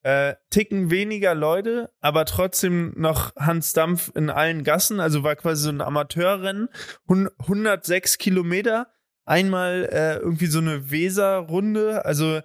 Äh, 0.04 0.36
ticken 0.50 0.89
weniger 0.89 1.36
Leute, 1.36 1.89
aber 2.02 2.26
trotzdem 2.26 2.93
noch 2.95 3.36
Hans 3.36 3.73
Dampf 3.73 4.12
in 4.15 4.30
allen 4.30 4.63
Gassen. 4.63 5.00
Also 5.00 5.23
war 5.23 5.36
quasi 5.36 5.63
so 5.63 5.69
ein 5.69 5.82
Amateurrennen. 5.82 6.69
Hun 7.08 7.30
106 7.39 8.17
Kilometer. 8.17 8.88
Einmal 9.26 9.89
äh, 9.91 10.15
irgendwie 10.17 10.45
so 10.47 10.60
eine 10.60 10.89
Weser-Runde. 10.91 12.06
Also, 12.06 12.39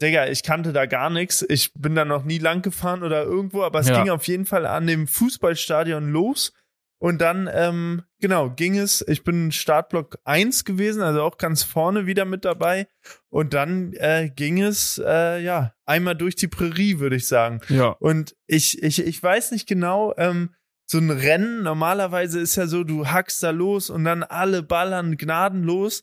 Digga, 0.00 0.26
ich 0.28 0.44
kannte 0.44 0.72
da 0.72 0.86
gar 0.86 1.10
nichts. 1.10 1.44
Ich 1.48 1.72
bin 1.74 1.96
da 1.96 2.04
noch 2.04 2.24
nie 2.24 2.38
lang 2.38 2.62
gefahren 2.62 3.02
oder 3.02 3.24
irgendwo, 3.24 3.62
aber 3.64 3.80
es 3.80 3.88
Ja. 3.88 4.00
ging 4.02 4.10
auf 4.12 4.26
jeden 4.28 4.46
Fall 4.46 4.64
an 4.66 4.86
dem 4.86 5.08
Fußballstadion 5.08 6.10
los. 6.12 6.52
Und 6.98 7.20
dann, 7.20 7.48
ähm, 7.52 8.02
genau, 8.20 8.50
ging 8.50 8.76
es, 8.76 9.04
ich 9.06 9.22
bin 9.22 9.52
Startblock 9.52 10.18
1 10.24 10.64
gewesen, 10.64 11.00
also 11.02 11.22
auch 11.22 11.38
ganz 11.38 11.62
vorne 11.62 12.06
wieder 12.06 12.24
mit 12.24 12.44
dabei. 12.44 12.88
Und 13.28 13.54
dann 13.54 13.92
äh, 13.94 14.30
ging 14.34 14.60
es, 14.60 15.00
äh, 15.04 15.40
ja, 15.40 15.74
einmal 15.86 16.16
durch 16.16 16.34
die 16.34 16.48
Prärie, 16.48 16.98
würde 16.98 17.16
ich 17.16 17.28
sagen. 17.28 17.60
Ja. 17.68 17.90
Und 18.00 18.34
ich, 18.46 18.82
ich, 18.82 19.04
ich 19.04 19.22
weiß 19.22 19.52
nicht 19.52 19.68
genau, 19.68 20.12
ähm, 20.16 20.54
so 20.90 20.98
ein 20.98 21.10
Rennen, 21.10 21.62
normalerweise 21.62 22.40
ist 22.40 22.56
ja 22.56 22.66
so, 22.66 22.82
du 22.82 23.06
hackst 23.06 23.42
da 23.42 23.50
los 23.50 23.90
und 23.90 24.04
dann 24.04 24.22
alle 24.22 24.62
ballern 24.62 25.16
gnadenlos. 25.16 26.02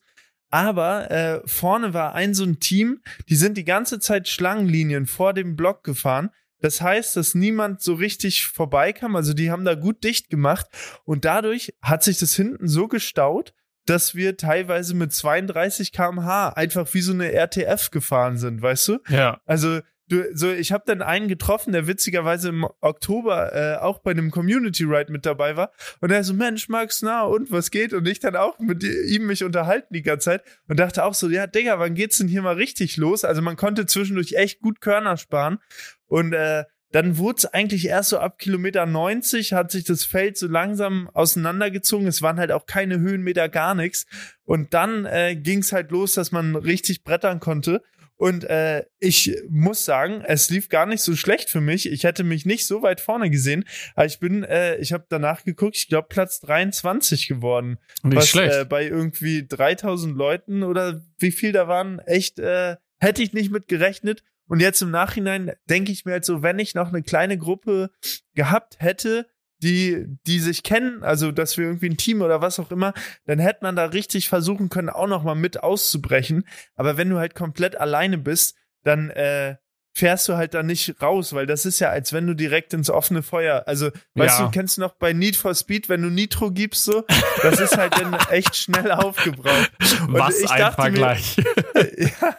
Aber 0.51 1.11
äh, 1.11 1.41
vorne 1.45 1.93
war 1.93 2.13
ein 2.13 2.33
so 2.33 2.45
ein 2.45 2.59
Team, 2.59 3.01
die 3.27 3.35
sind 3.35 3.57
die 3.57 3.65
ganze 3.65 3.99
Zeit 3.99 4.29
Schlangenlinien 4.29 5.07
vor 5.07 5.33
dem 5.33 5.55
Block 5.57 5.83
gefahren. 5.83 6.29
Das 6.61 6.81
heißt, 6.81 7.15
dass 7.15 7.35
niemand 7.35 7.81
so 7.81 7.93
richtig 7.95 8.47
vorbeikam. 8.47 9.15
Also 9.15 9.33
die 9.33 9.51
haben 9.51 9.65
da 9.65 9.75
gut 9.75 10.03
dicht 10.03 10.29
gemacht. 10.29 10.67
Und 11.03 11.25
dadurch 11.25 11.73
hat 11.81 12.03
sich 12.03 12.17
das 12.17 12.33
hinten 12.33 12.67
so 12.67 12.87
gestaut, 12.87 13.53
dass 13.85 14.15
wir 14.15 14.37
teilweise 14.37 14.95
mit 14.95 15.13
32 15.13 15.91
km/h 15.91 16.49
einfach 16.49 16.91
wie 16.93 17.01
so 17.01 17.13
eine 17.13 17.31
RTF 17.31 17.91
gefahren 17.91 18.37
sind, 18.37 18.61
weißt 18.61 18.87
du? 18.87 18.99
Ja. 19.09 19.39
Also 19.45 19.81
du, 20.07 20.23
so 20.35 20.51
ich 20.51 20.71
habe 20.71 20.83
dann 20.85 21.01
einen 21.01 21.27
getroffen, 21.27 21.73
der 21.73 21.87
witzigerweise 21.87 22.49
im 22.49 22.67
Oktober 22.81 23.53
äh, 23.53 23.77
auch 23.77 23.99
bei 23.99 24.11
einem 24.11 24.31
Community 24.31 24.83
Ride 24.83 25.11
mit 25.11 25.25
dabei 25.25 25.55
war 25.55 25.71
und 26.01 26.11
er 26.11 26.23
so 26.23 26.33
Mensch 26.33 26.69
Max, 26.69 27.01
na 27.01 27.23
und 27.23 27.51
was 27.51 27.71
geht 27.71 27.93
und 27.93 28.07
ich 28.07 28.19
dann 28.19 28.35
auch 28.35 28.59
mit 28.59 28.83
ihm 28.83 29.27
mich 29.27 29.43
unterhalten 29.43 29.93
die 29.93 30.01
ganze 30.01 30.25
Zeit 30.25 30.43
und 30.67 30.79
dachte 30.79 31.03
auch 31.03 31.13
so 31.13 31.29
ja 31.29 31.47
Digga, 31.47 31.79
wann 31.79 31.95
geht's 31.95 32.17
denn 32.17 32.27
hier 32.27 32.41
mal 32.41 32.55
richtig 32.55 32.97
los? 32.97 33.23
Also 33.23 33.41
man 33.41 33.55
konnte 33.55 33.85
zwischendurch 33.85 34.33
echt 34.33 34.61
gut 34.61 34.81
Körner 34.81 35.17
sparen 35.17 35.59
und 36.07 36.33
äh, 36.33 36.63
dann 36.91 37.17
wurde 37.17 37.39
es 37.39 37.45
eigentlich 37.45 37.87
erst 37.87 38.09
so 38.09 38.19
ab 38.19 38.39
Kilometer 38.39 38.85
90 38.85 39.51
hat 39.51 39.69
sich 39.69 39.83
das 39.83 40.05
Feld 40.05 40.37
so 40.37 40.47
langsam 40.47 41.09
auseinandergezogen. 41.13 42.07
Es 42.07 42.21
waren 42.21 42.39
halt 42.39 42.53
auch 42.53 42.67
keine 42.67 42.99
Höhenmeter, 42.99 43.49
gar 43.49 43.75
nichts. 43.75 44.05
Und 44.45 44.73
dann 44.73 45.05
äh, 45.05 45.35
ging 45.35 45.59
es 45.59 45.73
halt 45.73 45.91
los, 45.91 46.13
dass 46.13 46.31
man 46.31 46.55
richtig 46.55 47.03
brettern 47.03 47.41
konnte. 47.41 47.81
Und 48.17 48.45
äh, 48.45 48.85
ich 48.99 49.35
muss 49.49 49.83
sagen, 49.83 50.23
es 50.25 50.49
lief 50.49 50.69
gar 50.69 50.85
nicht 50.85 51.01
so 51.01 51.17
schlecht 51.17 51.49
für 51.49 51.59
mich. 51.59 51.91
Ich 51.91 52.05
hätte 52.05 52.23
mich 52.23 52.45
nicht 52.45 52.65
so 52.65 52.81
weit 52.81 53.01
vorne 53.01 53.29
gesehen. 53.29 53.65
Aber 53.95 54.05
ich 54.05 54.19
bin, 54.19 54.43
äh, 54.43 54.77
ich 54.77 54.93
habe 54.93 55.05
danach 55.09 55.43
geguckt, 55.43 55.75
ich 55.75 55.89
glaube 55.89 56.07
Platz 56.07 56.39
23 56.39 57.27
geworden. 57.27 57.77
Nicht 58.03 58.15
was 58.15 58.29
schlecht. 58.29 58.55
Äh, 58.55 58.63
bei 58.63 58.85
irgendwie 58.85 59.45
3000 59.45 60.15
Leuten 60.15 60.63
oder 60.63 61.03
wie 61.17 61.31
viel 61.31 61.51
da 61.51 61.67
waren, 61.67 61.99
echt 61.99 62.39
äh, 62.39 62.77
hätte 62.99 63.21
ich 63.21 63.33
nicht 63.33 63.51
mit 63.51 63.67
gerechnet. 63.67 64.23
Und 64.47 64.59
jetzt 64.59 64.81
im 64.81 64.91
Nachhinein 64.91 65.53
denke 65.69 65.91
ich 65.91 66.05
mir 66.05 66.13
halt 66.13 66.25
so, 66.25 66.43
wenn 66.43 66.59
ich 66.59 66.75
noch 66.75 66.89
eine 66.89 67.03
kleine 67.03 67.37
Gruppe 67.37 67.89
gehabt 68.33 68.77
hätte, 68.79 69.27
die, 69.59 70.05
die 70.27 70.39
sich 70.39 70.63
kennen, 70.63 71.03
also 71.03 71.31
dass 71.31 71.57
wir 71.57 71.65
irgendwie 71.65 71.89
ein 71.89 71.97
Team 71.97 72.21
oder 72.21 72.41
was 72.41 72.59
auch 72.59 72.71
immer, 72.71 72.93
dann 73.25 73.39
hätte 73.39 73.63
man 73.63 73.75
da 73.75 73.85
richtig 73.85 74.29
versuchen 74.29 74.69
können, 74.69 74.89
auch 74.89 75.07
noch 75.07 75.23
mal 75.23 75.35
mit 75.35 75.63
auszubrechen. 75.63 76.47
Aber 76.75 76.97
wenn 76.97 77.09
du 77.09 77.17
halt 77.17 77.35
komplett 77.35 77.75
alleine 77.75 78.17
bist, 78.17 78.55
dann 78.83 79.09
äh, 79.09 79.55
fährst 79.97 80.27
du 80.27 80.35
halt 80.35 80.53
da 80.53 80.61
nicht 80.61 81.01
raus, 81.01 81.33
weil 81.33 81.45
das 81.45 81.65
ist 81.65 81.79
ja, 81.79 81.89
als 81.89 82.11
wenn 82.11 82.27
du 82.27 82.33
direkt 82.35 82.73
ins 82.73 82.89
offene 82.89 83.23
Feuer, 83.23 83.63
also, 83.65 83.89
weißt 84.15 84.39
Ja. 84.39 84.45
du, 84.45 84.51
kennst 84.51 84.75
du 84.77 84.81
noch 84.81 84.93
bei 84.95 85.13
Need 85.13 85.37
for 85.37 85.55
Speed, 85.55 85.87
wenn 85.87 86.01
du 86.01 86.09
Nitro 86.09 86.51
gibst 86.51 86.83
so, 86.83 87.05
das 87.41 87.59
ist 87.61 87.77
halt 87.77 87.93
dann 87.99 88.13
echt 88.29 88.55
schnell 88.57 88.91
aufgebraucht. 88.91 89.71
Und 90.07 90.13
Was 90.13 90.39
ich 90.39 90.49
ein 90.51 90.59
dachte 90.59 90.81
mir- 90.81 90.85
Vergleich. 90.97 91.37
ja, 91.97 92.37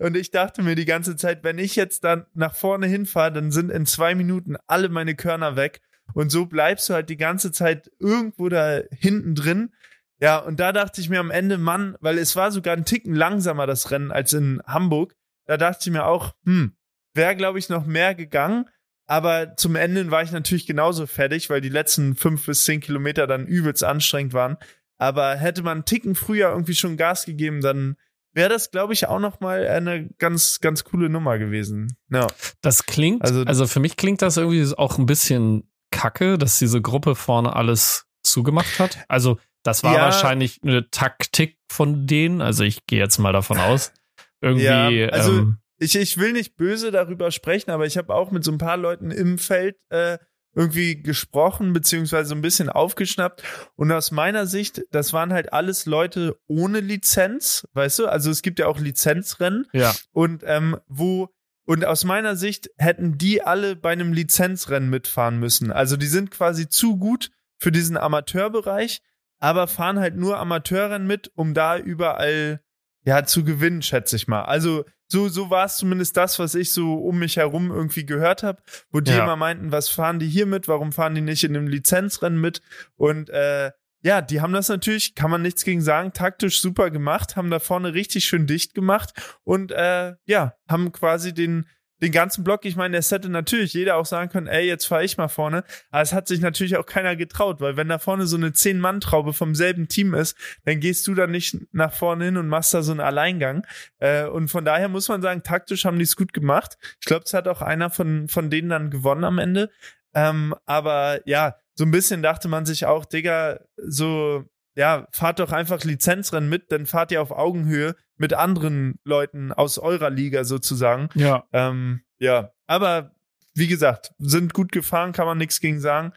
und 0.00 0.16
ich 0.16 0.30
dachte 0.30 0.62
mir 0.62 0.74
die 0.74 0.84
ganze 0.84 1.16
Zeit, 1.16 1.42
wenn 1.42 1.58
ich 1.58 1.74
jetzt 1.74 2.04
dann 2.04 2.26
nach 2.34 2.54
vorne 2.54 2.86
hinfahre, 2.86 3.32
dann 3.32 3.50
sind 3.50 3.70
in 3.70 3.86
zwei 3.86 4.14
Minuten 4.14 4.56
alle 4.66 4.88
meine 4.90 5.14
Körner 5.14 5.56
weg. 5.56 5.80
Und 6.12 6.30
so 6.30 6.44
bleibst 6.46 6.88
du 6.88 6.94
halt 6.94 7.08
die 7.08 7.16
ganze 7.16 7.50
Zeit 7.52 7.90
irgendwo 7.98 8.48
da 8.48 8.80
hinten 8.98 9.34
drin. 9.34 9.72
Ja, 10.20 10.38
und 10.38 10.60
da 10.60 10.72
dachte 10.72 11.00
ich 11.00 11.08
mir 11.08 11.20
am 11.20 11.30
Ende, 11.30 11.56
Mann, 11.56 11.96
weil 12.00 12.18
es 12.18 12.36
war 12.36 12.50
sogar 12.50 12.76
ein 12.76 12.84
Ticken 12.84 13.14
langsamer, 13.14 13.66
das 13.66 13.90
Rennen, 13.90 14.10
als 14.12 14.32
in 14.34 14.60
Hamburg. 14.66 15.14
Da 15.46 15.56
dachte 15.56 15.78
ich 15.88 15.90
mir 15.92 16.04
auch, 16.04 16.34
hm, 16.44 16.72
wäre, 17.14 17.36
glaube 17.36 17.58
ich, 17.58 17.68
noch 17.68 17.86
mehr 17.86 18.14
gegangen. 18.14 18.66
Aber 19.06 19.56
zum 19.56 19.74
Ende 19.74 20.10
war 20.10 20.22
ich 20.22 20.30
natürlich 20.30 20.66
genauso 20.66 21.06
fertig, 21.06 21.50
weil 21.50 21.60
die 21.60 21.68
letzten 21.68 22.14
fünf 22.14 22.46
bis 22.46 22.64
zehn 22.64 22.80
Kilometer 22.80 23.26
dann 23.26 23.46
übelst 23.46 23.82
anstrengend 23.82 24.32
waren. 24.34 24.56
Aber 24.98 25.34
hätte 25.36 25.62
man 25.62 25.78
einen 25.78 25.84
Ticken 25.84 26.14
früher 26.14 26.50
irgendwie 26.50 26.74
schon 26.74 26.96
Gas 26.96 27.24
gegeben, 27.24 27.60
dann 27.60 27.96
wäre 28.32 28.48
das, 28.50 28.70
glaube 28.70 28.92
ich, 28.92 29.08
auch 29.08 29.18
noch 29.18 29.40
mal 29.40 29.66
eine 29.66 30.08
ganz, 30.18 30.60
ganz 30.60 30.84
coole 30.84 31.08
Nummer 31.08 31.38
gewesen. 31.38 31.96
Ja. 32.10 32.28
Das 32.60 32.86
klingt, 32.86 33.22
also, 33.22 33.42
Also- 33.42 33.66
für 33.66 33.80
mich 33.80 33.96
klingt 33.96 34.22
das 34.22 34.36
irgendwie 34.36 34.72
auch 34.76 34.98
ein 34.98 35.06
bisschen 35.06 35.68
kacke, 35.90 36.38
dass 36.38 36.60
diese 36.60 36.80
Gruppe 36.80 37.16
vorne 37.16 37.56
alles 37.56 38.06
zugemacht 38.22 38.78
hat. 38.78 38.98
Also, 39.08 39.40
das 39.64 39.82
war 39.82 39.94
Ja. 39.94 40.02
wahrscheinlich 40.02 40.60
eine 40.62 40.88
Taktik 40.90 41.58
von 41.68 42.06
denen. 42.06 42.40
Also, 42.40 42.62
ich 42.62 42.86
gehe 42.86 43.00
jetzt 43.00 43.18
mal 43.18 43.32
davon 43.32 43.58
aus. 43.58 43.92
Irgendwie, 44.40 44.64
Ja, 44.66 45.08
also- 45.08 45.36
ähm, 45.38 45.58
Ich, 45.80 45.96
ich 45.96 46.18
will 46.18 46.32
nicht 46.32 46.56
böse 46.56 46.90
darüber 46.90 47.30
sprechen, 47.30 47.70
aber 47.70 47.86
ich 47.86 47.96
habe 47.96 48.14
auch 48.14 48.30
mit 48.30 48.44
so 48.44 48.52
ein 48.52 48.58
paar 48.58 48.76
Leuten 48.76 49.10
im 49.10 49.38
Feld 49.38 49.76
äh, 49.88 50.18
irgendwie 50.54 51.02
gesprochen, 51.02 51.72
beziehungsweise 51.72 52.28
so 52.28 52.34
ein 52.34 52.42
bisschen 52.42 52.68
aufgeschnappt. 52.68 53.42
Und 53.76 53.90
aus 53.90 54.10
meiner 54.10 54.46
Sicht, 54.46 54.82
das 54.90 55.12
waren 55.12 55.32
halt 55.32 55.52
alles 55.52 55.86
Leute 55.86 56.38
ohne 56.46 56.80
Lizenz, 56.80 57.66
weißt 57.72 58.00
du? 58.00 58.06
Also 58.06 58.30
es 58.30 58.42
gibt 58.42 58.58
ja 58.58 58.66
auch 58.66 58.78
Lizenzrennen. 58.78 59.66
ja, 59.72 59.94
und 60.12 60.42
ähm, 60.44 60.76
wo 60.86 61.28
und 61.64 61.84
aus 61.84 62.04
meiner 62.04 62.34
Sicht 62.34 62.70
hätten 62.78 63.16
die 63.16 63.42
alle 63.42 63.76
bei 63.76 63.92
einem 63.92 64.12
Lizenzrennen 64.12 64.90
mitfahren 64.90 65.38
müssen. 65.38 65.70
Also 65.70 65.96
die 65.96 66.08
sind 66.08 66.30
quasi 66.30 66.68
zu 66.68 66.98
gut 66.98 67.30
für 67.58 67.70
diesen 67.70 67.96
Amateurbereich, 67.96 69.02
aber 69.38 69.68
fahren 69.68 70.00
halt 70.00 70.16
nur 70.16 70.38
Amateurrennen 70.38 71.06
mit, 71.06 71.30
um 71.36 71.54
da 71.54 71.78
überall 71.78 72.60
ja 73.04 73.24
zu 73.24 73.44
gewinnen, 73.44 73.82
schätze 73.82 74.16
ich 74.16 74.28
mal. 74.28 74.42
Also 74.42 74.84
so 75.06 75.28
so 75.28 75.50
war 75.50 75.64
es 75.66 75.76
zumindest 75.76 76.16
das, 76.16 76.38
was 76.38 76.54
ich 76.54 76.72
so 76.72 76.94
um 76.94 77.18
mich 77.18 77.36
herum 77.36 77.70
irgendwie 77.70 78.06
gehört 78.06 78.42
habe, 78.42 78.62
wo 78.90 79.00
die 79.00 79.10
Ja. 79.12 79.24
immer 79.24 79.36
meinten, 79.36 79.72
was 79.72 79.88
fahren 79.88 80.18
die 80.18 80.28
hier 80.28 80.46
mit? 80.46 80.68
Warum 80.68 80.92
fahren 80.92 81.14
die 81.14 81.20
nicht 81.20 81.42
in 81.44 81.56
einem 81.56 81.66
Lizenzrennen 81.66 82.40
mit? 82.40 82.60
Und 82.96 83.28
äh, 83.30 83.72
ja, 84.02 84.22
die 84.22 84.40
haben 84.40 84.52
das 84.54 84.68
natürlich, 84.68 85.14
kann 85.14 85.30
man 85.30 85.42
nichts 85.42 85.64
gegen 85.64 85.82
sagen, 85.82 86.12
taktisch 86.12 86.60
super 86.62 86.90
gemacht, 86.90 87.36
haben 87.36 87.50
da 87.50 87.58
vorne 87.58 87.92
richtig 87.92 88.24
schön 88.24 88.46
dicht 88.46 88.72
gemacht 88.74 89.10
und 89.44 89.72
äh, 89.72 90.14
ja, 90.24 90.54
haben 90.68 90.92
quasi 90.92 91.34
den, 91.34 91.66
den 92.02 92.12
ganzen 92.12 92.44
Block, 92.44 92.64
ich 92.64 92.76
meine, 92.76 92.96
es 92.96 93.10
hätte 93.10 93.28
natürlich 93.28 93.74
jeder 93.74 93.96
auch 93.96 94.06
sagen 94.06 94.30
können, 94.30 94.46
ey, 94.46 94.66
jetzt 94.66 94.86
fahre 94.86 95.04
ich 95.04 95.16
mal 95.16 95.28
vorne, 95.28 95.64
aber 95.90 96.02
es 96.02 96.12
hat 96.12 96.28
sich 96.28 96.40
natürlich 96.40 96.76
auch 96.76 96.86
keiner 96.86 97.16
getraut, 97.16 97.60
weil 97.60 97.76
wenn 97.76 97.88
da 97.88 97.98
vorne 97.98 98.26
so 98.26 98.36
eine 98.36 98.52
Zehn-Mann-Traube 98.52 99.32
vom 99.32 99.54
selben 99.54 99.88
Team 99.88 100.14
ist, 100.14 100.36
dann 100.64 100.80
gehst 100.80 101.06
du 101.06 101.14
da 101.14 101.26
nicht 101.26 101.56
nach 101.72 101.92
vorne 101.92 102.26
hin 102.26 102.36
und 102.36 102.48
machst 102.48 102.72
da 102.74 102.82
so 102.82 102.92
einen 102.92 103.00
Alleingang. 103.00 103.66
Äh, 103.98 104.24
und 104.24 104.48
von 104.48 104.64
daher 104.64 104.88
muss 104.88 105.08
man 105.08 105.22
sagen, 105.22 105.42
taktisch 105.42 105.84
haben 105.84 105.98
die 105.98 106.04
es 106.04 106.16
gut 106.16 106.32
gemacht. 106.32 106.78
Ich 107.00 107.06
glaube, 107.06 107.24
es 107.26 107.34
hat 107.34 107.48
auch 107.48 107.62
einer 107.62 107.90
von, 107.90 108.28
von 108.28 108.50
denen 108.50 108.70
dann 108.70 108.90
gewonnen 108.90 109.24
am 109.24 109.38
Ende, 109.38 109.70
ähm, 110.14 110.54
aber 110.66 111.20
ja, 111.28 111.56
so 111.74 111.84
ein 111.84 111.90
bisschen 111.90 112.22
dachte 112.22 112.48
man 112.48 112.66
sich 112.66 112.86
auch, 112.86 113.04
Digga, 113.04 113.60
so, 113.76 114.44
ja, 114.74 115.06
fahrt 115.12 115.38
doch 115.38 115.52
einfach 115.52 115.82
Lizenzrennen 115.84 116.48
mit, 116.48 116.72
dann 116.72 116.86
fahrt 116.86 117.12
ihr 117.12 117.22
auf 117.22 117.30
Augenhöhe 117.30 117.94
mit 118.20 118.34
anderen 118.34 119.00
Leuten 119.02 119.50
aus 119.50 119.78
eurer 119.78 120.10
Liga 120.10 120.44
sozusagen. 120.44 121.08
ja. 121.14 121.44
Ähm, 121.52 122.02
ja, 122.18 122.50
aber 122.66 123.12
wie 123.54 123.66
gesagt, 123.66 124.12
sind 124.18 124.52
gut 124.52 124.72
gefahren, 124.72 125.12
kann 125.12 125.24
man 125.26 125.38
nichts 125.38 125.58
gegen 125.60 125.80
sagen. 125.80 126.12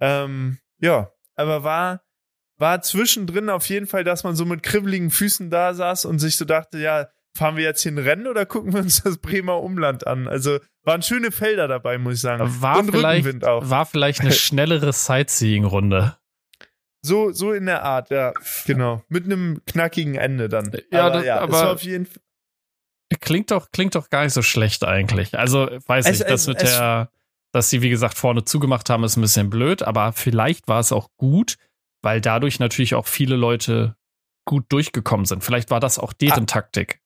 Ähm, 0.00 0.58
ja, 0.80 1.10
aber 1.36 1.62
war, 1.62 2.00
war 2.56 2.80
zwischendrin 2.80 3.50
auf 3.50 3.66
jeden 3.68 3.86
Fall, 3.86 4.02
dass 4.02 4.24
man 4.24 4.34
so 4.34 4.46
mit 4.46 4.62
kribbeligen 4.62 5.10
Füßen 5.10 5.50
da 5.50 5.74
saß 5.74 6.06
und 6.06 6.20
sich 6.20 6.38
so 6.38 6.46
dachte, 6.46 6.78
ja, 6.78 7.08
fahren 7.36 7.56
wir 7.56 7.64
jetzt 7.64 7.82
hier 7.82 7.92
ein 7.92 7.98
Rennen 7.98 8.26
oder 8.26 8.46
gucken 8.46 8.72
wir 8.72 8.80
uns 8.80 9.02
das 9.02 9.18
Bremer 9.18 9.60
Umland 9.60 10.06
an? 10.06 10.26
Also 10.26 10.58
waren 10.84 11.02
schöne 11.02 11.30
Felder 11.30 11.68
dabei, 11.68 11.98
muss 11.98 12.14
ich 12.14 12.20
sagen. 12.22 12.44
War, 12.62 12.78
Und 12.78 12.90
vielleicht, 12.92 13.26
Rückenwind 13.26 13.46
auch. 13.46 13.68
war 13.68 13.84
vielleicht 13.84 14.22
eine 14.22 14.32
schnellere 14.32 14.92
Sightseeing-Runde. 14.92 16.16
So, 17.04 17.32
so 17.32 17.52
in 17.52 17.66
der 17.66 17.82
Art, 17.82 18.10
ja, 18.10 18.32
genau. 18.64 19.02
Mit 19.08 19.24
einem 19.24 19.60
knackigen 19.66 20.14
Ende 20.14 20.48
dann. 20.48 20.70
Ja, 20.92 21.06
aber 21.06 21.10
das- 21.16 21.24
ja, 21.24 21.40
aber- 21.40 21.56
es 21.56 21.62
war 21.62 21.72
auf 21.72 21.82
jeden 21.82 22.06
Fall. 22.06 22.22
Klingt 23.20 23.50
doch, 23.50 23.70
klingt 23.72 23.94
doch 23.94 24.08
gar 24.08 24.24
nicht 24.24 24.32
so 24.32 24.40
schlecht 24.42 24.84
eigentlich. 24.84 25.36
Also, 25.38 25.68
weiß 25.86 26.06
Es- 26.06 26.20
ich, 26.20 26.26
das 26.26 26.46
mit 26.46 26.62
es- 26.62 26.70
der, 26.70 27.10
dass 27.52 27.68
sie, 27.68 27.82
wie 27.82 27.90
gesagt, 27.90 28.16
vorne 28.16 28.44
zugemacht 28.44 28.88
haben, 28.88 29.04
ist 29.04 29.16
ein 29.16 29.20
bisschen 29.20 29.50
blöd, 29.50 29.82
aber 29.82 30.12
vielleicht 30.12 30.68
war 30.68 30.80
es 30.80 30.92
auch 30.92 31.10
gut, 31.18 31.56
weil 32.02 32.20
dadurch 32.20 32.58
natürlich 32.60 32.94
auch 32.94 33.06
viele 33.06 33.36
Leute 33.36 33.96
gut 34.46 34.64
durchgekommen 34.70 35.26
sind. 35.26 35.44
Vielleicht 35.44 35.70
war 35.70 35.80
das 35.80 35.98
auch 35.98 36.12
deren 36.12 36.46
Taktik. 36.46 37.00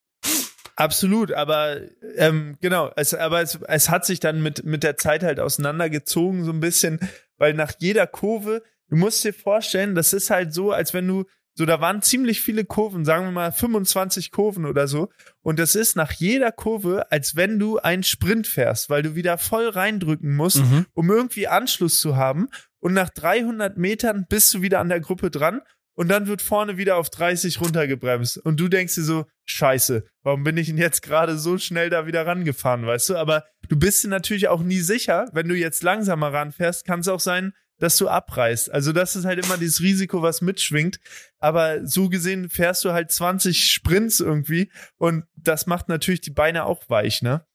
Absolut, 0.75 1.31
aber 1.33 1.77
ähm, 2.17 2.57
genau, 2.61 2.91
es, 2.95 3.13
aber 3.15 3.41
es, 3.41 3.55
es 3.67 3.89
hat 3.89 4.05
sich 4.05 4.19
dann 4.19 4.41
mit, 4.43 4.63
mit 4.63 4.83
der 4.83 4.95
Zeit 4.95 5.23
halt 5.23 5.39
auseinandergezogen, 5.39 6.43
so 6.45 6.51
ein 6.51 6.59
bisschen, 6.59 6.99
weil 7.37 7.53
nach 7.55 7.73
jeder 7.79 8.05
Kurve, 8.07 8.61
du 8.89 8.95
musst 8.95 9.23
dir 9.23 9.33
vorstellen, 9.33 9.95
das 9.95 10.13
ist 10.13 10.29
halt 10.29 10.53
so, 10.53 10.71
als 10.71 10.93
wenn 10.93 11.07
du, 11.07 11.25
so 11.55 11.65
da 11.65 11.81
waren 11.81 12.01
ziemlich 12.03 12.41
viele 12.41 12.65
Kurven, 12.65 13.03
sagen 13.03 13.25
wir 13.25 13.31
mal 13.31 13.51
25 13.51 14.31
Kurven 14.31 14.65
oder 14.65 14.87
so, 14.87 15.09
und 15.41 15.57
das 15.59 15.75
ist 15.75 15.95
nach 15.95 16.11
jeder 16.11 16.51
Kurve, 16.51 17.11
als 17.11 17.35
wenn 17.35 17.57
du 17.59 17.79
einen 17.79 18.03
Sprint 18.03 18.45
fährst, 18.47 18.89
weil 18.89 19.01
du 19.01 19.15
wieder 19.15 19.37
voll 19.37 19.67
reindrücken 19.69 20.35
musst, 20.35 20.57
Mhm. 20.57 20.85
um 20.93 21.09
irgendwie 21.09 21.47
Anschluss 21.47 21.99
zu 21.99 22.15
haben, 22.15 22.47
und 22.79 22.93
nach 22.93 23.09
300 23.09 23.75
Metern 23.77 24.25
bist 24.29 24.53
du 24.53 24.61
wieder 24.61 24.79
an 24.79 24.89
der 24.89 24.99
Gruppe 24.99 25.31
dran 25.31 25.61
und 25.95 26.09
dann 26.09 26.27
wird 26.27 26.43
vorne 26.43 26.77
wieder 26.77 26.95
auf 26.97 27.09
30 27.09 27.59
runtergebremst. 27.59 28.37
Und 28.37 28.59
du 28.59 28.67
denkst 28.67 28.93
dir 28.93 29.01
so, 29.03 29.25
scheiße, 29.45 30.05
warum 30.21 30.43
bin 30.43 30.57
ich 30.57 30.67
denn 30.67 30.77
jetzt 30.77 31.01
gerade 31.01 31.39
so 31.39 31.57
schnell 31.57 31.89
da 31.89 32.05
wieder 32.05 32.27
rangefahren, 32.27 32.85
weißt 32.85 33.09
du? 33.09 33.15
Aber 33.17 33.45
du 33.67 33.79
bist 33.79 34.03
dir 34.03 34.09
natürlich 34.09 34.47
auch 34.47 34.61
nie 34.61 34.79
sicher, 34.79 35.27
wenn 35.33 35.47
du 35.49 35.55
jetzt 35.55 35.81
langsamer 35.81 36.31
ranfährst, 36.31 36.85
kann 36.85 36.99
es 36.99 37.07
auch 37.07 37.19
sein, 37.19 37.53
dass 37.79 37.97
du 37.97 38.07
abreißt. 38.09 38.71
Also 38.71 38.91
das 38.91 39.15
ist 39.15 39.25
halt 39.25 39.43
immer 39.45 39.57
dieses 39.57 39.81
Risiko, 39.81 40.21
was 40.21 40.41
mitschwingt. 40.41 40.99
Aber 41.39 41.85
so 41.85 42.09
gesehen 42.09 42.49
fährst 42.49 42.83
du 42.85 42.91
halt 42.91 43.11
20 43.11 43.71
Sprints 43.71 44.19
irgendwie 44.19 44.71
und 44.97 45.25
das 45.35 45.67
macht 45.67 45.87
natürlich 45.89 46.21
die 46.21 46.31
Beine 46.31 46.65
auch 46.65 46.83
weich, 46.87 47.21
ne? 47.21 47.45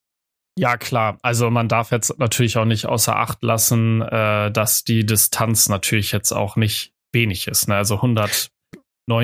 Ja, 0.58 0.76
klar. 0.76 1.18
Also 1.22 1.50
man 1.50 1.68
darf 1.68 1.92
jetzt 1.92 2.18
natürlich 2.18 2.58
auch 2.58 2.66
nicht 2.66 2.84
außer 2.86 3.16
Acht 3.16 3.42
lassen, 3.42 4.02
äh, 4.02 4.50
dass 4.52 4.84
die 4.84 5.06
Distanz 5.06 5.68
natürlich 5.68 6.12
jetzt 6.12 6.30
auch 6.32 6.56
nicht 6.56 6.92
wenig 7.10 7.48
ist. 7.48 7.68
Ne? 7.68 7.76
Also 7.76 7.96
109 7.96 8.50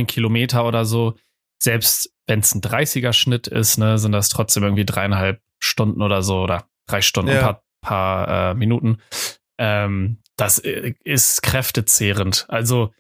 Kilometer 0.06 0.66
oder 0.66 0.84
so. 0.84 1.16
Selbst 1.62 2.10
wenn 2.26 2.40
es 2.40 2.54
ein 2.54 2.60
30er 2.62 3.12
Schnitt 3.12 3.46
ist, 3.46 3.78
ne, 3.78 3.98
sind 3.98 4.12
das 4.12 4.28
trotzdem 4.28 4.62
irgendwie 4.62 4.84
dreieinhalb 4.86 5.40
Stunden 5.58 6.02
oder 6.02 6.22
so 6.22 6.42
oder 6.42 6.68
drei 6.86 7.00
Stunden, 7.02 7.30
Ja. 7.32 7.38
ein 7.38 7.42
paar, 7.42 7.62
paar 7.82 8.50
äh, 8.50 8.54
Minuten. 8.54 8.98
Ähm, 9.58 10.22
das 10.36 10.58
äh, 10.58 10.94
ist 11.04 11.42
kräftezehrend. 11.42 12.46
Also 12.48 12.92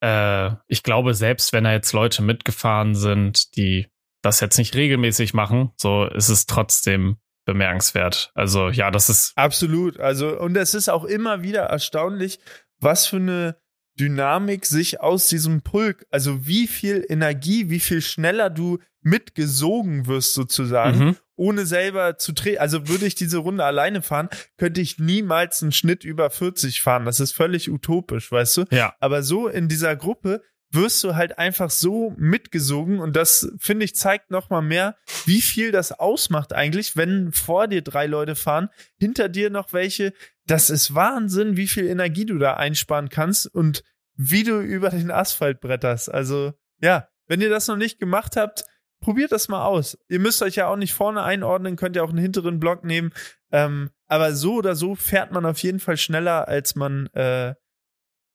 äh, 0.00 0.50
ich 0.66 0.82
glaube, 0.82 1.14
selbst 1.14 1.52
wenn 1.52 1.64
da 1.64 1.72
jetzt 1.72 1.92
Leute 1.92 2.22
mitgefahren 2.22 2.94
sind, 2.94 3.56
die 3.56 3.88
das 4.22 4.40
jetzt 4.40 4.58
nicht 4.58 4.74
regelmäßig 4.74 5.34
machen, 5.34 5.72
so 5.76 6.06
ist 6.06 6.28
es 6.28 6.46
trotzdem 6.46 7.16
bemerkenswert. 7.44 8.30
Also 8.34 8.68
ja, 8.68 8.90
das 8.90 9.08
ist 9.08 9.32
Absolut. 9.36 9.98
Also, 9.98 10.38
und 10.38 10.56
es 10.56 10.74
ist 10.74 10.88
auch 10.88 11.04
immer 11.04 11.42
wieder 11.42 11.62
erstaunlich, 11.62 12.38
was 12.78 13.06
für 13.06 13.16
eine 13.16 13.56
Dynamik 13.98 14.64
sich 14.64 15.00
aus 15.00 15.26
diesem 15.26 15.62
Pulk, 15.62 16.06
also 16.10 16.46
wie 16.46 16.66
viel 16.66 17.04
Energie, 17.08 17.68
wie 17.68 17.80
viel 17.80 18.00
schneller 18.00 18.48
du 18.48 18.78
mitgesogen 19.02 20.06
wirst 20.06 20.34
sozusagen, 20.34 20.98
mhm. 20.98 21.16
Ohne 21.42 21.66
selber 21.66 22.18
zu 22.18 22.32
drehen. 22.32 22.58
Also 22.58 22.86
würde 22.86 23.04
ich 23.04 23.16
diese 23.16 23.38
Runde 23.38 23.64
alleine 23.64 24.00
fahren, 24.00 24.28
könnte 24.58 24.80
ich 24.80 25.00
niemals 25.00 25.60
einen 25.60 25.72
Schnitt 25.72 26.04
über 26.04 26.30
40 26.30 26.80
fahren. 26.80 27.04
Das 27.04 27.18
ist 27.18 27.32
völlig 27.32 27.68
utopisch, 27.68 28.30
weißt 28.30 28.58
du? 28.58 28.64
ja, 28.70 28.94
Aber 29.00 29.24
so 29.24 29.48
in 29.48 29.66
dieser 29.66 29.96
Gruppe 29.96 30.40
wirst 30.70 31.02
du 31.02 31.16
halt 31.16 31.38
einfach 31.38 31.70
so 31.70 32.14
mitgesogen 32.16 33.00
und 33.00 33.16
das 33.16 33.52
finde 33.58 33.84
ich 33.84 33.96
zeigt 33.96 34.30
noch 34.30 34.50
mal 34.50 34.62
mehr, 34.62 34.96
wie 35.26 35.42
viel 35.42 35.72
das 35.72 35.90
ausmacht 35.90 36.52
eigentlich, 36.52 36.96
wenn 36.96 37.32
vor 37.32 37.66
dir 37.66 37.82
drei 37.82 38.06
Leute 38.06 38.36
fahren, 38.36 38.68
hinter 38.98 39.28
dir 39.28 39.50
noch 39.50 39.72
welche. 39.72 40.12
Das 40.46 40.70
ist 40.70 40.94
Wahnsinn, 40.94 41.56
wie 41.56 41.66
viel 41.66 41.88
Energie 41.88 42.24
du 42.24 42.38
da 42.38 42.54
einsparen 42.54 43.08
kannst 43.08 43.52
und 43.52 43.82
wie 44.14 44.44
du 44.44 44.60
über 44.60 44.90
den 44.90 45.10
Asphalt 45.10 45.60
bretterst. 45.60 46.08
Also 46.08 46.52
ja, 46.80 47.08
wenn 47.26 47.40
ihr 47.40 47.50
das 47.50 47.66
noch 47.66 47.76
nicht 47.76 47.98
gemacht 47.98 48.36
habt, 48.36 48.64
probiert 49.02 49.32
das 49.32 49.48
mal 49.48 49.66
aus. 49.66 49.98
Ihr 50.08 50.20
müsst 50.20 50.42
euch 50.42 50.54
ja 50.54 50.68
auch 50.68 50.76
nicht 50.76 50.94
vorne 50.94 51.22
einordnen, 51.22 51.76
könnt 51.76 51.96
ihr 51.96 52.04
auch 52.04 52.08
einen 52.08 52.18
hinteren 52.18 52.58
Block 52.58 52.84
nehmen. 52.84 53.12
Ähm, 53.50 53.90
aber 54.08 54.34
so 54.34 54.54
oder 54.54 54.74
so 54.74 54.94
fährt 54.94 55.32
man 55.32 55.44
auf 55.44 55.58
jeden 55.58 55.80
Fall 55.80 55.98
schneller, 55.98 56.48
als 56.48 56.74
man 56.74 57.08
äh, 57.08 57.54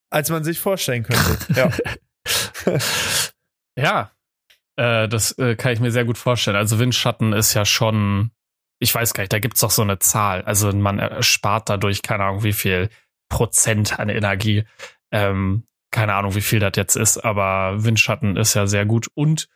als 0.10 0.30
man 0.30 0.44
sich 0.44 0.60
vorstellen 0.60 1.04
könnte. 1.04 1.38
Ja. 1.54 2.80
ja, 3.78 4.12
äh, 4.76 5.08
das 5.08 5.38
äh, 5.38 5.56
kann 5.56 5.74
ich 5.74 5.80
mir 5.80 5.92
sehr 5.92 6.06
gut 6.06 6.18
vorstellen. 6.18 6.56
Also 6.56 6.80
Windschatten 6.80 7.34
ist 7.34 7.54
ja 7.54 7.66
schon, 7.66 8.32
ich 8.80 8.94
weiß 8.94 9.14
gar 9.14 9.24
nicht, 9.24 9.34
da 9.34 9.40
gibt's 9.40 9.62
doch 9.62 9.72
so 9.72 9.82
eine 9.82 10.00
Zahl. 10.00 10.44
Also 10.44 10.72
man 10.72 11.00
erspart 11.00 11.70
dadurch 11.70 12.02
keine 12.02 12.24
Ahnung 12.24 12.44
wie 12.44 12.54
viel 12.54 12.90
Prozent 13.30 14.00
an 14.00 14.10
Energie. 14.10 14.66
Ähm, 15.12 15.64
keine 15.92 16.16
Ahnung, 16.16 16.36
wie 16.36 16.42
viel 16.42 16.60
das 16.60 16.74
jetzt 16.76 16.96
ist, 16.96 17.18
aber 17.18 17.84
Windschatten 17.84 18.36
ist 18.36 18.54
ja 18.54 18.68
sehr 18.68 18.86
gut 18.86 19.08
und 19.14 19.48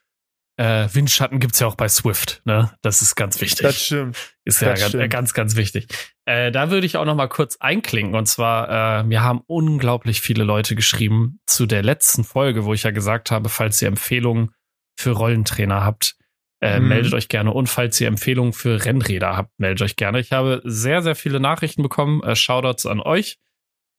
äh, 0.58 0.88
Windschatten 0.92 1.40
gibt's 1.40 1.60
ja 1.60 1.68
auch 1.68 1.76
bei 1.76 1.88
Swift, 1.88 2.42
ne? 2.46 2.72
Das 2.82 3.02
ist 3.02 3.16
ganz 3.16 3.40
wichtig. 3.42 3.62
Das 3.64 3.84
stimmt. 3.84 4.18
Ist 4.46 4.62
ja 4.62 4.70
ganz, 4.70 4.90
stimmt. 4.90 5.10
ganz, 5.10 5.34
ganz 5.34 5.56
wichtig. 5.56 5.88
Äh, 6.26 6.52
da 6.52 6.70
würde 6.70 6.86
ich 6.86 6.98
auch 6.98 7.06
noch 7.06 7.16
mal 7.16 7.28
kurz 7.28 7.58
einklinken. 7.60 8.16
Und 8.16 8.28
zwar, 8.28 9.00
äh, 9.00 9.04
mir 9.04 9.22
haben 9.24 9.42
unglaublich 9.48 10.22
viele 10.22 10.44
Leute 10.44 10.76
geschrieben 10.76 11.40
zu 11.48 11.66
der 11.66 11.84
letzten 11.84 12.24
Folge, 12.24 12.66
wo 12.66 12.74
ich 12.74 12.84
ja 12.84 12.92
gesagt 12.92 13.32
habe, 13.32 13.50
falls 13.50 13.82
ihr 13.82 13.88
Empfehlungen 13.88 14.52
für 15.00 15.12
Rollentrainer 15.12 15.84
habt, 15.84 16.16
äh, 16.62 16.80
Mhm. 16.80 16.88
meldet 16.90 17.14
euch 17.16 17.28
gerne. 17.28 17.52
Und 17.54 17.68
falls 17.68 18.00
ihr 18.02 18.08
Empfehlungen 18.08 18.54
für 18.54 18.86
Rennräder 18.86 19.36
habt, 19.36 19.52
meldet 19.58 19.82
euch 19.82 19.96
gerne. 19.96 20.20
Ich 20.20 20.32
habe 20.32 20.62
sehr, 20.64 21.02
sehr 21.02 21.16
viele 21.16 21.40
Nachrichten 21.40 21.82
bekommen. 21.82 22.22
Äh, 22.24 22.36
Shoutouts 22.36 22.86
an 22.86 23.00
euch. 23.00 23.38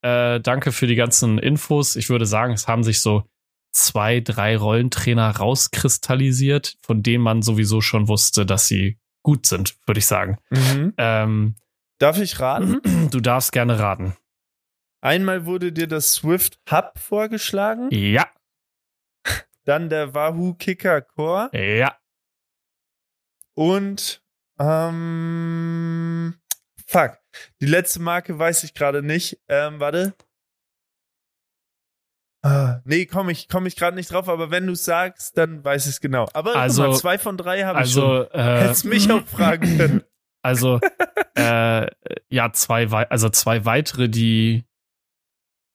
Äh, 0.03 0.41
danke 0.41 0.71
für 0.73 0.87
die 0.87 0.97
ganzen 0.97 1.39
Infos. 1.39 1.97
Ich 1.97 2.09
würde 2.09 2.27
sagen, 2.27 2.53
es 2.53 2.69
haben 2.69 2.85
sich 2.85 3.01
so 3.01 3.25
zwei, 3.73 4.21
drei 4.21 4.57
Rollentrainer 4.57 5.31
rauskristallisiert, 5.31 6.77
von 6.83 7.03
denen 7.03 7.25
man 7.25 7.43
sowieso 7.43 7.81
schon 7.81 8.09
wusste, 8.09 8.47
dass 8.47 8.67
sie 8.67 8.99
gut 9.23 9.47
sind, 9.47 9.77
würde 9.87 9.99
ich 9.99 10.07
sagen. 10.07 10.39
Mhm. 10.51 10.95
Ähm, 10.99 11.55
Darf 11.99 12.19
ich 12.19 12.39
raten? 12.41 12.81
du 13.11 13.21
darfst 13.21 13.53
gerne 13.53 13.79
raten. 13.79 14.17
Einmal 15.01 15.47
wurde 15.47 15.73
dir 15.73 15.89
das 15.89 16.13
Swift 16.15 16.61
Hub 16.71 16.99
vorgeschlagen, 16.99 17.89
Ja, 17.91 18.29
dann 19.65 19.89
der 19.89 20.15
Wahoo 20.15 20.55
Kicker 20.55 21.01
Core 21.03 21.51
ja. 21.53 21.97
und 23.55 24.23
ähm, 24.59 26.35
fuck. 26.87 27.19
Die 27.61 27.67
letzte 27.67 28.01
Marke 28.01 28.39
weiß 28.39 28.65
ich 28.65 28.75
gerade 28.75 29.03
nicht. 29.03 29.41
Ähm, 29.49 29.81
warte. 29.81 30.15
Ah, 32.45 32.81
nee, 32.85 33.07
komme 33.07 33.31
ich, 33.33 33.49
komm 33.49 33.67
ich 33.67 33.77
gerade 33.77 33.95
nicht 33.97 34.13
drauf, 34.13 34.29
aber 34.29 34.51
wenn 34.51 34.67
du 34.67 34.73
es 34.73 34.85
sagst, 34.85 35.39
dann 35.39 35.65
weiß 35.65 35.85
ich 35.87 35.93
es 35.93 36.01
genau. 36.01 36.29
Aber 36.35 36.57
Also- 36.57 36.83
mal, 36.89 36.97
zwei 36.97 37.17
von 37.19 37.37
drei 37.37 37.63
habe 37.63 37.83
ich 37.83 37.93
schon. 37.93 38.03
Also, 38.03 38.31
äh, 38.33 38.61
Hättest 38.65 38.85
mich 38.85 39.11
auch 39.13 39.25
fragen 39.27 39.63
können. 39.79 40.03
also, 40.43 40.81
äh, 41.37 41.87
ja, 42.29 42.53
zwei, 42.53 42.91
wei 42.91 43.09
also 43.11 43.29
zwei 43.29 43.65
weitere, 43.65 44.09
die 44.09 44.65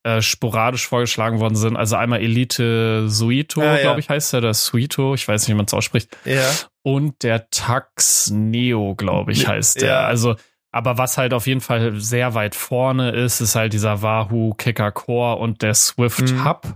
äh, 0.03 0.21
sporadisch 0.21 0.87
vorgeschlagen 0.87 1.39
worden 1.39 1.55
sind. 1.55 1.75
Also 1.77 1.95
einmal 1.95 2.21
Elite 2.21 3.09
Suito, 3.09 3.61
Ah, 3.61 3.77
glaube 3.77 3.99
ich, 4.01 4.09
heißt 4.09 4.33
der, 4.33 4.39
oder 4.39 4.53
Suito, 4.53 5.13
ich 5.15 5.27
weiß 5.27 5.41
nicht, 5.43 5.49
wie 5.53 5.57
man 5.57 5.65
es 5.65 5.73
ausspricht. 5.73 6.15
Ja. 6.25 6.49
Und 6.83 7.23
der 7.23 7.49
Tax 7.49 8.29
Neo, 8.29 8.95
glaube 8.95 9.31
ich, 9.31 9.43
Ne- 9.43 9.53
heißt 9.53 9.81
der. 9.81 9.89
ja. 9.89 9.99
Also, 10.05 10.35
aber 10.71 10.97
was 10.97 11.17
halt 11.17 11.33
auf 11.33 11.47
jeden 11.47 11.61
Fall 11.61 11.99
sehr 11.99 12.33
weit 12.33 12.55
vorne 12.55 13.11
ist, 13.11 13.41
ist 13.41 13.55
halt 13.55 13.73
dieser 13.73 14.01
Wahoo 14.01 14.53
Kicker 14.53 14.91
Core 14.91 15.37
und 15.37 15.61
der 15.61 15.73
Swift 15.73 16.31
Mhm. 16.31 16.45
Hub. 16.45 16.75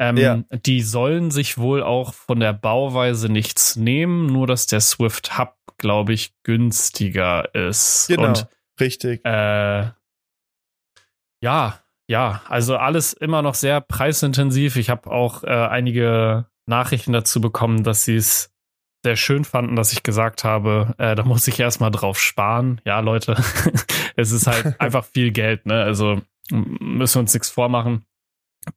Ähm, 0.00 0.16
Ja. 0.16 0.42
Die 0.64 0.80
sollen 0.82 1.30
sich 1.30 1.58
wohl 1.58 1.82
auch 1.82 2.14
von 2.14 2.38
der 2.40 2.52
Bauweise 2.52 3.28
nichts 3.30 3.76
nehmen, 3.76 4.26
nur 4.26 4.46
dass 4.46 4.66
der 4.66 4.80
Swift 4.80 5.36
Hub, 5.38 5.54
glaube 5.76 6.12
ich, 6.12 6.32
günstiger 6.44 7.54
ist. 7.54 8.06
Genau. 8.08 8.28
Und 8.28 8.46
Richtig. 8.80 9.24
äh, 9.24 9.90
ja, 11.42 11.78
ja, 12.10 12.42
also 12.48 12.76
alles 12.76 13.12
immer 13.12 13.42
noch 13.42 13.54
sehr 13.54 13.80
preisintensiv. 13.80 14.76
Ich 14.76 14.88
habe 14.90 15.10
auch 15.10 15.44
äh, 15.44 15.48
einige 15.48 16.46
Nachrichten 16.66 17.12
dazu 17.12 17.40
bekommen, 17.40 17.82
dass 17.84 18.04
sie 18.04 18.16
es 18.16 18.52
sehr 19.04 19.16
schön 19.16 19.44
fanden, 19.44 19.76
dass 19.76 19.92
ich 19.92 20.02
gesagt 20.02 20.44
habe, 20.44 20.94
äh, 20.98 21.14
da 21.14 21.22
muss 21.22 21.46
ich 21.46 21.60
erstmal 21.60 21.90
drauf 21.90 22.20
sparen. 22.20 22.80
Ja, 22.84 23.00
Leute, 23.00 23.36
es 24.16 24.32
ist 24.32 24.46
halt 24.46 24.80
einfach 24.80 25.04
viel 25.04 25.30
Geld, 25.30 25.66
ne? 25.66 25.82
Also 25.82 26.20
müssen 26.50 27.14
wir 27.14 27.20
uns 27.20 27.34
nichts 27.34 27.50
vormachen. 27.50 28.04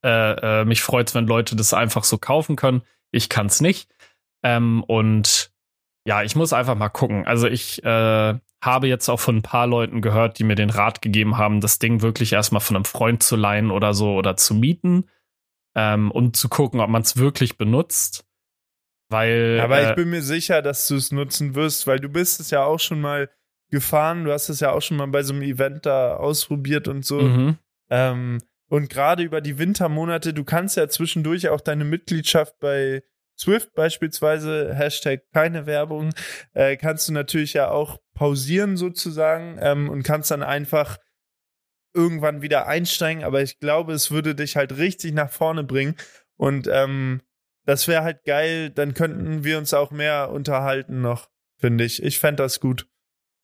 Äh, 0.04 0.62
äh, 0.62 0.66
mich 0.66 0.82
freut's, 0.82 1.16
wenn 1.16 1.28
Leute 1.28 1.56
das 1.56 1.74
einfach 1.74 2.04
so 2.04 2.18
kaufen 2.18 2.56
können. 2.56 2.82
Ich 3.12 3.30
kann's 3.30 3.62
nicht. 3.62 3.90
Ähm, 4.44 4.84
und 4.84 5.52
ja, 6.06 6.24
ich 6.24 6.36
muss 6.36 6.54
einfach 6.54 6.76
mal 6.76 6.90
gucken. 6.90 7.26
Also 7.28 7.48
ich 7.48 7.84
äh, 7.84 8.40
habe 8.64 8.88
jetzt 8.88 9.10
auch 9.10 9.20
von 9.20 9.38
ein 9.38 9.42
paar 9.42 9.68
Leuten 9.68 10.02
gehört, 10.02 10.40
die 10.40 10.44
mir 10.44 10.56
den 10.56 10.70
Rat 10.70 11.02
gegeben 11.02 11.38
haben, 11.38 11.62
das 11.62 11.80
Ding 11.80 12.02
wirklich 12.02 12.34
erstmal 12.34 12.62
von 12.62 12.76
einem 12.76 12.86
Freund 12.86 13.24
zu 13.24 13.36
leihen 13.36 13.72
oder 13.72 13.94
so 13.94 14.16
oder 14.16 14.36
zu 14.38 14.54
mieten, 14.54 15.06
ähm, 15.76 16.12
um 16.12 16.34
zu 16.34 16.48
gucken, 16.48 16.80
ob 16.80 16.90
man 16.90 17.02
es 17.02 17.18
wirklich 17.18 17.58
benutzt. 17.58 18.26
Weil. 19.12 19.60
Aber 19.62 19.80
äh, 19.80 19.90
ich 19.90 19.96
bin 19.96 20.10
mir 20.10 20.22
sicher, 20.22 20.62
dass 20.62 20.88
du 20.88 20.96
es 20.96 21.12
nutzen 21.12 21.56
wirst, 21.56 21.86
weil 21.86 22.00
du 22.00 22.10
bist 22.10 22.40
es 22.40 22.50
ja 22.50 22.64
auch 22.64 22.80
schon 22.80 23.02
mal 23.02 23.30
gefahren, 23.70 24.26
du 24.26 24.32
hast 24.32 24.50
es 24.50 24.60
ja 24.60 24.72
auch 24.72 24.82
schon 24.82 24.98
mal 24.98 25.08
bei 25.08 25.24
so 25.24 25.34
einem 25.34 25.44
Event 25.44 25.86
da 25.86 26.16
ausprobiert 26.16 26.88
und 26.88 27.06
so. 27.06 27.22
mhm. 27.22 27.58
Ähm, 27.90 28.40
und 28.70 28.90
gerade 28.90 29.24
über 29.24 29.42
die 29.42 29.58
Wintermonate, 29.58 30.34
du 30.34 30.46
kannst 30.46 30.78
ja 30.78 30.88
zwischendurch 30.88 31.50
auch 31.50 31.60
deine 31.60 31.84
Mitgliedschaft 31.84 32.58
bei 32.60 33.04
Swift 33.38 33.74
beispielsweise, 33.74 34.74
Hashtag 34.74 35.24
keine 35.34 35.66
Werbung, 35.66 36.14
äh, 36.54 36.78
kannst 36.78 37.10
du 37.10 37.14
natürlich 37.14 37.54
ja 37.54 37.70
auch 37.70 37.98
pausieren 38.14 38.78
sozusagen 38.78 39.58
ähm, 39.60 39.90
und 39.90 40.04
kannst 40.04 40.32
dann 40.32 40.42
einfach 40.42 41.00
irgendwann 41.94 42.42
wieder 42.42 42.68
einsteigen. 42.68 43.26
Aber 43.26 43.42
ich 43.42 43.60
glaube, 43.60 43.92
es 43.92 44.10
würde 44.10 44.36
dich 44.36 44.56
halt 44.56 44.78
richtig 44.78 45.14
nach 45.14 45.30
vorne 45.30 45.66
bringen. 45.66 45.96
Und 46.38 46.70
ähm, 46.72 47.22
das 47.72 47.88
wäre 47.88 48.04
halt 48.04 48.26
geil, 48.26 48.70
dann 48.70 48.94
könnten 48.94 49.46
wir 49.46 49.58
uns 49.58 49.74
auch 49.74 49.92
mehr 49.92 50.30
unterhalten 50.30 51.00
noch, 51.00 51.30
finde 51.58 51.86
ich. 51.86 52.04
Ich 52.04 52.20
fände 52.20 52.44
das 52.44 52.60
gut. 52.60 52.86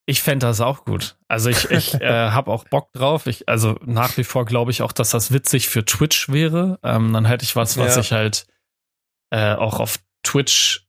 Ich 0.06 0.22
fände 0.22 0.46
das 0.46 0.60
auch 0.60 0.84
gut. 0.84 1.18
Also 1.30 1.50
ich, 1.50 1.72
ich 1.72 1.94
äh, 2.02 2.30
habe 2.32 2.52
auch 2.52 2.66
Bock 2.66 2.92
drauf. 2.92 3.26
Ich, 3.28 3.48
also 3.48 3.80
nach 3.86 4.18
wie 4.18 4.26
vor 4.26 4.46
glaube 4.46 4.72
ich 4.72 4.82
auch, 4.82 4.92
dass 4.92 5.12
das 5.12 5.32
witzig 5.32 5.70
für 5.70 5.86
Twitch 5.86 6.28
wäre. 6.28 6.78
Ähm, 6.84 7.14
dann 7.14 7.24
hätte 7.24 7.46
ich 7.46 7.56
was, 7.56 7.78
was 7.78 7.96
Ja. 7.96 8.02
ich 8.02 8.12
halt 8.12 8.48
äh, 9.30 9.54
auch 9.54 9.80
auf 9.80 10.00
Twitch 10.24 10.87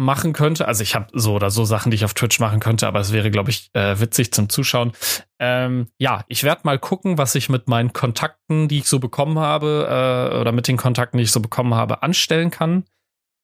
machen 0.00 0.32
könnte. 0.32 0.66
Also 0.66 0.82
ich 0.82 0.94
habe 0.94 1.06
so 1.12 1.34
oder 1.34 1.50
so 1.50 1.64
Sachen, 1.64 1.90
die 1.90 1.94
ich 1.94 2.04
auf 2.04 2.14
Twitch 2.14 2.40
machen 2.40 2.58
könnte, 2.58 2.86
aber 2.86 3.00
es 3.00 3.12
wäre, 3.12 3.30
glaube 3.30 3.50
ich, 3.50 3.70
äh, 3.74 4.00
witzig 4.00 4.32
zum 4.32 4.48
Zuschauen. 4.48 4.92
Ähm, 5.38 5.88
ja, 5.98 6.24
ich 6.26 6.42
werde 6.42 6.62
mal 6.64 6.78
gucken, 6.78 7.18
was 7.18 7.34
ich 7.34 7.48
mit 7.48 7.68
meinen 7.68 7.92
Kontakten, 7.92 8.66
die 8.66 8.78
ich 8.78 8.86
so 8.86 8.98
bekommen 8.98 9.38
habe, 9.38 10.32
äh, 10.32 10.38
oder 10.38 10.52
mit 10.52 10.66
den 10.68 10.76
Kontakten, 10.76 11.18
die 11.18 11.24
ich 11.24 11.32
so 11.32 11.40
bekommen 11.40 11.74
habe, 11.74 12.02
anstellen 12.02 12.50
kann. 12.50 12.84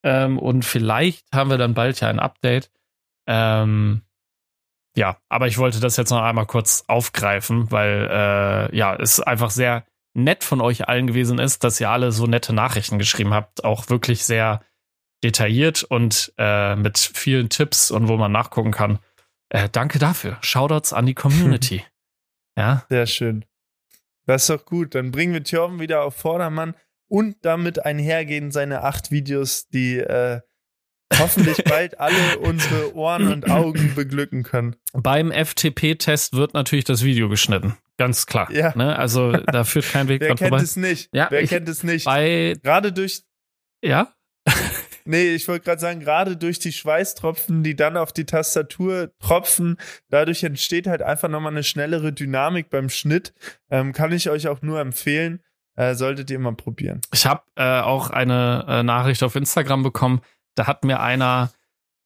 Ähm, 0.03 0.39
und 0.39 0.65
vielleicht 0.65 1.27
haben 1.33 1.51
wir 1.51 1.59
dann 1.59 1.75
bald 1.75 2.01
ja 2.01 2.09
ein 2.09 2.21
Update. 2.21 2.71
Ähm, 3.27 4.03
ja, 4.97 5.19
aber 5.29 5.47
ich 5.47 5.59
wollte 5.59 5.79
das 5.81 5.97
jetzt 5.99 6.11
noch 6.11 6.23
einmal 6.23 6.47
kurz 6.47 6.85
aufgreifen, 6.89 7.71
weil 7.71 8.09
äh, 8.11 8.77
ja, 8.77 8.97
es 8.97 9.21
einfach 9.21 9.51
sehr 9.51 9.85
nett 10.15 10.43
von 10.43 10.63
euch 10.63 10.89
allen 10.89 11.07
gewesen 11.07 11.39
ist, 11.39 11.65
dass 11.65 11.79
ihr 11.81 11.91
alle 11.91 12.13
so 12.13 12.27
nette 12.27 12.55
Nachrichten 12.55 12.99
geschrieben 12.99 13.35
habt, 13.35 13.65
auch 13.65 13.91
wirklich 13.91 14.25
sehr 14.25 14.63
detailliert 15.25 15.83
und 15.85 16.33
äh, 16.39 16.77
mit 16.77 16.99
vielen 16.99 17.49
Tipps 17.49 17.91
und 17.91 18.09
wo 18.09 18.17
man 18.17 18.33
nachgucken 18.33 18.71
kann. 18.73 18.99
Äh, 19.49 19.69
danke 19.71 19.99
dafür. 19.99 20.39
Shoutouts 20.43 20.93
an 20.93 21.07
die 21.07 21.15
Community. 21.23 21.85
ja, 22.57 22.85
Sehr 22.89 23.07
schön. 23.07 23.45
Das 24.27 24.43
ist 24.43 24.51
doch 24.51 24.65
gut. 24.65 24.95
Dann 24.95 25.13
bringen 25.13 25.33
wir 25.33 25.45
Thjörven 25.45 25.79
wieder 25.79 26.03
auf 26.03 26.17
Vordermann 26.17 26.75
und 27.09 27.37
damit 27.43 27.85
einhergehen 27.85 28.51
seine 28.51 28.83
acht 28.83 29.13
Videos, 29.13 29.69
die 29.69 29.99
äh, 29.99 30.41
hoffentlich 31.17 31.63
bald 31.63 32.01
alle 32.01 32.39
unsere 32.41 32.97
Ohren 32.97 33.29
und 33.33 33.49
Augen 33.49 33.95
beglücken 33.95 34.43
können. 34.43 34.75
beim 34.93 35.31
FTP-Test 35.31 36.33
wird 36.33 36.55
natürlich 36.55 36.85
das 36.85 37.05
Video 37.05 37.29
geschnitten. 37.29 37.77
Ganz 37.99 38.27
klar. 38.27 38.51
Ja. 38.51 38.73
Ne? 38.77 38.99
Also 38.99 39.31
da 39.33 39.63
führt 39.63 39.89
kein 39.89 40.09
Weg 40.09 40.21
Wer 40.23 40.29
kennt 40.31 40.41
vorbei. 40.41 40.63
es 40.63 40.75
nicht? 40.75 41.09
Ja, 41.15 41.29
Wer 41.31 41.43
ich- 41.43 41.51
kennt 41.51 41.69
es 41.69 41.85
nicht? 41.85 42.05
Bei, 42.07 42.55
Gerade 42.65 42.93
durch, 42.93 43.23
ja, 43.85 44.13
nee, 45.07 45.35
ich 45.35 45.49
wollte 45.49 45.65
gerade 45.65 45.81
sagen, 45.81 46.01
gerade 46.01 46.37
durch 46.37 46.59
die 46.59 46.73
Schweißtropfen, 46.73 47.63
die 47.63 47.77
dann 47.77 47.97
auf 47.97 48.13
die 48.13 48.27
Tastatur 48.27 49.13
tropfen, 49.19 49.77
dadurch 50.11 50.43
entsteht 50.45 50.87
halt 50.87 51.03
einfach 51.03 51.29
nochmal 51.29 51.53
eine 51.53 51.65
schnellere 51.65 52.13
Dynamik 52.13 52.71
beim 52.71 52.89
Schnitt. 52.89 53.35
Ähm, 53.71 53.93
kann 53.93 54.13
ich 54.13 54.31
euch 54.31 54.49
auch 54.49 54.63
nur 54.63 54.81
empfehlen. 54.81 55.43
Äh, 55.77 55.95
solltet 55.95 56.31
ihr 56.31 56.39
mal 56.39 56.55
probieren. 56.55 57.03
Ich 57.13 57.27
habe 57.27 57.43
äh, 57.57 57.81
auch 57.81 58.09
eine 58.09 58.65
äh, 58.67 58.83
Nachricht 58.83 59.23
auf 59.23 59.37
Instagram 59.37 59.83
bekommen. 59.83 60.23
Da 60.55 60.67
hat 60.67 60.85
mir 60.85 61.01
einer 61.01 61.51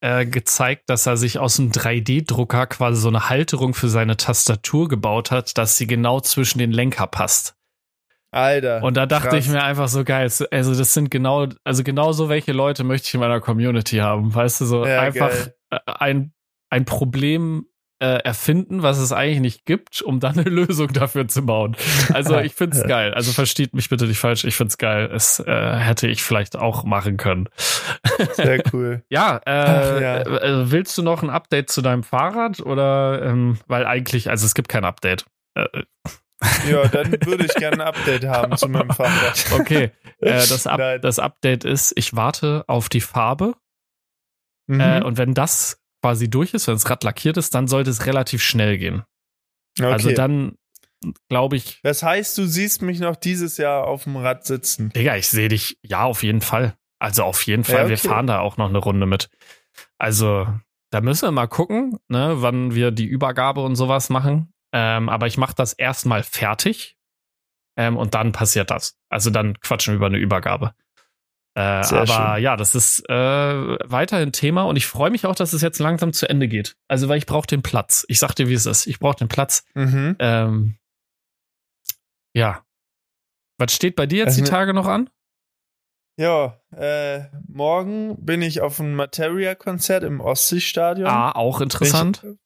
äh, 0.01 0.27
gezeigt, 0.27 0.91
dass 0.91 1.07
er 1.07 1.17
sich 1.17 1.39
aus 1.39 1.61
einem 1.61 1.71
3D-Drucker 1.71 2.67
quasi 2.67 3.01
so 3.01 3.09
eine 3.09 3.29
Halterung 3.29 3.75
für 3.75 3.89
seine 3.89 4.17
Tastatur 4.17 4.89
gebaut 4.89 5.31
hat, 5.31 5.57
dass 5.57 5.77
sie 5.77 5.87
genau 5.87 6.21
zwischen 6.21 6.59
den 6.59 6.73
Lenker 6.73 7.07
passt. 7.07 7.55
Alter. 8.31 8.83
Und 8.83 8.97
da 8.97 9.07
dachte 9.07 9.29
krass. 9.31 9.45
ich 9.45 9.49
mir 9.51 9.63
einfach 9.63 9.89
so 9.89 10.05
geil. 10.05 10.31
Also 10.51 10.75
das 10.75 10.95
sind 10.95 11.11
genau, 11.11 11.49
also 11.65 11.83
genau 11.83 12.13
so 12.13 12.29
welche 12.29 12.53
Leute 12.53 12.85
möchte 12.85 13.09
ich 13.09 13.15
in 13.15 13.21
meiner 13.21 13.41
Community 13.41 13.97
haben. 13.99 14.35
Weißt 14.35 14.61
du, 14.61 14.67
so 14.67 14.87
Ja, 14.87 15.01
einfach 15.01 15.31
geil. 15.31 15.55
äh, 15.71 15.79
ein, 15.87 16.33
ein 16.71 16.85
Problem 16.85 17.67
äh, 18.03 18.23
erfinden, 18.23 18.83
was 18.83 18.99
es 18.99 19.13
eigentlich 19.13 19.41
nicht 19.41 19.67
gibt, 19.67 20.01
um 20.01 20.21
dann 20.21 20.39
eine 20.39 20.49
Lösung 20.49 20.89
dafür 20.93 21.29
zu 21.29 21.45
bauen. 21.45 21.77
Also 22.15 22.39
ich 22.39 22.55
find's 22.55 22.83
geil. 22.87 23.13
Also 23.13 23.33
versteht 23.33 23.75
mich 23.75 23.89
bitte 23.91 24.07
nicht 24.07 24.19
falsch. 24.19 24.45
Ich 24.45 24.55
find's 24.57 24.79
geil. 24.79 25.11
Es 25.13 25.41
äh, 25.41 25.77
hätte 25.77 26.07
ich 26.09 26.23
vielleicht 26.23 26.57
auch 26.57 26.85
machen 26.85 27.17
können. 27.17 27.49
Sehr 28.35 28.63
cool. 28.73 29.03
Ja, 29.11 29.41
äh, 29.45 30.03
ja. 30.03 30.17
äh, 30.21 30.71
willst 30.71 30.97
du 30.97 31.03
noch 31.03 31.23
ein 31.23 31.31
Update 31.31 31.69
zu 31.69 31.83
deinem 31.83 32.03
Fahrrad 32.05 32.61
oder 32.61 33.23
ähm, 33.23 33.59
weil 33.67 33.85
eigentlich, 33.87 34.31
also 34.31 34.47
es 34.47 34.55
gibt 34.55 34.69
kein 34.69 34.85
Update. 34.85 35.27
Ja, 36.69 36.89
dann 36.89 37.13
würde 37.27 37.45
ich 37.47 37.55
gerne 37.55 37.77
ein 37.85 37.89
Update 37.89 38.25
haben 38.25 38.57
zu 38.57 38.69
meinem 38.69 38.91
Fahrrad. 38.91 39.45
okay, 39.53 39.91
äh, 40.21 40.31
das, 40.49 40.67
Up 40.67 40.79
Nein. 40.79 41.01
das 41.03 41.19
Update 41.19 41.65
ist, 41.65 41.93
ich 41.97 42.15
warte 42.17 42.65
auf 42.67 42.89
die 42.89 43.01
Farbe 43.01 43.55
Mhm. 44.67 44.81
äh, 44.81 45.03
und 45.03 45.19
wenn 45.19 45.35
das 45.35 45.81
quasi 46.01 46.31
durch 46.31 46.55
ist, 46.55 46.69
wenn 46.69 46.75
das 46.77 46.89
Rad 46.89 47.03
lackiert 47.03 47.37
ist, 47.37 47.55
dann 47.57 47.67
sollte 47.67 47.91
es 47.91 48.07
relativ 48.07 48.41
schnell 48.43 48.79
gehen. 48.79 49.03
okay. 49.79 49.91
Also 49.91 50.13
dann 50.13 50.55
glaube 51.29 51.57
ich, 51.57 51.81
das 51.83 52.03
heißt, 52.05 52.39
du 52.39 52.47
siehst 52.47 52.81
mich 52.83 53.01
noch 53.01 53.17
dieses 53.17 53.57
Jahr 53.57 53.87
auf 53.89 54.05
dem 54.05 54.17
Rad 54.17 54.45
sitzen. 54.47 54.91
Digga, 54.91 55.17
ich 55.17 55.27
sehe 55.29 55.49
dich, 55.49 55.77
ja, 55.83 56.05
auf 56.05 56.23
jeden 56.23 56.41
Fall. 56.41 56.75
Also 57.01 57.25
auf 57.25 57.43
jeden 57.47 57.65
Fall, 57.65 57.83
Ja, 57.85 57.89
wir 57.89 57.97
okay. 57.99 58.09
fahren 58.09 58.27
da 58.29 58.39
auch 58.41 58.59
noch 58.59 58.69
eine 58.69 58.79
Runde 58.79 59.07
mit. 59.07 59.29
Also 59.99 60.47
da 60.91 61.01
müssen 61.01 61.27
wir 61.27 61.33
mal 61.33 61.49
gucken, 61.49 61.99
ne, 62.09 62.35
wann 62.37 62.75
wir 62.75 62.91
die 62.93 63.07
Übergabe 63.07 63.63
und 63.63 63.75
sowas 63.77 64.09
machen. 64.11 64.53
Ähm, 64.73 65.09
aber 65.09 65.27
ich 65.27 65.37
mache 65.37 65.55
das 65.55 65.73
erstmal 65.73 66.23
fertig 66.23 66.97
ähm, 67.77 67.97
und 67.97 68.15
dann 68.15 68.33
passiert 68.33 68.71
das. 68.71 68.97
Also 69.09 69.31
dann 69.31 69.59
quatschen 69.61 69.93
wir 69.95 69.97
über 69.97 70.07
eine 70.07 70.19
Übergabe. 70.19 70.75
Äh, 71.57 71.61
aber 71.61 72.35
schön. 72.35 72.43
ja, 72.45 72.57
das 72.57 72.75
ist 72.77 73.01
äh, 73.09 73.13
weiterhin 73.13 74.33
Thema 74.33 74.63
und 74.63 74.77
ich 74.77 74.87
freue 74.87 75.11
mich 75.11 75.27
auch, 75.27 75.35
dass 75.35 75.53
es 75.53 75.63
jetzt 75.63 75.81
langsam 75.81 76.13
zu 76.13 76.29
Ende 76.29 76.47
geht. 76.47 76.77
Also 76.89 77.09
weil 77.09 77.19
ich 77.19 77.27
brauche 77.27 77.47
den 77.47 77.63
Platz. 77.63 78.05
Ich 78.09 78.21
sag 78.21 78.35
dir, 78.35 78.49
wie 78.49 78.55
es 78.55 78.67
ist. 78.67 78.87
Ich 78.87 79.01
brauche 79.01 79.17
den 79.17 79.29
Platz. 79.29 79.65
Mhm. 79.75 80.17
Ähm, 80.21 80.77
ja. 82.35 82.65
Was 83.59 83.75
steht 83.75 83.97
bei 83.97 84.07
dir 84.07 84.19
jetzt 84.19 84.29
Also 84.29 84.39
die 84.39 84.45
ne- 84.45 84.51
Tage 84.51 84.75
noch 84.75 84.87
an? 84.87 85.11
Ja, 86.17 86.61
äh, 86.77 87.25
morgen 87.49 88.25
bin 88.25 88.43
ich 88.43 88.61
auf 88.61 88.79
einem 88.79 88.95
Materia-Konzert 88.95 90.05
im 90.05 90.21
Ostseestadion. 90.21 91.09
Ah, 91.09 91.33
auch 91.33 91.61
interessant. 91.61 92.21
Bin 92.23 92.33
ich, 92.33 92.39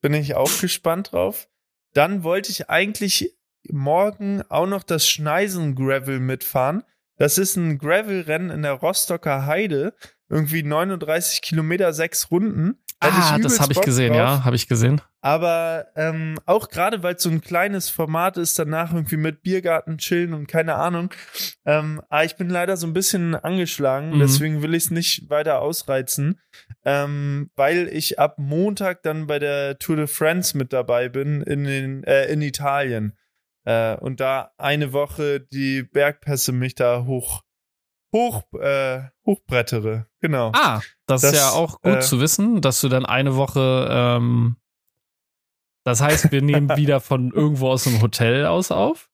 bin 0.00 0.14
ich 0.14 0.34
auch 0.34 0.60
gespannt 0.60 1.12
drauf. 1.12 1.48
Dann 1.94 2.22
wollte 2.22 2.50
ich 2.50 2.68
eigentlich 2.68 3.38
morgen 3.70 4.42
auch 4.48 4.66
noch 4.66 4.82
das 4.82 5.08
Schneisen 5.08 5.74
Gravel 5.74 6.20
mitfahren. 6.20 6.84
Das 7.16 7.38
ist 7.38 7.56
ein 7.56 7.78
Gravel-Rennen 7.78 8.50
in 8.50 8.62
der 8.62 8.74
Rostocker 8.74 9.46
Heide. 9.46 9.94
Irgendwie 10.28 10.62
39 10.62 11.40
Kilometer, 11.42 11.92
sechs 11.92 12.30
Runden. 12.30 12.78
Ah, 13.00 13.38
das 13.38 13.60
habe 13.60 13.72
ich 13.72 13.80
gesehen, 13.80 14.08
drauf. 14.08 14.16
ja, 14.18 14.44
habe 14.44 14.56
ich 14.56 14.66
gesehen. 14.66 15.00
Aber 15.20 15.86
ähm, 15.94 16.36
auch 16.46 16.68
gerade, 16.68 17.04
weil 17.04 17.14
es 17.14 17.22
so 17.22 17.30
ein 17.30 17.40
kleines 17.40 17.88
Format 17.88 18.36
ist, 18.36 18.58
danach 18.58 18.92
irgendwie 18.92 19.16
mit 19.16 19.42
Biergarten 19.42 19.98
chillen 19.98 20.34
und 20.34 20.48
keine 20.48 20.74
Ahnung. 20.74 21.10
Ähm, 21.64 22.02
aber 22.08 22.24
ich 22.24 22.34
bin 22.34 22.50
leider 22.50 22.76
so 22.76 22.88
ein 22.88 22.92
bisschen 22.92 23.36
angeschlagen, 23.36 24.10
Mhm. 24.16 24.18
deswegen 24.18 24.62
will 24.62 24.74
ich 24.74 24.84
es 24.86 24.90
nicht 24.90 25.30
weiter 25.30 25.60
ausreizen, 25.62 26.40
ähm, 26.84 27.50
weil 27.54 27.86
ich 27.88 28.18
ab 28.18 28.34
Montag 28.38 29.02
dann 29.04 29.28
bei 29.28 29.38
der 29.38 29.78
Tour 29.78 29.94
de 29.94 30.08
France 30.08 30.56
mit 30.58 30.72
dabei 30.72 31.08
bin 31.08 31.40
in, 31.42 31.62
den, 31.64 32.02
äh, 32.04 32.26
in 32.26 32.42
Italien. 32.42 33.16
Äh, 33.64 33.94
und 33.96 34.18
da 34.18 34.50
eine 34.58 34.92
Woche 34.92 35.38
die 35.40 35.84
Bergpässe 35.84 36.50
mich 36.52 36.74
da 36.74 37.04
hoch, 37.04 37.42
hoch, 38.12 38.42
äh, 38.54 39.02
hochbrettere. 39.26 40.06
Genau. 40.20 40.52
Ah, 40.54 40.80
das, 41.06 41.22
Das, 41.22 41.32
ist 41.32 41.38
ja 41.38 41.50
auch 41.50 41.80
gut 41.80 41.96
äh, 41.96 42.00
zu 42.00 42.20
wissen, 42.20 42.60
dass 42.60 42.80
du 42.80 42.88
dann 42.88 43.06
eine 43.06 43.36
Woche, 43.36 43.88
ähm, 43.90 44.56
das 45.84 46.00
heißt, 46.00 46.32
wir 46.32 46.42
nehmen 46.42 46.68
wieder 46.76 47.00
von 47.00 47.32
irgendwo 47.32 47.70
aus 47.70 47.84
dem 47.84 48.00
Hotel 48.02 48.46
aus 48.46 48.70
auf. 48.70 49.08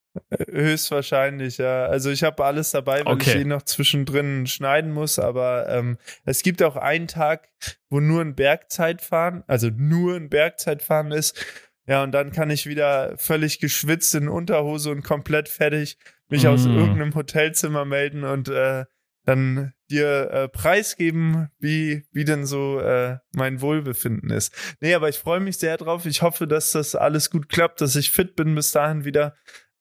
Höchstwahrscheinlich, 0.48 1.58
ja. 1.58 1.86
Also 1.86 2.10
ich 2.10 2.22
habe 2.22 2.44
alles 2.44 2.70
dabei, 2.70 3.04
weil 3.04 3.14
Okay. 3.14 3.30
ich 3.30 3.36
eh 3.36 3.44
noch 3.44 3.62
zwischendrin 3.62 4.46
schneiden 4.46 4.92
muss, 4.92 5.18
aber 5.18 5.68
ähm, 5.68 5.98
es 6.24 6.42
gibt 6.42 6.62
auch 6.62 6.76
einen 6.76 7.08
Tag, 7.08 7.48
wo 7.90 7.98
nur 8.00 8.20
ein 8.20 8.34
Bergzeitfahren, 8.36 9.42
also 9.48 9.70
nur 9.74 10.14
ein 10.14 10.28
Bergzeitfahren 10.28 11.10
ist. 11.10 11.44
Ja, 11.86 12.02
und 12.02 12.12
dann 12.12 12.32
kann 12.32 12.48
ich 12.50 12.66
wieder 12.66 13.18
völlig 13.18 13.58
geschwitzt 13.58 14.14
in 14.14 14.28
Unterhose 14.28 14.90
und 14.90 15.02
komplett 15.02 15.48
fertig 15.48 15.98
mich 16.34 16.48
aus 16.48 16.66
Mm. 16.66 16.76
irgendeinem 16.76 17.14
Hotelzimmer 17.14 17.84
melden 17.84 18.24
und 18.24 18.48
äh, 18.48 18.84
dann 19.24 19.72
dir 19.88 20.30
äh, 20.30 20.48
preisgeben, 20.48 21.48
wie, 21.58 22.04
wie 22.12 22.24
denn 22.24 22.44
so 22.44 22.80
äh, 22.80 23.18
mein 23.32 23.60
Wohlbefinden 23.60 24.30
ist. 24.30 24.52
Nee, 24.80 24.94
aber 24.94 25.08
ich 25.08 25.18
freue 25.18 25.40
mich 25.40 25.58
sehr 25.58 25.76
drauf. 25.76 26.04
Ich 26.06 26.22
hoffe, 26.22 26.46
dass 26.46 26.72
das 26.72 26.94
alles 26.94 27.30
gut 27.30 27.48
klappt, 27.48 27.80
dass 27.80 27.96
ich 27.96 28.10
fit 28.10 28.34
bin 28.34 28.54
bis 28.54 28.72
dahin 28.72 29.04
wieder. 29.04 29.34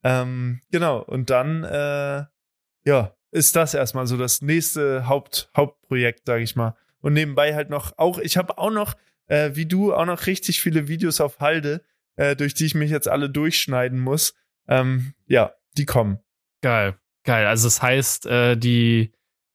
Ähm, 0.04 0.62
genau, 0.72 1.02
und 1.02 1.30
dann, 1.30 1.64
äh, 1.64 2.24
ja, 2.86 3.16
ist 3.32 3.56
das 3.56 3.74
erstmal 3.74 4.06
so 4.06 4.16
das 4.16 4.42
nächste 4.42 5.08
Haupt, 5.08 5.50
Hauptprojekt, 5.58 6.28
sage 6.28 6.44
ich 6.44 6.56
mal. 6.56 6.76
Und 7.02 7.14
nebenbei 7.14 7.56
halt 7.56 7.70
noch, 7.70 7.98
auch, 7.98 8.20
ich 8.20 8.38
habe 8.38 8.58
auch 8.60 8.72
noch, 8.72 8.96
äh, 9.28 9.52
wie 9.56 9.66
du, 9.66 9.94
auch 9.94 10.06
noch 10.06 10.28
richtig 10.28 10.62
viele 10.62 10.88
Videos 10.88 11.20
auf 11.20 11.40
Halde, 11.40 11.82
äh, 12.16 12.36
durch 12.36 12.54
die 12.54 12.66
ich 12.66 12.76
mich 12.76 12.92
jetzt 12.92 13.08
alle 13.08 13.30
durchschneiden 13.30 14.00
muss. 14.00 14.36
Ähm, 14.68 15.16
ja, 15.26 15.54
die 15.76 15.86
kommen. 15.86 16.20
Geil, 16.64 16.96
geil. 17.26 17.46
Also 17.46 17.68
es 17.68 17.76
das 17.76 17.84
heißt, 17.84 18.26
äh, 18.26 18.56
die, 18.58 19.12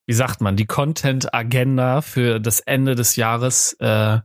wie 0.07 0.13
sagt 0.15 0.41
man, 0.41 0.57
die 0.57 0.67
Content-Agenda 0.67 2.03
für 2.03 2.39
das 2.39 2.61
Ende 2.61 2.95
des 2.95 3.17
Jahres 3.17 3.73
äh, 3.81 4.19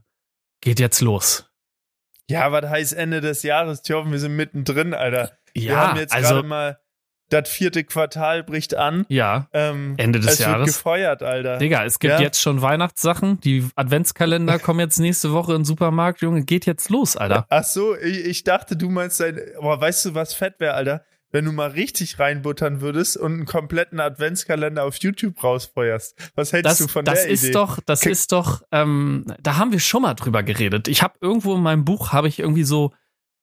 geht 0.60 0.78
jetzt 0.80 1.00
los. 1.00 1.50
Ja, 2.30 2.52
was 2.52 2.66
heißt 2.68 2.92
Ende 2.94 3.20
des 3.20 3.42
Jahres? 3.42 3.82
Tjoffen, 3.82 4.12
wir 4.12 4.18
sind 4.18 4.36
mittendrin, 4.36 4.94
Alter. 4.94 5.32
Ja, 5.54 5.70
wir 5.70 5.76
haben 5.80 5.98
jetzt 5.98 6.12
also 6.12 6.34
gerade 6.36 6.48
mal 6.48 6.78
das 7.30 7.48
vierte 7.48 7.84
Quartal 7.84 8.44
bricht 8.44 8.74
an. 8.74 9.06
ja, 9.08 9.48
Ähm, 9.52 9.94
Ende 9.96 10.20
des 10.20 10.34
es 10.34 10.38
Jahres. 10.40 10.66
wird 10.66 10.76
gefeuert, 10.76 11.22
Alter. 11.22 11.56
Digga, 11.58 11.84
es 11.84 11.98
gibt 11.98 12.12
Ja. 12.14 12.20
jetzt 12.20 12.40
schon 12.40 12.60
Weihnachtssachen. 12.62 13.40
Die 13.40 13.66
Adventskalender 13.76 14.58
kommen 14.60 14.80
jetzt 14.80 14.98
nächste 15.00 15.32
Woche 15.32 15.52
in 15.52 15.60
den 15.60 15.64
Supermarkt. 15.64 16.20
Junge, 16.20 16.44
geht 16.44 16.66
jetzt 16.66 16.90
los, 16.90 17.16
Alter. 17.16 17.46
Ach 17.48 17.64
so, 17.64 17.96
ich, 17.96 18.24
ich 18.26 18.44
dachte, 18.44 18.76
du 18.76 18.90
meinst 18.90 19.20
dein. 19.20 19.40
Aber 19.58 19.80
weißt 19.80 20.04
du, 20.06 20.14
was 20.14 20.34
fett 20.34 20.60
wäre, 20.60 20.74
Alter? 20.74 21.04
Wenn 21.34 21.44
du 21.46 21.52
mal 21.52 21.70
richtig 21.70 22.18
reinbuttern 22.20 22.80
würdest 22.80 23.16
und 23.16 23.32
einen 23.32 23.44
kompletten 23.44 23.98
Adventskalender 23.98 24.84
auf 24.84 24.96
YouTube 24.98 25.42
rausfeuerst. 25.42 26.30
Was 26.36 26.52
hältst 26.52 26.70
Das, 26.70 26.78
du 26.78 26.86
von 26.88 27.04
das 27.04 27.22
der 27.24 27.30
ist 27.32 27.42
Idee? 27.42 27.52
doch, 27.52 27.80
das 27.84 28.02
Ke- 28.02 28.10
ist 28.10 28.30
doch, 28.30 28.62
ähm, 28.70 29.24
da 29.42 29.56
haben 29.56 29.72
wir 29.72 29.80
schon 29.80 30.02
mal 30.02 30.14
drüber 30.14 30.44
geredet. 30.44 30.86
Ich 30.86 31.02
habe 31.02 31.14
irgendwo 31.20 31.56
in 31.56 31.60
meinem 31.62 31.84
Buch 31.84 32.12
habe 32.12 32.28
ich 32.28 32.38
irgendwie 32.38 32.62
so, 32.62 32.92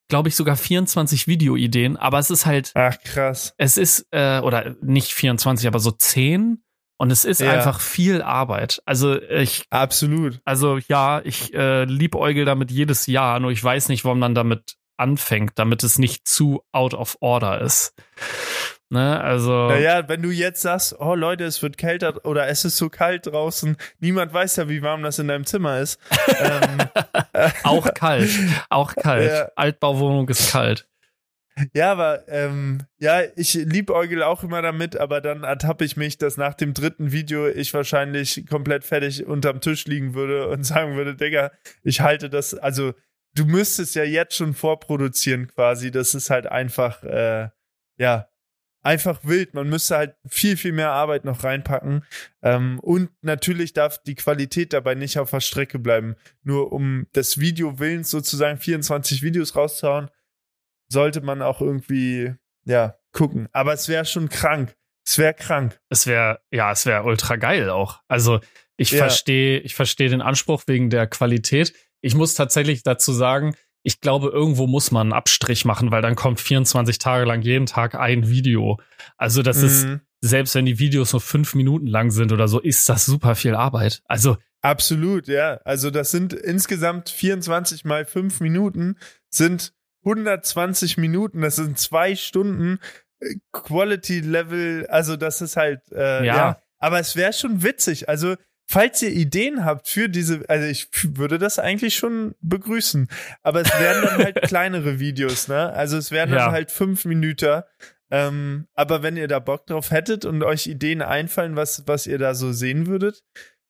glaube 0.10 0.30
ich, 0.30 0.36
sogar 0.38 0.56
24 0.56 1.28
Videoideen, 1.28 1.98
aber 1.98 2.18
es 2.20 2.30
ist 2.30 2.46
halt, 2.46 2.72
Ach, 2.76 2.96
krass. 3.04 3.54
es 3.58 3.76
ist, 3.78 4.08
äh, 4.12 4.40
oder 4.40 4.76
nicht 4.82 5.12
24, 5.12 5.68
aber 5.68 5.80
so 5.80 5.92
10 5.92 6.64
und 6.98 7.12
es 7.12 7.26
ist 7.26 7.42
Ja. 7.42 7.52
einfach 7.52 7.82
viel 7.82 8.22
Arbeit. 8.22 8.82
Also 8.86 9.22
ich, 9.22 9.64
Absolut. 9.70 10.40
also 10.46 10.78
ja, 10.88 11.22
ich 11.26 11.54
äh, 11.54 11.84
liebäugel 11.84 12.46
damit 12.46 12.72
jedes 12.72 13.06
Jahr, 13.08 13.40
nur 13.42 13.52
ich 13.52 13.62
weiß 13.64 13.90
nicht, 13.90 14.06
wann 14.06 14.20
man 14.20 14.34
damit 14.34 14.76
anfängt, 14.98 15.54
damit 15.56 15.84
es 15.84 15.98
nicht 15.98 16.28
zu 16.28 16.64
out 16.72 16.94
of 16.94 17.18
order 17.22 17.62
ist. 17.62 17.94
Ne, 18.90 19.22
also. 19.22 19.70
Naja, 19.70 20.10
wenn 20.10 20.22
du 20.22 20.32
jetzt 20.32 20.62
sagst, 20.62 21.00
oh 21.00 21.16
Leute, 21.16 21.46
es 21.46 21.62
wird 21.64 21.78
kälter 21.78 22.26
oder 22.26 22.50
es 22.50 22.66
ist 22.66 22.76
so 22.76 22.90
kalt 22.90 23.26
draußen, 23.26 23.78
niemand 24.00 24.34
weiß 24.34 24.58
ja, 24.58 24.68
wie 24.68 24.82
warm 24.82 25.02
das 25.02 25.18
in 25.18 25.30
deinem 25.30 25.46
Zimmer 25.46 25.80
ist. 25.80 25.98
ähm, 26.40 26.78
Auch 27.64 27.94
kalt, 27.94 28.30
auch 28.70 28.94
kalt. 28.96 29.32
Ja. 29.32 29.50
Altbauwohnung 29.56 30.28
ist 30.28 30.52
kalt. 30.52 30.90
Ja, 31.74 31.92
aber 31.92 32.28
ähm, 32.28 32.80
ja, 32.98 33.22
ich 33.36 33.54
liebäugel 33.54 34.24
auch 34.24 34.44
immer 34.44 34.62
damit, 34.62 34.98
aber 34.98 35.22
dann 35.22 35.44
ertappe 35.44 35.86
ich 35.86 35.98
mich, 35.98 36.18
dass 36.18 36.38
nach 36.38 36.54
dem 36.54 36.74
dritten 36.74 37.12
Video 37.12 37.48
ich 37.48 37.74
wahrscheinlich 37.74 38.46
komplett 38.50 38.84
fertig 38.84 39.26
unterm 39.26 39.62
Tisch 39.62 39.86
liegen 39.86 40.14
würde 40.14 40.48
und 40.48 40.64
sagen 40.66 40.96
würde, 40.96 41.16
Digga, 41.16 41.52
ich 41.84 42.02
halte 42.02 42.30
das, 42.30 42.54
also 42.54 42.94
du 43.36 43.46
müsstest 43.46 43.96
ja 43.96 44.04
jetzt 44.04 44.36
schon 44.36 44.54
vorproduzieren 44.54 45.48
quasi. 45.48 45.92
Das 45.92 46.14
ist 46.16 46.30
halt 46.30 46.48
einfach, 46.48 47.04
äh, 47.04 47.50
ja, 47.98 48.28
einfach 48.84 49.20
wild. 49.24 49.54
Man 49.54 49.70
müsste 49.70 49.96
halt 49.96 50.16
viel, 50.28 50.58
viel 50.58 50.72
mehr 50.72 50.92
Arbeit 50.92 51.24
noch 51.24 51.44
reinpacken. 51.44 52.04
Ähm, 52.42 52.80
und 52.80 53.10
natürlich 53.22 53.74
darf 53.74 54.02
die 54.04 54.16
Qualität 54.16 54.74
dabei 54.74 54.96
nicht 54.96 55.20
auf 55.20 55.32
der 55.32 55.40
Strecke 55.40 55.78
bleiben. 55.80 56.16
Nur 56.44 56.72
um 56.74 57.08
des 57.16 57.40
Video 57.40 57.80
Willens 57.80 58.10
sozusagen 58.10 58.58
24 58.58 59.22
Videos 59.22 59.56
rauszuhauen, 59.56 60.10
sollte 60.88 61.22
man 61.22 61.42
auch 61.42 61.62
irgendwie, 61.62 62.34
ja, 62.66 62.98
gucken. 63.14 63.48
Aber 63.52 63.74
es 63.74 63.88
wäre 63.88 64.06
schon 64.06 64.30
krank. 64.30 64.76
Es 65.06 65.18
wäre 65.18 65.34
krank. 65.34 65.80
Es 65.90 66.08
wäre, 66.08 66.42
ja, 66.52 66.72
es 66.72 66.86
wäre 66.86 67.04
ultra 67.04 67.36
geil 67.36 67.70
auch. 67.70 68.02
Also 68.08 68.40
ich 68.78 68.92
Ja. 68.92 69.00
verstehe, 69.00 69.60
ich 69.60 69.76
verstehe 69.76 70.10
den 70.10 70.22
Anspruch 70.22 70.64
wegen 70.68 70.90
der 70.90 71.08
Qualität. 71.08 71.74
Ich 72.02 72.16
muss 72.16 72.34
tatsächlich 72.34 72.84
dazu 72.84 73.14
sagen, 73.14 73.56
ich 73.84 74.00
glaube, 74.00 74.30
irgendwo 74.30 74.68
muss 74.68 74.92
man 74.92 75.08
einen 75.08 75.14
Abstrich 75.14 75.66
machen, 75.66 75.92
weil 75.92 76.02
dann 76.02 76.16
kommt 76.16 76.40
24 76.40 77.00
Tage 77.00 77.26
lang 77.26 77.42
jeden 77.42 77.66
Tag 77.66 77.96
ein 77.96 78.30
Video. 78.30 78.80
Also 79.18 79.42
das 79.42 79.64
ist, 79.64 79.86
Mhm. 79.86 80.02
selbst 80.22 80.54
wenn 80.54 80.66
die 80.66 80.78
Videos 80.78 81.14
nur 81.14 81.22
fünf 81.22 81.56
Minuten 81.56 81.88
lang 81.88 82.12
sind 82.12 82.32
oder 82.32 82.48
so, 82.48 82.60
ist 82.60 82.88
das 82.90 83.06
super 83.06 83.36
viel 83.36 83.56
Arbeit. 83.56 84.02
Also 84.06 84.38
Absolut, 84.64 85.28
ja. 85.28 85.60
Also 85.66 85.90
das 85.90 86.12
sind 86.12 86.34
insgesamt 86.34 87.10
24 87.10 87.84
mal 87.84 88.06
5 88.06 88.40
Minuten, 88.42 88.98
sind 89.32 89.74
120 90.06 90.98
Minuten, 90.98 91.42
das 91.42 91.56
sind 91.56 91.80
zwei 91.80 92.16
Stunden 92.16 92.78
äh, 93.20 93.36
Quality 93.52 94.20
Level, 94.20 94.86
also 94.88 95.16
das 95.16 95.42
ist 95.42 95.58
halt, 95.58 95.82
äh, 95.92 96.24
ja. 96.26 96.36
Ja. 96.36 96.62
Aber 96.78 97.00
es 97.00 97.16
wäre 97.16 97.34
schon 97.34 97.64
witzig, 97.64 98.10
also 98.10 98.36
falls 98.72 99.02
ihr 99.02 99.12
Ideen 99.12 99.66
habt 99.66 99.88
für 99.90 100.08
diese, 100.10 100.44
also 100.48 100.66
ich 100.66 100.88
würde 101.04 101.38
das 101.38 101.60
eigentlich 101.60 101.96
schon 101.96 102.36
begrüßen, 102.42 103.08
aber 103.44 103.62
es 103.62 103.70
wären 103.80 104.02
dann 104.04 104.18
halt 104.24 104.42
kleinere 104.44 105.00
Videos, 105.00 105.48
ne? 105.48 105.72
Also 105.74 105.98
es 105.98 106.12
dann 106.32 106.40
Ja. 106.40 106.52
halt 106.52 106.72
fünf 106.72 107.06
Minuten. 107.06 107.64
Ähm, 108.10 108.68
aber 108.74 109.04
wenn 109.04 109.16
ihr 109.18 109.28
da 109.28 109.40
Bock 109.40 109.68
drauf 109.68 109.92
hättet 109.92 110.26
und 110.26 110.44
euch 110.44 110.68
Ideen 110.68 111.02
einfallen, 111.02 111.56
was, 111.56 111.84
was 111.88 112.08
ihr 112.08 112.18
da 112.18 112.34
so 112.34 112.52
sehen 112.52 112.88
würdet, 112.88 113.24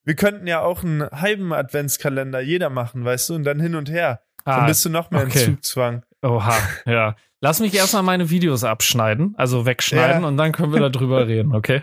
wir 0.04 0.16
könnten 0.16 0.48
ja 0.48 0.62
auch 0.62 0.84
einen 0.84 1.08
halben 1.12 1.54
Adventskalender 1.54 2.40
jeder 2.42 2.70
machen, 2.72 3.06
weißt 3.06 3.30
du, 3.30 3.36
und 3.36 3.44
dann 3.44 3.60
hin 3.60 3.76
und 3.76 3.90
her. 3.90 4.22
Dann 4.46 4.62
ah, 4.62 4.66
bist 4.66 4.84
du 4.84 4.90
noch 4.90 5.12
mehr 5.12 5.24
okay. 5.24 5.44
in 5.44 5.46
Zugzwang. 5.56 6.04
oha, 6.24 6.58
ja. 6.86 7.16
Lass 7.40 7.60
mich 7.60 7.74
erstmal 7.74 8.04
meine 8.04 8.30
Videos 8.30 8.64
abschneiden, 8.64 9.34
also 9.38 9.66
wegschneiden 9.66 10.22
Ja. 10.24 10.28
und 10.28 10.38
dann 10.38 10.52
können 10.52 10.74
wir 10.74 10.90
darüber 10.90 11.28
reden, 11.28 11.54
okay? 11.56 11.82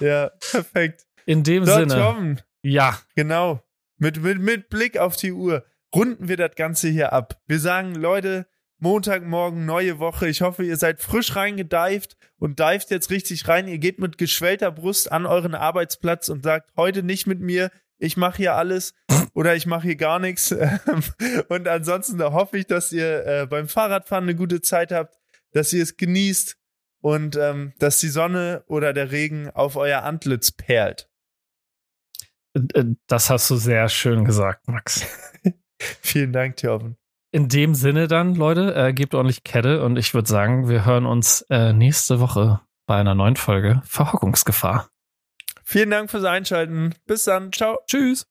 Ja, 0.00 0.30
perfekt. 0.50 1.06
In 1.26 1.42
dem 1.42 1.64
So, 1.64 1.72
Sinne, 1.74 1.94
Tom, 1.94 2.36
ja, 2.64 2.98
genau. 3.14 3.62
Mit, 3.98 4.22
mit, 4.22 4.40
mit 4.40 4.68
Blick 4.70 4.96
auf 4.98 5.16
die 5.16 5.32
Uhr 5.32 5.64
runden 5.94 6.28
wir 6.28 6.38
das 6.38 6.54
Ganze 6.56 6.88
hier 6.88 7.12
ab. 7.12 7.38
Wir 7.46 7.60
sagen, 7.60 7.94
Leute, 7.94 8.46
Montagmorgen, 8.78 9.66
neue 9.66 9.98
Woche. 9.98 10.28
Ich 10.28 10.40
hoffe, 10.40 10.64
ihr 10.64 10.76
seid 10.78 11.02
frisch 11.02 11.36
reingedeift 11.36 12.16
und 12.38 12.58
dived 12.58 12.90
jetzt 12.90 13.10
richtig 13.10 13.46
rein. 13.48 13.68
Ihr 13.68 13.78
geht 13.78 14.00
mit 14.00 14.16
geschwellter 14.16 14.72
Brust 14.72 15.12
an 15.12 15.26
euren 15.26 15.54
Arbeitsplatz 15.54 16.30
und 16.30 16.42
sagt, 16.42 16.70
heute 16.76 17.02
nicht 17.02 17.26
mit 17.26 17.40
mir. 17.40 17.70
Ich 17.98 18.16
mache 18.16 18.38
hier 18.38 18.54
alles 18.54 18.94
oder 19.34 19.54
ich 19.54 19.66
mache 19.66 19.88
hier 19.88 19.96
gar 19.96 20.18
nichts. 20.18 20.52
Und 21.48 21.68
ansonsten 21.68 22.22
hoffe 22.22 22.58
ich, 22.58 22.66
dass 22.66 22.92
ihr 22.92 23.24
äh, 23.24 23.46
beim 23.46 23.68
Fahrradfahren 23.68 24.24
eine 24.24 24.34
gute 24.34 24.60
Zeit 24.60 24.90
habt, 24.90 25.16
dass 25.52 25.72
ihr 25.72 25.82
es 25.82 25.96
genießt 25.96 26.56
und 27.00 27.36
ähm, 27.36 27.72
dass 27.78 28.00
die 28.00 28.08
Sonne 28.08 28.64
oder 28.66 28.92
der 28.92 29.12
Regen 29.12 29.48
auf 29.50 29.76
euer 29.76 30.02
Antlitz 30.02 30.50
perlt. 30.50 31.08
Äh, 32.54 32.84
das 33.06 33.30
hast 33.30 33.50
du 33.50 33.56
sehr 33.56 33.88
schön 33.88 34.24
gesagt, 34.24 34.68
Max. 34.68 35.06
Vielen 35.78 36.32
Dank, 36.32 36.56
Thorben. 36.56 36.96
In 37.32 37.48
dem 37.48 37.74
Sinne 37.74 38.06
dann, 38.06 38.36
Leute, 38.36 38.74
äh, 38.74 38.92
gebt 38.92 39.14
ordentlich 39.14 39.42
Kette 39.42 39.84
und 39.84 39.96
ich 39.96 40.14
würde 40.14 40.28
sagen, 40.28 40.68
wir 40.68 40.84
hören 40.84 41.04
uns 41.04 41.44
äh, 41.50 41.72
nächste 41.72 42.20
Woche 42.20 42.60
bei 42.86 42.96
einer 42.96 43.14
neuen 43.14 43.36
Folge 43.36 43.82
Verhockungsgefahr. 43.84 44.88
Vielen 45.64 45.90
Dank 45.90 46.10
fürs 46.10 46.24
Einschalten. 46.24 46.94
Bis 47.06 47.24
dann. 47.24 47.50
Ciao. 47.52 47.78
Tschüss. 47.88 48.26